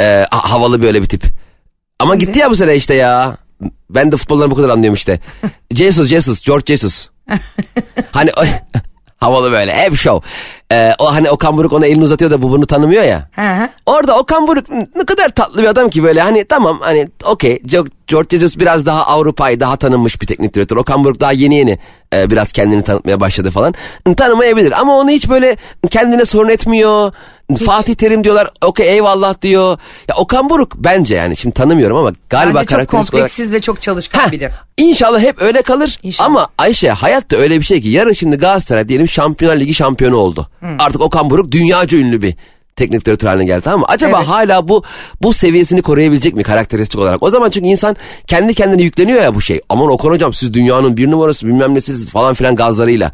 E, 0.00 0.04
ha- 0.30 0.50
havalı 0.52 0.82
böyle 0.82 1.02
bir 1.02 1.06
tip. 1.06 1.22
Ama 1.98 2.14
gitti 2.14 2.38
ya 2.38 2.50
bu 2.50 2.56
sene 2.56 2.74
işte 2.74 2.94
ya. 2.94 3.36
Ben 3.90 4.12
de 4.12 4.16
futboldan 4.16 4.50
bu 4.50 4.54
kadar 4.54 4.68
anlıyorum 4.68 4.94
işte. 4.94 5.20
Jesus, 5.74 6.08
Jesus, 6.08 6.40
George 6.40 6.64
Jesus. 6.66 7.08
hani 8.12 8.30
havalı 9.16 9.52
böyle 9.52 9.74
hep 9.74 9.96
show. 9.96 10.30
E, 10.72 10.92
o 10.98 11.14
hani 11.14 11.30
Okan 11.30 11.58
Buruk 11.58 11.72
ona 11.72 11.86
elini 11.86 12.04
uzatıyor 12.04 12.30
da 12.30 12.42
bu 12.42 12.50
bunu 12.50 12.66
tanımıyor 12.66 13.02
ya. 13.02 13.28
Hı 13.34 13.52
hı. 13.52 13.68
Orada 13.86 14.18
Okan 14.18 14.46
Buruk 14.46 14.66
ne 14.70 15.04
kadar 15.04 15.28
tatlı 15.28 15.62
bir 15.62 15.68
adam 15.68 15.90
ki 15.90 16.02
böyle 16.02 16.20
hani 16.20 16.44
tamam 16.44 16.78
hani 16.80 17.08
okey 17.24 17.62
George 18.06 18.38
Jesus 18.38 18.58
biraz 18.58 18.86
daha 18.86 19.06
Avrupa'yı 19.06 19.60
daha 19.60 19.76
tanınmış 19.76 20.22
bir 20.22 20.26
teknik 20.26 20.54
direktör. 20.54 20.76
Okan 20.76 21.04
Buruk 21.04 21.20
daha 21.20 21.32
yeni 21.32 21.54
yeni 21.54 21.78
e, 22.14 22.30
biraz 22.30 22.52
kendini 22.52 22.82
tanıtmaya 22.82 23.20
başladı 23.20 23.50
falan. 23.50 23.74
Tanımayabilir 24.16 24.80
ama 24.80 24.96
onu 24.98 25.10
hiç 25.10 25.30
böyle 25.30 25.56
kendine 25.90 26.24
sorun 26.24 26.48
etmiyor. 26.48 27.12
Fatih 27.56 27.94
Terim 27.94 28.24
diyorlar 28.24 28.48
okey 28.64 28.88
eyvallah 28.88 29.42
diyor. 29.42 29.78
Ya 30.08 30.14
Okan 30.16 30.50
Buruk 30.50 30.72
bence 30.76 31.14
yani 31.14 31.36
şimdi 31.36 31.54
tanımıyorum 31.54 31.96
ama 31.96 32.12
galiba 32.30 32.54
Bence 32.54 32.60
çok 32.66 32.68
karakteristik 32.68 33.14
olarak. 33.14 33.28
kompleksiz 33.30 33.52
ve 33.52 33.60
çok 33.60 33.82
çalışkan 33.82 34.26
Heh, 34.26 34.32
biri. 34.32 34.50
İnşallah 34.76 35.20
hep 35.20 35.42
öyle 35.42 35.62
kalır. 35.62 35.98
İnşallah. 36.02 36.26
Ama 36.28 36.48
Ayşe 36.58 36.90
hayatta 36.90 37.36
öyle 37.36 37.58
bir 37.60 37.64
şey 37.64 37.80
ki 37.80 37.88
yarın 37.88 38.12
şimdi 38.12 38.36
Galatasaray 38.36 38.88
diyelim 38.88 39.08
Şampiyonlar 39.08 39.60
Ligi 39.60 39.74
şampiyonu 39.74 40.16
oldu. 40.16 40.48
Artık 40.78 41.00
Okan 41.02 41.30
Buruk 41.30 41.52
dünyaca 41.52 41.98
ünlü 41.98 42.22
bir 42.22 42.34
teknik 42.76 43.06
direktör 43.06 43.28
haline 43.28 43.44
geldi 43.44 43.60
tamam 43.64 43.80
mı? 43.80 43.86
Acaba 43.88 44.16
Evet. 44.18 44.28
hala 44.28 44.68
bu 44.68 44.82
bu 45.22 45.32
seviyesini 45.32 45.82
koruyabilecek 45.82 46.34
mi 46.34 46.42
karakteristik 46.42 47.00
olarak? 47.00 47.22
O 47.22 47.30
zaman 47.30 47.50
çünkü 47.50 47.68
insan 47.68 47.96
kendi 48.26 48.54
kendine 48.54 48.82
yükleniyor 48.82 49.22
ya 49.22 49.34
bu 49.34 49.40
şey. 49.40 49.60
Aman 49.68 49.90
Okan 49.90 50.08
hocam 50.10 50.32
siz 50.34 50.54
dünyanın 50.54 50.96
bir 50.96 51.10
numarası 51.10 51.46
bilmem 51.46 51.74
nesiniz 51.74 52.10
falan 52.10 52.34
filan 52.34 52.56
gazlarıyla. 52.56 53.12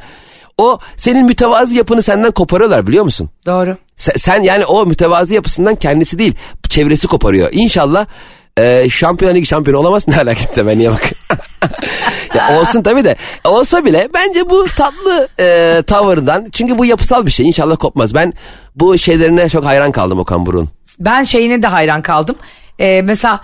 O 0.58 0.78
senin 0.96 1.26
mütevazi 1.26 1.76
yapını 1.76 2.02
senden 2.02 2.30
koparıyorlar 2.30 2.86
biliyor 2.86 3.04
musun? 3.04 3.30
Doğru. 3.46 3.76
Sen, 3.96 4.12
sen 4.16 4.42
yani 4.42 4.64
o 4.64 4.86
mütevazi 4.86 5.34
yapısından 5.34 5.74
kendisi 5.74 6.18
değil 6.18 6.34
çevresi 6.68 7.06
koparıyor. 7.06 7.48
İnşallah 7.52 8.06
e, 8.58 8.88
Şampiyonlar 8.90 9.36
Ligi 9.36 9.46
şampiyonu 9.46 9.80
olamaz 9.80 10.08
ne 10.08 10.16
alakası 10.16 10.66
ben 10.66 10.78
niye 10.78 10.90
bak. 10.90 11.12
ya 12.34 12.58
olsun 12.58 12.82
tabii 12.82 13.04
de 13.04 13.16
olsa 13.44 13.84
bile 13.84 14.08
bence 14.14 14.50
bu 14.50 14.64
tatlı 14.64 15.28
e, 15.40 15.82
tavırdan 15.86 16.46
çünkü 16.52 16.78
bu 16.78 16.84
yapısal 16.84 17.26
bir 17.26 17.30
şey 17.30 17.48
inşallah 17.48 17.76
kopmaz. 17.76 18.14
Ben 18.14 18.32
bu 18.76 18.98
şeylerine 18.98 19.48
çok 19.48 19.64
hayran 19.64 19.92
kaldım 19.92 20.18
Okan 20.18 20.46
Buruk'un. 20.46 20.68
Ben 20.98 21.24
şeyine 21.24 21.62
de 21.62 21.66
hayran 21.66 22.02
kaldım. 22.02 22.36
Ee, 22.80 23.02
mesela 23.02 23.40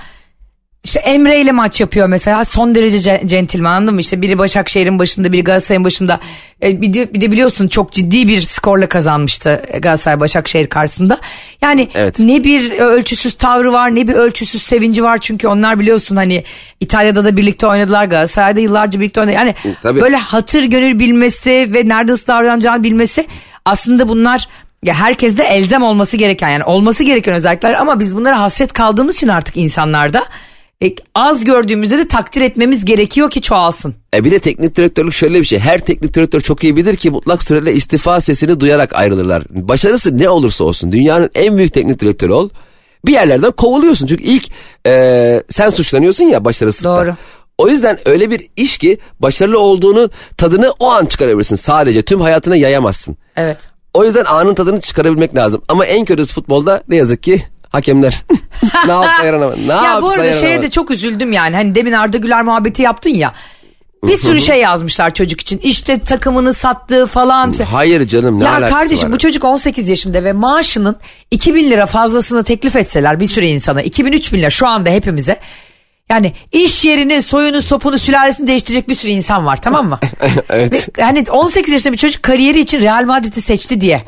işte 0.84 1.00
Emre 1.00 1.40
ile 1.40 1.52
maç 1.52 1.80
yapıyor 1.80 2.06
mesela 2.08 2.44
son 2.44 2.74
derece 2.74 2.98
ce- 2.98 3.28
centilmen 3.28 3.70
anladın 3.70 3.94
mı? 3.94 4.00
İşte 4.00 4.22
biri 4.22 4.38
Başakşehir'in 4.38 4.98
başında 4.98 5.32
biri 5.32 5.44
Galatasaray'ın 5.44 5.84
başında. 5.84 6.20
Ee, 6.62 6.82
bir, 6.82 6.92
de, 6.94 7.14
bir 7.14 7.20
de 7.20 7.32
biliyorsun 7.32 7.68
çok 7.68 7.92
ciddi 7.92 8.28
bir 8.28 8.40
skorla 8.40 8.88
kazanmıştı 8.88 9.62
Galatasaray 9.78 10.20
Başakşehir 10.20 10.66
karşısında. 10.66 11.18
Yani 11.62 11.88
Evet. 11.94 12.18
ne 12.18 12.44
bir 12.44 12.70
ölçüsüz 12.70 13.34
tavrı 13.34 13.72
var 13.72 13.94
ne 13.94 14.08
bir 14.08 14.14
ölçüsüz 14.14 14.62
sevinci 14.62 15.04
var. 15.04 15.18
Çünkü 15.18 15.48
onlar 15.48 15.78
biliyorsun 15.80 16.16
hani 16.16 16.44
İtalya'da 16.80 17.24
da 17.24 17.36
birlikte 17.36 17.66
oynadılar 17.66 18.04
Galatasaray'da 18.04 18.60
yıllarca 18.60 19.00
birlikte 19.00 19.20
oynadılar. 19.20 19.40
Yani 19.42 19.54
Tabii. 19.82 20.00
böyle 20.00 20.16
hatır 20.16 20.62
gönül 20.62 20.98
bilmesi 20.98 21.68
ve 21.74 21.88
nerede 21.88 22.12
nasıl 22.12 22.26
davranacağını 22.26 22.82
bilmesi 22.82 23.26
aslında 23.64 24.08
bunlar 24.08 24.48
ya 24.84 24.94
herkes 24.94 25.36
de 25.36 25.42
elzem 25.44 25.82
olması 25.82 26.16
gereken 26.16 26.48
yani 26.48 26.64
olması 26.64 27.04
gereken 27.04 27.34
özellikler 27.34 27.74
ama 27.74 28.00
biz 28.00 28.16
bunlara 28.16 28.40
hasret 28.40 28.72
kaldığımız 28.72 29.16
için 29.16 29.28
artık 29.28 29.56
insanlarda 29.56 30.24
e, 30.82 30.94
az 31.14 31.44
gördüğümüzde 31.44 31.98
de 31.98 32.08
takdir 32.08 32.40
etmemiz 32.40 32.84
gerekiyor 32.84 33.30
ki 33.30 33.42
çoğalsın. 33.42 33.94
E 34.14 34.24
bir 34.24 34.30
de 34.30 34.38
teknik 34.38 34.76
direktörlük 34.76 35.12
şöyle 35.12 35.40
bir 35.40 35.44
şey. 35.44 35.58
Her 35.58 35.78
teknik 35.78 36.14
direktör 36.14 36.40
çok 36.40 36.64
iyi 36.64 36.76
bilir 36.76 36.96
ki 36.96 37.10
mutlak 37.10 37.42
surette 37.42 37.72
istifa 37.72 38.20
sesini 38.20 38.60
duyarak 38.60 38.96
ayrılırlar. 38.96 39.42
Başarısı 39.50 40.18
ne 40.18 40.28
olursa 40.28 40.64
olsun 40.64 40.92
dünyanın 40.92 41.30
en 41.34 41.56
büyük 41.56 41.72
teknik 41.72 42.00
direktörü 42.00 42.32
ol. 42.32 42.48
Bir 43.06 43.12
yerlerden 43.12 43.52
kovuluyorsun. 43.52 44.06
Çünkü 44.06 44.24
ilk 44.24 44.48
e, 44.86 45.42
sen 45.48 45.70
suçlanıyorsun 45.70 46.24
ya 46.24 46.44
başarısızlıkta. 46.44 47.06
Doğru. 47.06 47.14
O 47.58 47.68
yüzden 47.68 47.98
öyle 48.06 48.30
bir 48.30 48.48
iş 48.56 48.78
ki 48.78 48.98
başarılı 49.20 49.58
olduğunu 49.58 50.10
tadını 50.36 50.72
o 50.80 50.90
an 50.90 51.06
çıkarabilirsin. 51.06 51.56
Sadece 51.56 52.02
tüm 52.02 52.20
hayatına 52.20 52.56
yayamazsın. 52.56 53.16
Evet. 53.36 53.68
O 53.94 54.04
yüzden 54.04 54.24
anın 54.24 54.54
tadını 54.54 54.80
çıkarabilmek 54.80 55.34
lazım. 55.34 55.62
Ama 55.68 55.86
en 55.86 56.04
kötüsü 56.04 56.34
futbolda 56.34 56.82
ne 56.88 56.96
yazık 56.96 57.22
ki 57.22 57.42
hakemler. 57.72 58.22
ne 58.86 58.92
yapsa 58.92 59.24
yaranamaz. 59.24 59.58
Ne 59.66 59.72
ya 59.72 59.98
bu 60.02 60.10
arada 60.10 60.32
şeye 60.32 60.62
de 60.62 60.70
çok 60.70 60.90
üzüldüm 60.90 61.32
yani. 61.32 61.56
Hani 61.56 61.74
demin 61.74 61.92
Arda 61.92 62.18
Güler 62.18 62.42
muhabbeti 62.42 62.82
yaptın 62.82 63.10
ya. 63.10 63.32
Bir 64.04 64.16
sürü 64.16 64.40
şey 64.40 64.60
yazmışlar 64.60 65.14
çocuk 65.14 65.40
için. 65.40 65.58
İşte 65.58 66.00
takımını 66.00 66.54
sattığı 66.54 67.06
falan. 67.06 67.54
Hayır 67.70 68.08
canım 68.08 68.40
ne 68.40 68.44
ya 68.44 68.50
alakası 68.50 68.72
kardeşim 68.72 69.08
var? 69.08 69.14
bu 69.14 69.18
çocuk 69.18 69.44
18 69.44 69.88
yaşında 69.88 70.24
ve 70.24 70.32
maaşının 70.32 70.96
2000 71.30 71.70
lira 71.70 71.86
fazlasını 71.86 72.44
teklif 72.44 72.76
etseler 72.76 73.20
bir 73.20 73.26
sürü 73.26 73.46
insana 73.46 73.82
2000-3000 73.82 74.38
lira 74.38 74.50
şu 74.50 74.66
anda 74.66 74.90
hepimize 74.90 75.40
yani 76.10 76.32
iş 76.52 76.84
yerini 76.84 77.22
soyunu 77.22 77.62
sopunu 77.62 77.98
sülalesini 77.98 78.46
değiştirecek 78.46 78.88
bir 78.88 78.94
sürü 78.94 79.12
insan 79.12 79.46
var 79.46 79.62
tamam 79.62 79.88
mı? 79.88 79.98
evet. 80.50 80.98
Ve 80.98 81.02
hani 81.02 81.24
18 81.30 81.72
yaşında 81.72 81.92
bir 81.92 81.98
çocuk 81.98 82.22
kariyeri 82.22 82.60
için 82.60 82.82
Real 82.82 83.04
Madrid'i 83.04 83.40
seçti 83.40 83.80
diye. 83.80 84.02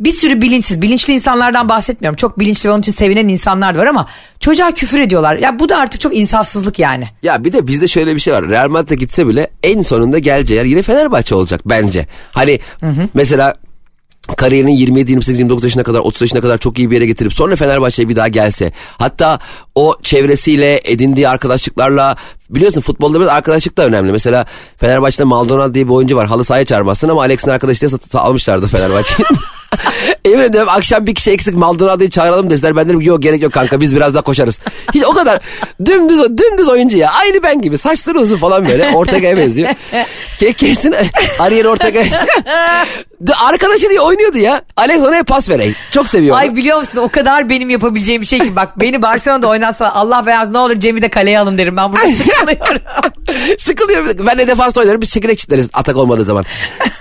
Bir 0.00 0.10
sürü 0.10 0.40
bilinçsiz, 0.40 0.82
bilinçli 0.82 1.14
insanlardan 1.14 1.68
bahsetmiyorum. 1.68 2.16
Çok 2.16 2.38
bilinçli 2.38 2.68
ve 2.68 2.72
onun 2.72 2.80
için 2.80 2.92
sevinen 2.92 3.28
insanlar 3.28 3.76
var 3.76 3.86
ama 3.86 4.08
çocuğa 4.40 4.70
küfür 4.70 5.00
ediyorlar. 5.00 5.36
Ya 5.36 5.58
bu 5.58 5.68
da 5.68 5.78
artık 5.78 6.00
çok 6.00 6.16
insafsızlık 6.16 6.78
yani. 6.78 7.04
Ya 7.22 7.44
bir 7.44 7.52
de 7.52 7.66
bizde 7.66 7.88
şöyle 7.88 8.14
bir 8.14 8.20
şey 8.20 8.32
var. 8.34 8.48
Real 8.48 8.68
Madrid'e 8.68 8.94
gitse 8.94 9.28
bile 9.28 9.50
en 9.62 9.80
sonunda 9.80 10.18
geleceği 10.18 10.56
yer 10.56 10.64
yine 10.64 10.82
Fenerbahçe 10.82 11.34
olacak 11.34 11.60
bence. 11.66 12.06
Hani 12.32 12.60
mesela 13.14 13.54
kariyerinin 14.36 14.72
27, 14.72 15.10
28, 15.10 15.38
29 15.38 15.64
yaşına 15.64 15.82
kadar 15.82 15.98
30 15.98 16.22
yaşına 16.22 16.40
kadar 16.40 16.58
çok 16.58 16.78
iyi 16.78 16.90
bir 16.90 16.94
yere 16.94 17.06
getirip 17.06 17.32
sonra 17.32 17.56
Fenerbahçe'ye 17.56 18.08
bir 18.08 18.16
daha 18.16 18.28
gelse. 18.28 18.72
Hatta 18.98 19.38
o 19.74 19.94
çevresiyle 20.02 20.80
edindiği 20.84 21.28
arkadaşlıklarla 21.28 22.16
biliyorsun 22.54 22.80
futbolda 22.80 23.20
biraz 23.20 23.28
arkadaşlık 23.28 23.76
da 23.76 23.86
önemli. 23.86 24.12
Mesela 24.12 24.46
Fenerbahçe'de 24.78 25.24
Maldonado 25.24 25.74
diye 25.74 25.86
bir 25.86 25.92
oyuncu 25.92 26.16
var. 26.16 26.26
Halı 26.26 26.44
sahaya 26.44 26.64
çağırmazsın 26.64 27.08
ama 27.08 27.22
Alex'in 27.22 27.50
arkadaşı 27.50 27.80
diye 27.80 27.88
satı 27.88 28.20
almışlardı 28.20 28.66
Fenerbahçe'yi. 28.66 29.26
Emin 30.24 30.42
ederim 30.42 30.68
akşam 30.68 31.06
bir 31.06 31.14
kişi 31.14 31.30
eksik 31.30 31.54
Maldonado'yu 31.54 32.10
çağıralım 32.10 32.50
deseler 32.50 32.76
ben 32.76 32.88
derim 32.88 33.00
yok 33.00 33.22
gerek 33.22 33.42
yok 33.42 33.52
kanka 33.52 33.80
biz 33.80 33.96
biraz 33.96 34.14
daha 34.14 34.22
koşarız. 34.22 34.60
Hiç 34.94 35.04
o 35.04 35.12
kadar 35.12 35.40
dümdüz 35.86 36.38
dümdüz 36.38 36.68
oyuncu 36.68 36.96
ya 36.96 37.10
aynı 37.12 37.42
ben 37.42 37.62
gibi 37.62 37.78
saçları 37.78 38.18
uzun 38.18 38.36
falan 38.36 38.68
böyle 38.68 38.90
Ortega'ya 38.94 39.36
benziyor. 39.36 39.70
Ke 40.38 40.52
kesin 40.52 40.94
Ariel 41.38 41.66
Ortega 41.66 42.02
De- 43.26 43.34
Arkadaşı 43.34 43.88
diye 43.90 44.00
oynuyordu 44.00 44.38
ya. 44.38 44.62
Alex 44.76 45.02
ona 45.02 45.16
hep 45.16 45.26
pas 45.26 45.48
vereyim. 45.48 45.74
Çok 45.90 46.08
seviyor. 46.08 46.36
Ay 46.38 46.56
biliyor 46.56 46.78
musun 46.78 46.98
o 47.00 47.08
kadar 47.08 47.48
benim 47.50 47.70
yapabileceğim 47.70 48.22
bir 48.22 48.26
şey 48.26 48.38
ki 48.38 48.56
bak 48.56 48.80
beni 48.80 49.02
Barcelona'da 49.02 49.48
oynatsa 49.48 49.88
Allah 49.90 50.26
beyaz 50.26 50.50
ne 50.50 50.58
olur 50.58 50.74
Cem'i 50.76 51.02
de 51.02 51.08
kaleye 51.08 51.38
alın 51.38 51.58
derim 51.58 51.76
ben 51.76 51.92
burada 51.92 52.06
sıkılıyorum. 52.06 52.82
Sıkılıyor. 53.58 54.06
Ben 54.26 54.38
de 54.38 54.48
defansta 54.48 54.80
oynarım. 54.80 55.00
Biz 55.00 55.10
çekirdek 55.10 55.38
çitleriz 55.38 55.70
atak 55.72 55.96
olmadığı 55.96 56.24
zaman. 56.24 56.44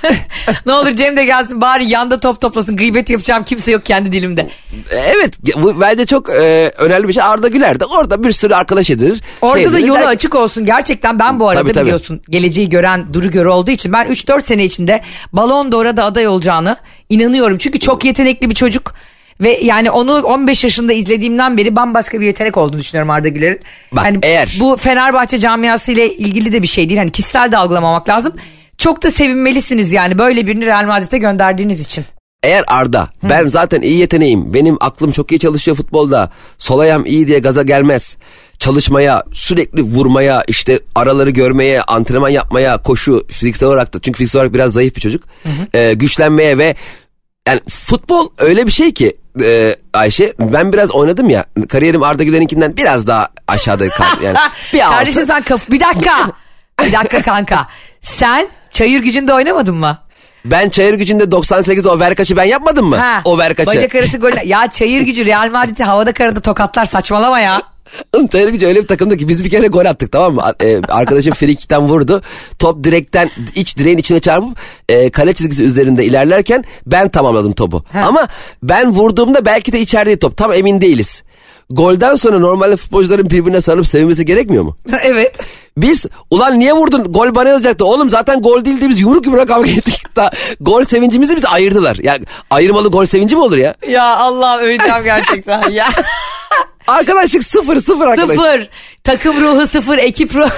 ne 0.65 0.73
olur 0.73 0.91
Cem 0.91 1.17
de 1.17 1.25
gelsin 1.25 1.61
bari 1.61 1.89
yanda 1.89 2.19
top 2.19 2.41
toplasın 2.41 2.77
gıybet 2.77 3.09
yapacağım 3.09 3.43
kimse 3.43 3.71
yok 3.71 3.85
kendi 3.85 4.11
dilimde. 4.11 4.49
Evet 4.91 5.33
bu 5.55 5.81
bence 5.81 6.05
çok 6.05 6.29
e, 6.29 6.71
önemli 6.77 7.07
bir 7.07 7.13
şey. 7.13 7.23
Arda 7.23 7.47
Güler 7.47 7.79
de 7.79 7.85
orada 7.85 8.23
bir 8.23 8.31
sürü 8.31 8.53
arkadaş 8.53 8.89
edilir. 8.89 9.21
Orada 9.41 9.63
Şey 9.63 9.73
da 9.73 9.79
yolu 9.79 9.95
Belki- 9.99 10.07
açık 10.07 10.35
olsun. 10.35 10.65
Gerçekten 10.65 11.19
ben 11.19 11.39
bu 11.39 11.49
arada 11.49 11.61
Tabii, 11.61 11.71
tabii. 11.71 11.83
biliyorsun 11.85 12.21
geleceği 12.29 12.69
gören 12.69 13.13
duru 13.13 13.31
görü 13.31 13.49
olduğu 13.49 13.71
için 13.71 13.93
ben 13.93 14.05
3-4 14.07 14.41
sene 14.41 14.63
içinde 14.63 15.01
Balon 15.33 15.71
d'Or'a 15.71 15.97
da 15.97 16.03
aday 16.13 16.27
olacağını 16.27 16.77
inanıyorum. 17.09 17.57
Çünkü 17.57 17.79
çok 17.79 18.05
yetenekli 18.05 18.49
bir 18.49 18.55
çocuk. 18.55 18.93
Ve 19.41 19.59
yani 19.63 19.91
onu 19.91 20.13
15 20.21 20.63
yaşında 20.63 20.93
izlediğimden 20.93 21.57
beri 21.57 21.75
bambaşka 21.75 22.21
bir 22.21 22.25
yetenek 22.25 22.57
olduğunu 22.57 22.79
düşünüyorum 22.79 23.09
Arda 23.09 23.27
Güler'in. 23.27 23.59
Bak, 23.91 24.05
Yani 24.05 24.19
eğer- 24.23 24.57
Bu 24.59 24.75
Fenerbahçe 24.75 25.37
camiası 25.37 25.91
ile 25.91 26.15
ilgili 26.15 26.51
de 26.51 26.61
bir 26.61 26.67
şey 26.67 26.89
değil. 26.89 26.97
Hani 26.99 27.11
kişisel 27.11 27.51
de 27.51 27.57
algılamamak 27.57 28.09
lazım. 28.09 28.33
Çok 28.77 29.03
da 29.03 29.09
sevinmelisiniz 29.11 29.93
yani 29.93 30.17
böyle 30.17 30.47
birini 30.47 30.65
Real 30.65 30.85
Madrid'e 30.85 31.17
gönderdiğiniz 31.17 31.81
için. 31.81 32.05
Eğer 32.43 32.63
Arda 32.67 33.09
ben 33.23 33.45
zaten 33.45 33.81
iyi 33.81 33.97
yeteneğim. 33.99 34.53
Benim 34.53 34.77
aklım 34.81 35.11
çok 35.11 35.31
iyi 35.31 35.39
çalışıyor 35.39 35.77
futbolda. 35.77 36.31
Sol 36.57 36.79
ayağım 36.79 37.05
iyi 37.05 37.27
diye 37.27 37.39
gaza 37.39 37.63
gelmez. 37.63 38.17
Çalışmaya, 38.59 39.23
sürekli 39.33 39.81
vurmaya, 39.81 40.43
işte 40.47 40.79
araları 40.95 41.29
görmeye, 41.29 41.81
antrenman 41.81 42.29
yapmaya, 42.29 42.77
koşu 42.77 43.25
fiziksel 43.27 43.69
olarak 43.69 43.93
da. 43.93 43.99
Çünkü 44.01 44.17
fiziksel 44.17 44.39
olarak 44.39 44.53
biraz 44.53 44.73
zayıf 44.73 44.95
bir 44.95 45.01
çocuk. 45.01 45.23
Ee, 45.73 45.93
güçlenmeye 45.93 46.57
ve 46.57 46.75
yani 47.47 47.59
futbol 47.69 48.29
öyle 48.37 48.67
bir 48.67 48.71
şey 48.71 48.93
ki 48.93 49.17
e, 49.43 49.75
Ayşe 49.93 50.33
ben 50.39 50.73
biraz 50.73 50.91
oynadım 50.91 51.29
ya 51.29 51.45
kariyerim 51.69 52.03
Arda 52.03 52.23
Güler'inkinden 52.23 52.77
biraz 52.77 53.07
daha 53.07 53.27
aşağıda 53.47 53.89
kaldı 53.89 54.23
yani 54.23 54.37
bir. 54.73 54.79
Kardeşim 54.79 55.25
sen 55.25 55.41
kaf... 55.41 55.69
Bir 55.71 55.79
dakika. 55.79 56.31
Bir 56.85 56.91
dakika 56.91 57.21
kanka. 57.21 57.67
Sen 58.01 58.47
çayır 58.71 58.99
gücünde 58.99 59.33
oynamadın 59.33 59.75
mı? 59.75 59.97
Ben 60.45 60.69
çayır 60.69 60.93
gücünde 60.93 61.31
98 61.31 61.87
o 61.87 61.99
verkaçı 61.99 62.37
ben 62.37 62.43
yapmadım 62.43 62.85
mı? 62.85 62.95
Ha, 62.95 63.21
o 63.25 63.37
verkaçı. 63.37 63.67
Bacak 63.67 63.95
arası 63.95 64.17
gol. 64.17 64.31
Ya 64.45 64.67
çayır 64.67 65.01
gücü 65.01 65.25
Real 65.25 65.49
Madrid'i 65.51 65.83
havada 65.83 66.13
karada 66.13 66.39
tokatlar 66.41 66.85
saçmalama 66.85 67.39
ya. 67.39 67.61
Oğlum 68.13 68.27
gücü 68.27 68.67
öyle 68.67 68.81
bir 68.81 68.87
takımdı 68.87 69.17
ki 69.17 69.27
biz 69.27 69.43
bir 69.43 69.49
kere 69.49 69.67
gol 69.67 69.85
attık 69.85 70.11
tamam 70.11 70.35
mı? 70.35 70.53
Ee, 70.63 70.81
arkadaşım 70.89 71.33
frikikten 71.33 71.81
vurdu. 71.81 72.21
Top 72.59 72.83
direkten 72.83 73.29
iç 73.55 73.77
direğin 73.77 73.97
içine 73.97 74.19
çarpıp 74.19 74.57
e, 74.89 75.09
kale 75.09 75.33
çizgisi 75.33 75.63
üzerinde 75.63 76.05
ilerlerken 76.05 76.63
ben 76.85 77.09
tamamladım 77.09 77.53
topu. 77.53 77.83
Ha. 77.93 78.01
Ama 78.07 78.27
ben 78.63 78.91
vurduğumda 78.91 79.45
belki 79.45 79.71
de 79.71 79.79
içeride 79.79 80.19
top 80.19 80.37
tam 80.37 80.53
emin 80.53 80.81
değiliz. 80.81 81.23
Golden 81.69 82.15
sonra 82.15 82.39
normalde 82.39 82.77
futbolcuların 82.77 83.29
birbirine 83.29 83.61
sarılıp 83.61 83.87
sevinmesi 83.87 84.25
gerekmiyor 84.25 84.63
mu? 84.63 84.77
evet. 85.03 85.39
Biz 85.77 86.05
ulan 86.29 86.59
niye 86.59 86.73
vurdun 86.73 87.03
gol 87.03 87.35
bana 87.35 87.49
yazacaktı 87.49 87.85
oğlum 87.85 88.09
zaten 88.09 88.41
gol 88.41 88.65
değildi 88.65 88.89
biz 88.89 89.01
yumruk 89.01 89.25
yumruğa 89.25 89.45
kavga 89.45 89.69
ettik. 89.71 90.03
Da, 90.15 90.31
gol 90.61 90.83
sevincimizi 90.83 91.35
bizi 91.35 91.47
ayırdılar. 91.47 91.95
Ya 92.03 92.17
ayırmalı 92.49 92.87
gol 92.89 93.05
sevinci 93.05 93.35
mi 93.35 93.41
olur 93.41 93.57
ya? 93.57 93.75
Ya 93.87 94.15
Allah 94.17 94.59
öleceğim 94.59 95.03
gerçekten 95.03 95.71
ya. 95.71 95.89
Arkadaşlık 96.87 97.43
sıfır 97.43 97.79
sıfır 97.79 98.07
arkadaş. 98.07 98.35
sıfır. 98.35 98.69
Takım 99.03 99.41
ruhu 99.41 99.67
sıfır. 99.67 99.97
Ekip 99.97 100.35
ruhu. 100.35 100.49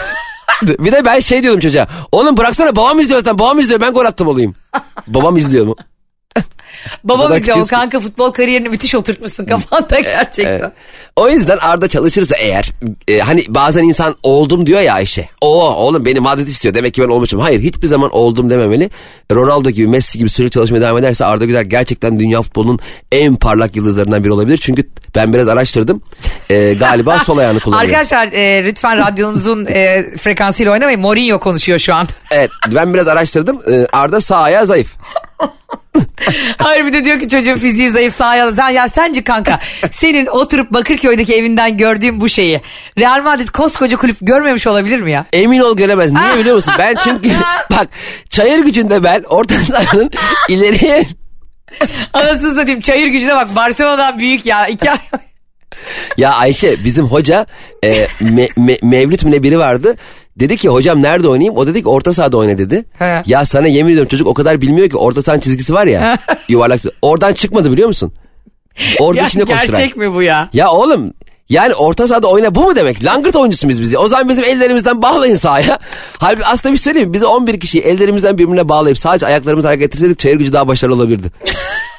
Bir 0.61 0.91
de 0.91 1.05
ben 1.05 1.19
şey 1.19 1.43
diyordum 1.43 1.59
çocuğa. 1.59 1.87
Oğlum 2.11 2.37
bıraksana 2.37 2.75
babam 2.75 2.99
izliyor 2.99 3.19
zaten 3.19 3.39
babam 3.39 3.59
izliyor 3.59 3.81
ben 3.81 3.93
gol 3.93 4.05
attım 4.05 4.27
olayım. 4.27 4.55
babam 5.07 5.37
izliyor 5.37 5.65
mu? 5.65 5.75
Küçüğüz 7.45 7.63
ki. 7.63 7.69
Kanka 7.69 7.99
futbol 7.99 8.31
kariyerini 8.31 8.69
müthiş 8.69 8.95
oturtmuşsun 8.95 9.45
kafanda 9.45 9.99
gerçekten. 9.99 10.45
Evet. 10.59 10.71
O 11.15 11.29
yüzden 11.29 11.57
Arda 11.57 11.87
çalışırsa 11.87 12.35
eğer 12.39 12.71
e, 13.07 13.19
hani 13.19 13.43
bazen 13.47 13.83
insan 13.83 14.15
oldum 14.23 14.67
diyor 14.67 14.81
ya 14.81 14.93
Ayşe. 14.93 15.29
Oo 15.41 15.73
oğlum 15.73 16.05
beni 16.05 16.19
Madrid 16.19 16.47
istiyor 16.47 16.73
demek 16.75 16.93
ki 16.93 17.01
ben 17.01 17.07
olmuşum. 17.07 17.39
Hayır 17.39 17.61
hiçbir 17.61 17.87
zaman 17.87 18.09
oldum 18.11 18.49
dememeli. 18.49 18.89
Ronaldo 19.31 19.69
gibi 19.69 19.87
Messi 19.87 20.17
gibi 20.19 20.29
sürekli 20.29 20.51
çalışmaya 20.51 20.81
devam 20.81 20.97
ederse 20.97 21.25
Arda 21.25 21.45
Güler 21.45 21.61
gerçekten 21.61 22.19
dünya 22.19 22.41
futbolunun 22.41 22.79
en 23.11 23.35
parlak 23.35 23.75
yıldızlarından 23.75 24.23
biri 24.23 24.31
olabilir. 24.33 24.57
Çünkü 24.57 24.89
ben 25.15 25.33
biraz 25.33 25.47
araştırdım. 25.47 26.01
E, 26.49 26.73
galiba 26.73 27.19
sol 27.25 27.37
ayağını 27.37 27.59
kullanıyor. 27.59 27.83
Arkadaşlar 27.83 28.27
e, 28.27 28.65
lütfen 28.65 28.97
radyonuzun 28.97 29.65
e, 29.65 30.05
frekansıyla 30.17 30.71
oynamayın. 30.71 30.99
Mourinho 31.01 31.39
konuşuyor 31.39 31.79
şu 31.79 31.93
an. 31.93 32.07
Evet 32.31 32.49
ben 32.75 32.93
biraz 32.93 33.07
araştırdım. 33.07 33.61
E, 33.71 33.87
Arda 33.93 34.21
sağ 34.21 34.37
ayağı 34.37 34.65
zayıf. 34.65 34.95
Hayır 36.57 36.85
bir 36.85 36.93
de 36.93 37.05
diyor 37.05 37.19
ki 37.19 37.27
çocuğun 37.27 37.55
fiziği 37.55 37.89
zayıf 37.89 38.13
sahaya. 38.13 38.51
Sen, 38.51 38.69
ya 38.69 38.87
sence 38.87 39.23
kanka 39.23 39.59
senin 39.91 40.25
oturup 40.25 40.73
Bakırköy'deki 40.73 41.33
evinden 41.33 41.77
gördüğün 41.77 42.21
bu 42.21 42.29
şeyi 42.29 42.61
Real 42.97 43.23
Madrid 43.23 43.47
koskoca 43.47 43.97
kulüp 43.97 44.17
görmemiş 44.21 44.67
olabilir 44.67 45.01
mi 45.01 45.11
ya? 45.11 45.25
Emin 45.33 45.59
ol 45.59 45.77
göremez. 45.77 46.11
Niye 46.11 46.37
biliyor 46.39 46.55
musun? 46.55 46.73
Ben 46.79 46.95
çünkü 47.03 47.29
bak 47.71 47.87
çayır 48.29 48.59
gücünde 48.59 49.03
ben 49.03 49.23
orta 49.29 49.55
sahanın 49.55 50.09
ileriye 50.49 51.05
Anasını 52.13 52.55
satayım 52.55 52.81
çayır 52.81 53.07
gücüne 53.07 53.35
bak 53.35 53.55
Barcelona'dan 53.55 54.19
büyük 54.19 54.45
ya. 54.45 54.67
İki 54.67 54.91
ay... 54.91 54.97
Ya 56.17 56.33
Ayşe 56.33 56.83
bizim 56.83 57.05
hoca 57.05 57.45
e, 57.83 58.07
me, 58.19 58.47
me, 58.57 58.77
Mevlüt 58.81 59.23
mü 59.23 59.31
ne 59.31 59.43
biri 59.43 59.59
vardı. 59.59 59.95
Dedi 60.39 60.57
ki 60.57 60.69
hocam 60.69 61.01
nerede 61.01 61.29
oynayayım? 61.29 61.57
O 61.57 61.67
dedi 61.67 61.81
ki 61.81 61.87
orta 61.89 62.13
sahada 62.13 62.37
oyna 62.37 62.57
dedi. 62.57 62.85
He. 62.99 63.23
Ya 63.25 63.45
sana 63.45 63.67
yemin 63.67 63.89
ediyorum 63.91 64.09
çocuk 64.09 64.27
o 64.27 64.33
kadar 64.33 64.61
bilmiyor 64.61 64.89
ki 64.89 64.97
orta 64.97 65.21
sahanın 65.21 65.41
çizgisi 65.41 65.73
var 65.73 65.87
ya. 65.87 66.17
yuvarlak. 66.49 66.81
Oradan 67.01 67.33
çıkmadı 67.33 67.71
biliyor 67.71 67.87
musun? 67.87 68.11
Orada 68.99 69.19
Ya, 69.19 69.27
içinde 69.27 69.45
koşturan. 69.45 69.79
gerçek 69.79 69.97
mi 69.97 70.13
bu 70.13 70.21
ya? 70.21 70.49
Ya 70.53 70.69
oğlum 70.71 71.13
yani 71.49 71.73
orta 71.73 72.07
sahada 72.07 72.27
oyna 72.27 72.55
bu 72.55 72.63
mu 72.63 72.75
demek? 72.75 73.03
Langırt 73.03 73.35
oyuncusu 73.35 73.69
biz? 73.69 73.93
ya? 73.93 73.99
O 73.99 74.07
zaman 74.07 74.29
bizim 74.29 74.43
ellerimizden 74.43 75.01
bağlayın 75.01 75.35
sahaya. 75.35 75.79
Halbuki 76.19 76.45
aslında 76.45 76.73
bir 76.73 76.77
şey 76.77 76.83
söyleyeyim? 76.83 77.13
Bizi 77.13 77.25
11 77.25 77.59
kişiyi 77.59 77.79
ellerimizden 77.81 78.37
birbirine 78.37 78.69
bağlayıp 78.69 78.97
sadece 78.97 79.27
ayaklarımızı 79.27 79.67
hareket 79.67 79.87
ettirseydik 79.87 80.19
çayır 80.19 80.37
gücü 80.37 80.53
daha 80.53 80.67
başarılı 80.67 80.95
olabilirdi. 80.95 81.31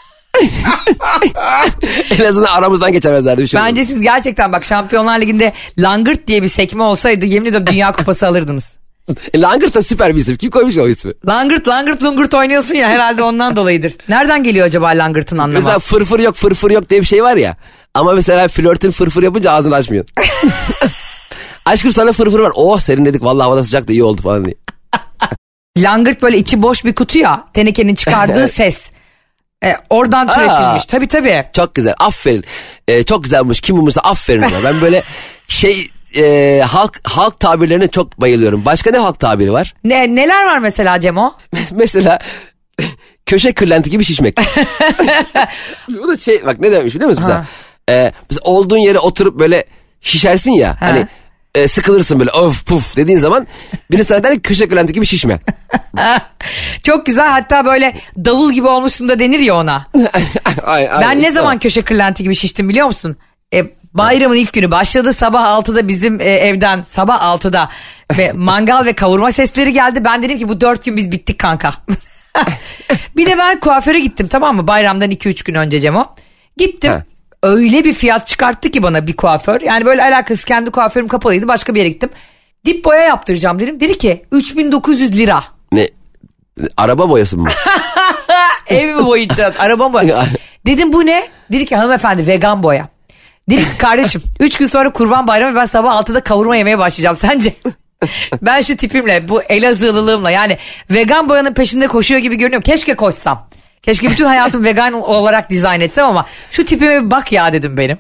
en 2.19 2.25
azından 2.25 2.53
aramızdan 2.53 2.93
geçemezlerdi 2.93 3.43
bir 3.43 3.47
şey 3.47 3.61
olurdu. 3.61 3.71
Bence 3.71 3.85
siz 3.85 4.01
gerçekten 4.01 4.53
bak 4.53 4.65
Şampiyonlar 4.65 5.21
Ligi'nde 5.21 5.53
Langırt 5.79 6.27
diye 6.27 6.43
bir 6.43 6.49
sekme 6.49 6.83
olsaydı 6.83 7.27
yemin 7.27 7.47
ediyorum 7.49 7.67
Dünya 7.67 7.93
Kupası 7.93 8.27
alırdınız. 8.27 8.73
Langırt 9.37 9.75
da 9.75 9.83
süper 9.83 10.15
bir 10.15 10.21
isim. 10.21 10.37
Kim 10.37 10.51
koymuş 10.51 10.77
o 10.79 10.89
ismi? 10.89 11.13
Langırt 11.27 11.69
langırt 11.69 12.03
lungurt 12.03 12.35
oynuyorsun 12.35 12.75
ya 12.75 12.89
herhalde 12.89 13.23
ondan 13.23 13.57
dolayıdır. 13.57 13.95
Nereden 14.09 14.43
geliyor 14.43 14.67
acaba 14.67 14.89
Langırt'ın 14.89 15.39
anlamı? 15.39 15.55
Mesela 15.55 15.79
fırfır 15.79 16.21
yok 16.21 16.35
fırfır 16.37 16.71
yok 16.71 16.91
diye 16.91 17.01
bir 17.01 17.07
şey 17.07 17.23
var 17.23 17.37
ya. 17.37 17.57
Ama 17.95 18.13
mesela 18.13 18.49
flörtün 18.49 18.91
fırfır 18.91 19.23
yapınca 19.23 19.51
ağzını 19.53 19.75
açmıyor. 19.75 20.05
Aşkım 21.65 21.93
sana 21.93 22.13
fırfır 22.13 22.39
var. 22.39 22.53
Oh 22.55 22.79
serinledik 22.81 23.23
vallahi 23.25 23.45
havada 23.45 23.65
sıcak 23.65 23.89
da 23.89 23.93
iyi 23.93 24.05
oldu 24.05 24.23
falan 24.23 24.45
diye. 24.45 24.55
Langırt 25.79 26.23
böyle 26.23 26.39
içi 26.39 26.63
boş 26.63 26.85
bir 26.85 26.95
kutu 26.95 27.19
ya 27.19 27.45
tenekenin 27.55 27.95
çıkardığı 27.95 28.49
ses. 28.59 28.91
E, 29.65 29.75
oradan 29.91 30.27
türetilmiş. 30.29 30.83
Aa. 30.85 30.87
Tabii 30.89 31.07
tabii. 31.09 31.45
Çok 31.53 31.75
güzel 31.75 31.95
aferin. 31.99 32.45
Ee, 32.89 33.03
çok 33.05 33.25
güzelmiş 33.25 33.61
kim 33.61 33.77
bulmuşsa 33.77 34.01
aferin 34.01 34.43
ona. 34.43 34.65
Ben 34.65 34.81
böyle 34.81 35.03
şey 35.49 35.91
e, 36.19 36.61
halk 36.69 37.01
halk 37.05 37.41
tabirlerine 37.41 37.87
çok 37.89 38.21
bayılıyorum. 38.21 38.65
Başka 38.65 38.91
ne 38.91 38.99
halk 38.99 39.21
tabiri 39.21 39.53
var? 39.53 39.75
Ne, 39.85 40.15
neler 40.15 40.45
var 40.47 40.59
mesela 40.59 41.01
Cemo? 41.01 41.35
mesela 41.71 42.19
köşe 43.27 43.53
kırlenti 43.53 43.91
gibi 43.91 44.05
şişmek. 44.05 44.37
Bu 45.89 46.09
da 46.09 46.17
şey 46.17 46.47
bak 46.47 46.61
ne 46.61 46.73
demiş 46.73 46.95
biliyor 46.95 47.09
musun? 47.09 47.23
Mesela, 47.27 47.41
Ha. 47.41 47.45
e, 47.95 48.13
mesela 48.31 48.41
olduğun 48.45 48.79
yere 48.79 48.99
oturup 48.99 49.39
böyle 49.39 49.65
şişersin 50.01 50.53
ya. 50.53 50.77
Hani 50.81 51.07
e, 51.57 51.69
sıkılırsın 51.69 52.19
böyle 52.19 52.31
of 52.31 52.67
puf 52.67 52.97
dediğin 52.97 53.19
zaman 53.19 53.47
biri 53.91 54.05
sana 54.05 54.23
der 54.23 54.35
ki 54.35 54.41
köşe 54.43 54.69
kırlenti 54.69 54.93
gibi 54.93 55.07
şişme. 55.07 55.39
Çok 56.83 57.07
güzel 57.07 57.29
hatta 57.29 57.65
böyle 57.65 57.97
davul 58.25 58.53
gibi 58.53 58.67
olmuşsun 58.67 59.09
da 59.09 59.19
denir 59.19 59.39
ya 59.39 59.55
ona. 59.55 59.87
Ay, 60.63 60.89
ay, 60.91 61.01
Ben 61.01 61.23
ne 61.23 61.33
zaman 61.33 61.59
köşe 61.59 61.83
kırlenti 61.83 62.23
gibi 62.23 62.35
şiştim 62.35 62.69
biliyor 62.69 62.87
musun? 62.87 63.17
E, 63.55 63.65
bayramın 63.95 64.37
ilk 64.37 64.53
günü 64.53 64.71
başladı 64.71 65.13
sabah 65.13 65.45
6'da 65.45 65.89
bizim 65.89 66.21
e, 66.21 66.25
evden 66.25 66.83
sabah 66.83 67.21
6'da 67.21 67.69
ve 68.19 68.33
mangal 68.35 68.85
ve 68.85 68.93
kavurma 68.93 69.31
sesleri 69.31 69.73
geldi. 69.73 70.05
Ben 70.05 70.23
dedim 70.23 70.39
ki 70.39 70.49
bu 70.49 70.61
dört 70.61 70.85
gün 70.85 70.97
biz 70.97 71.13
bittik 71.13 71.39
kanka. 71.39 71.73
bir 73.17 73.27
de 73.27 73.39
ben 73.39 73.61
kuaföre 73.61 74.01
gittim 74.01 74.29
tamam 74.29 74.57
mı 74.57 74.67
bayramdan 74.67 75.11
2-3 75.11 75.45
gün 75.45 75.55
önce 75.55 75.81
Cemo. 75.81 76.15
Gittim. 76.57 76.91
Ha. 76.91 77.03
Öyle 77.47 77.85
bir 77.85 77.93
fiyat 77.93 78.27
çıkarttı 78.27 78.71
ki 78.71 78.83
bana 78.83 79.07
bir 79.07 79.17
kuaför. 79.17 79.61
Yani 79.61 79.85
böyle 79.85 80.03
alakası 80.03 80.47
kendi 80.47 80.71
kuaförüm 80.71 81.09
kapalıydı 81.09 81.49
başka 81.49 81.75
bir 81.75 81.79
yere 81.79 81.89
gittim. 81.89 82.11
Dip 82.65 82.85
boya 82.85 83.01
yaptıracağım 83.01 83.61
dedim. 83.61 83.81
Dedi 83.81 83.99
ki 83.99 84.25
3900 84.33 85.19
lira. 85.19 85.45
Ne? 85.73 85.89
Araba 86.77 87.09
boyası 87.09 87.39
mı? 87.39 87.49
Ev 88.67 88.95
mi 88.95 89.05
boyayacağız? 89.07 89.55
Araba 89.59 89.89
mı? 89.89 90.01
Dedim 90.67 90.93
bu 90.93 91.07
ne? 91.07 91.29
Dedi 91.53 91.65
ki 91.65 91.77
hanımefendi 91.77 92.27
vegan 92.27 92.63
boya. 92.63 92.89
Dedim 93.51 93.65
ki 93.65 93.79
kardeşim 93.79 94.23
3 94.41 94.57
gün 94.59 94.67
sonra 94.67 94.93
kurban 94.93 95.27
bayramı 95.27 95.57
ben 95.57 95.65
sabah 95.65 96.01
6'da 96.01 96.21
kavurma 96.21 96.57
yemeye 96.57 96.79
başlayacağım 96.79 97.17
sence? 97.17 97.53
ben 98.43 98.61
şu 98.61 98.77
tipimle 98.77 99.29
bu 99.29 99.43
Elazığlılığımla 99.43 100.31
yani 100.31 100.59
vegan 100.91 101.29
boyanın 101.29 101.55
peşinde 101.55 101.87
koşuyor 101.87 102.21
gibi 102.21 102.37
görünüyorum. 102.37 102.63
Keşke 102.63 102.95
koşsam. 102.95 103.49
Keşke 103.87 104.11
bütün 104.11 104.25
hayatım 104.25 104.65
vegan 104.65 104.93
olarak 104.93 105.51
dizayn 105.51 105.81
etsem 105.81 106.07
ama 106.07 106.27
şu 106.51 106.65
tipime 106.65 107.05
bir 107.05 107.11
bak 107.11 107.33
ya 107.33 107.53
dedim 107.53 107.77
benim. 107.77 107.99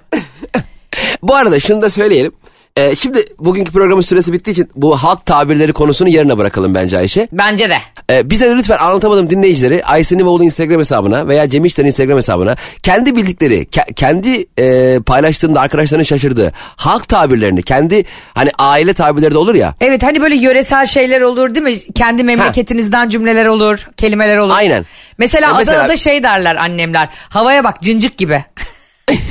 Bu 1.22 1.34
arada 1.34 1.60
şunu 1.60 1.82
da 1.82 1.90
söyleyelim. 1.90 2.32
Ee, 2.76 2.94
şimdi 2.96 3.24
bugünkü 3.38 3.72
programın 3.72 4.00
süresi 4.00 4.32
bittiği 4.32 4.52
için 4.52 4.68
bu 4.76 4.96
halk 4.96 5.26
tabirleri 5.26 5.72
konusunu 5.72 6.08
yarına 6.08 6.38
bırakalım 6.38 6.74
bence 6.74 6.98
Ayşe. 6.98 7.28
Bence 7.32 7.70
de. 7.70 7.78
Ee, 8.10 8.30
bize 8.30 8.50
de 8.50 8.54
lütfen 8.56 8.78
anlatamadım 8.78 9.30
dinleyicileri 9.30 9.84
Ayşe 9.84 10.16
Nimoğlu 10.18 10.44
Instagram 10.44 10.78
hesabına 10.78 11.28
veya 11.28 11.48
Cem 11.50 11.64
İşler'in 11.64 11.86
Instagram 11.88 12.16
hesabına 12.16 12.56
kendi 12.82 13.16
bildikleri, 13.16 13.62
ke- 13.64 13.94
kendi 13.94 14.46
e, 14.58 14.98
paylaştığında 15.00 15.60
arkadaşlarının 15.60 16.04
şaşırdığı 16.04 16.52
halk 16.76 17.08
tabirlerini, 17.08 17.62
kendi 17.62 18.04
hani 18.34 18.50
aile 18.58 18.94
tabirleri 18.94 19.34
de 19.34 19.38
olur 19.38 19.54
ya. 19.54 19.74
Evet 19.80 20.02
hani 20.02 20.20
böyle 20.20 20.36
yöresel 20.36 20.86
şeyler 20.86 21.20
olur 21.20 21.54
değil 21.54 21.64
mi? 21.66 21.92
Kendi 21.94 22.24
memleketinizden 22.24 23.08
cümleler 23.08 23.46
olur, 23.46 23.88
kelimeler 23.96 24.36
olur. 24.36 24.52
Aynen. 24.56 24.84
Mesela, 25.18 25.50
E, 25.50 25.54
mesela- 25.56 25.76
Adana'da 25.78 25.96
şey 25.96 26.22
derler 26.22 26.56
annemler. 26.56 27.08
Havaya 27.28 27.64
bak 27.64 27.82
cıncık 27.82 28.18
gibi. 28.18 28.44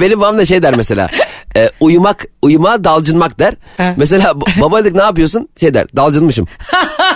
Benim 0.00 0.20
babam 0.20 0.38
da 0.38 0.46
şey 0.46 0.62
der 0.62 0.74
mesela. 0.76 1.08
E, 1.56 1.70
uyumak, 1.80 2.24
uyuma 2.42 2.84
dalcınmak 2.84 3.38
der. 3.38 3.54
He. 3.76 3.94
Mesela 3.96 4.34
baba 4.60 4.84
dedik 4.84 4.94
ne 4.94 5.02
yapıyorsun? 5.02 5.48
Şey 5.60 5.74
der 5.74 5.86
dalcınmışım. 5.96 6.48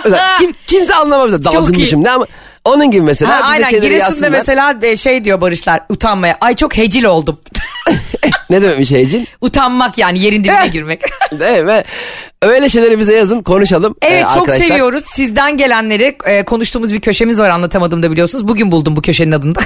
mesela 0.03 0.37
kim, 0.39 0.53
kimse 0.67 0.95
anlamaz 0.95 1.33
mesela 1.33 1.43
dalcınmışım 1.43 2.03
ne 2.03 2.11
ama. 2.11 2.27
Onun 2.65 2.91
gibi 2.91 3.01
mesela 3.01 3.31
Ha, 3.31 3.39
aynen 3.43 3.71
Giresun'da 3.71 4.29
mesela 4.29 4.79
e, 4.81 4.95
şey 4.95 5.23
diyor 5.23 5.41
Barışlar 5.41 5.81
utanmaya. 5.89 6.37
Ay 6.41 6.55
çok 6.55 6.77
hecil 6.77 7.03
oldum. 7.03 7.39
ne 8.49 8.61
demekmiş 8.61 8.91
heyecin? 8.91 9.27
Utanmak 9.41 9.97
yani 9.97 10.19
yerin 10.19 10.43
dibine 10.43 10.67
girmek. 10.71 11.01
Değil 11.31 11.63
mi? 11.63 11.83
Öyle 12.41 12.69
şeyleri 12.69 12.99
bize 12.99 13.15
yazın 13.15 13.41
konuşalım. 13.41 13.95
Evet 14.01 14.25
e, 14.25 14.33
çok 14.33 14.37
arkadaşlar. 14.37 14.65
seviyoruz. 14.65 15.03
Sizden 15.05 15.57
gelenleri 15.57 16.17
e, 16.25 16.45
konuştuğumuz 16.45 16.93
bir 16.93 16.99
köşemiz 16.99 17.39
var 17.39 17.49
anlatamadım 17.49 18.03
da 18.03 18.11
biliyorsunuz. 18.11 18.47
Bugün 18.47 18.71
buldum 18.71 18.95
bu 18.95 19.01
köşenin 19.01 19.31
adını 19.31 19.55
da. 19.55 19.61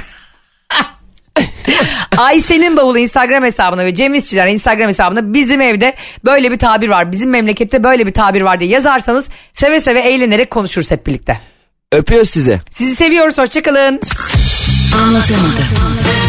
Ayşe'nin 2.16 2.76
bavulu 2.76 2.98
Instagram 2.98 3.44
hesabına 3.44 3.84
ve 3.84 3.94
Cem 3.94 4.14
İşçiler 4.14 4.46
Instagram 4.46 4.88
hesabına 4.88 5.34
bizim 5.34 5.60
evde 5.60 5.94
böyle 6.24 6.50
bir 6.52 6.58
tabir 6.58 6.88
var. 6.88 7.12
Bizim 7.12 7.30
memlekette 7.30 7.84
böyle 7.84 8.06
bir 8.06 8.12
tabir 8.12 8.40
var 8.40 8.60
diye 8.60 8.70
yazarsanız 8.70 9.28
seve 9.54 9.80
seve 9.80 10.00
eğlenerek 10.00 10.50
konuşuruz 10.50 10.90
hep 10.90 11.06
birlikte. 11.06 11.40
Öpüyoruz 11.92 12.28
sizi. 12.28 12.60
Sizi 12.70 12.96
seviyoruz 12.96 13.38
hoşçakalın. 13.38 14.00
Anlatamadım. 15.04 16.25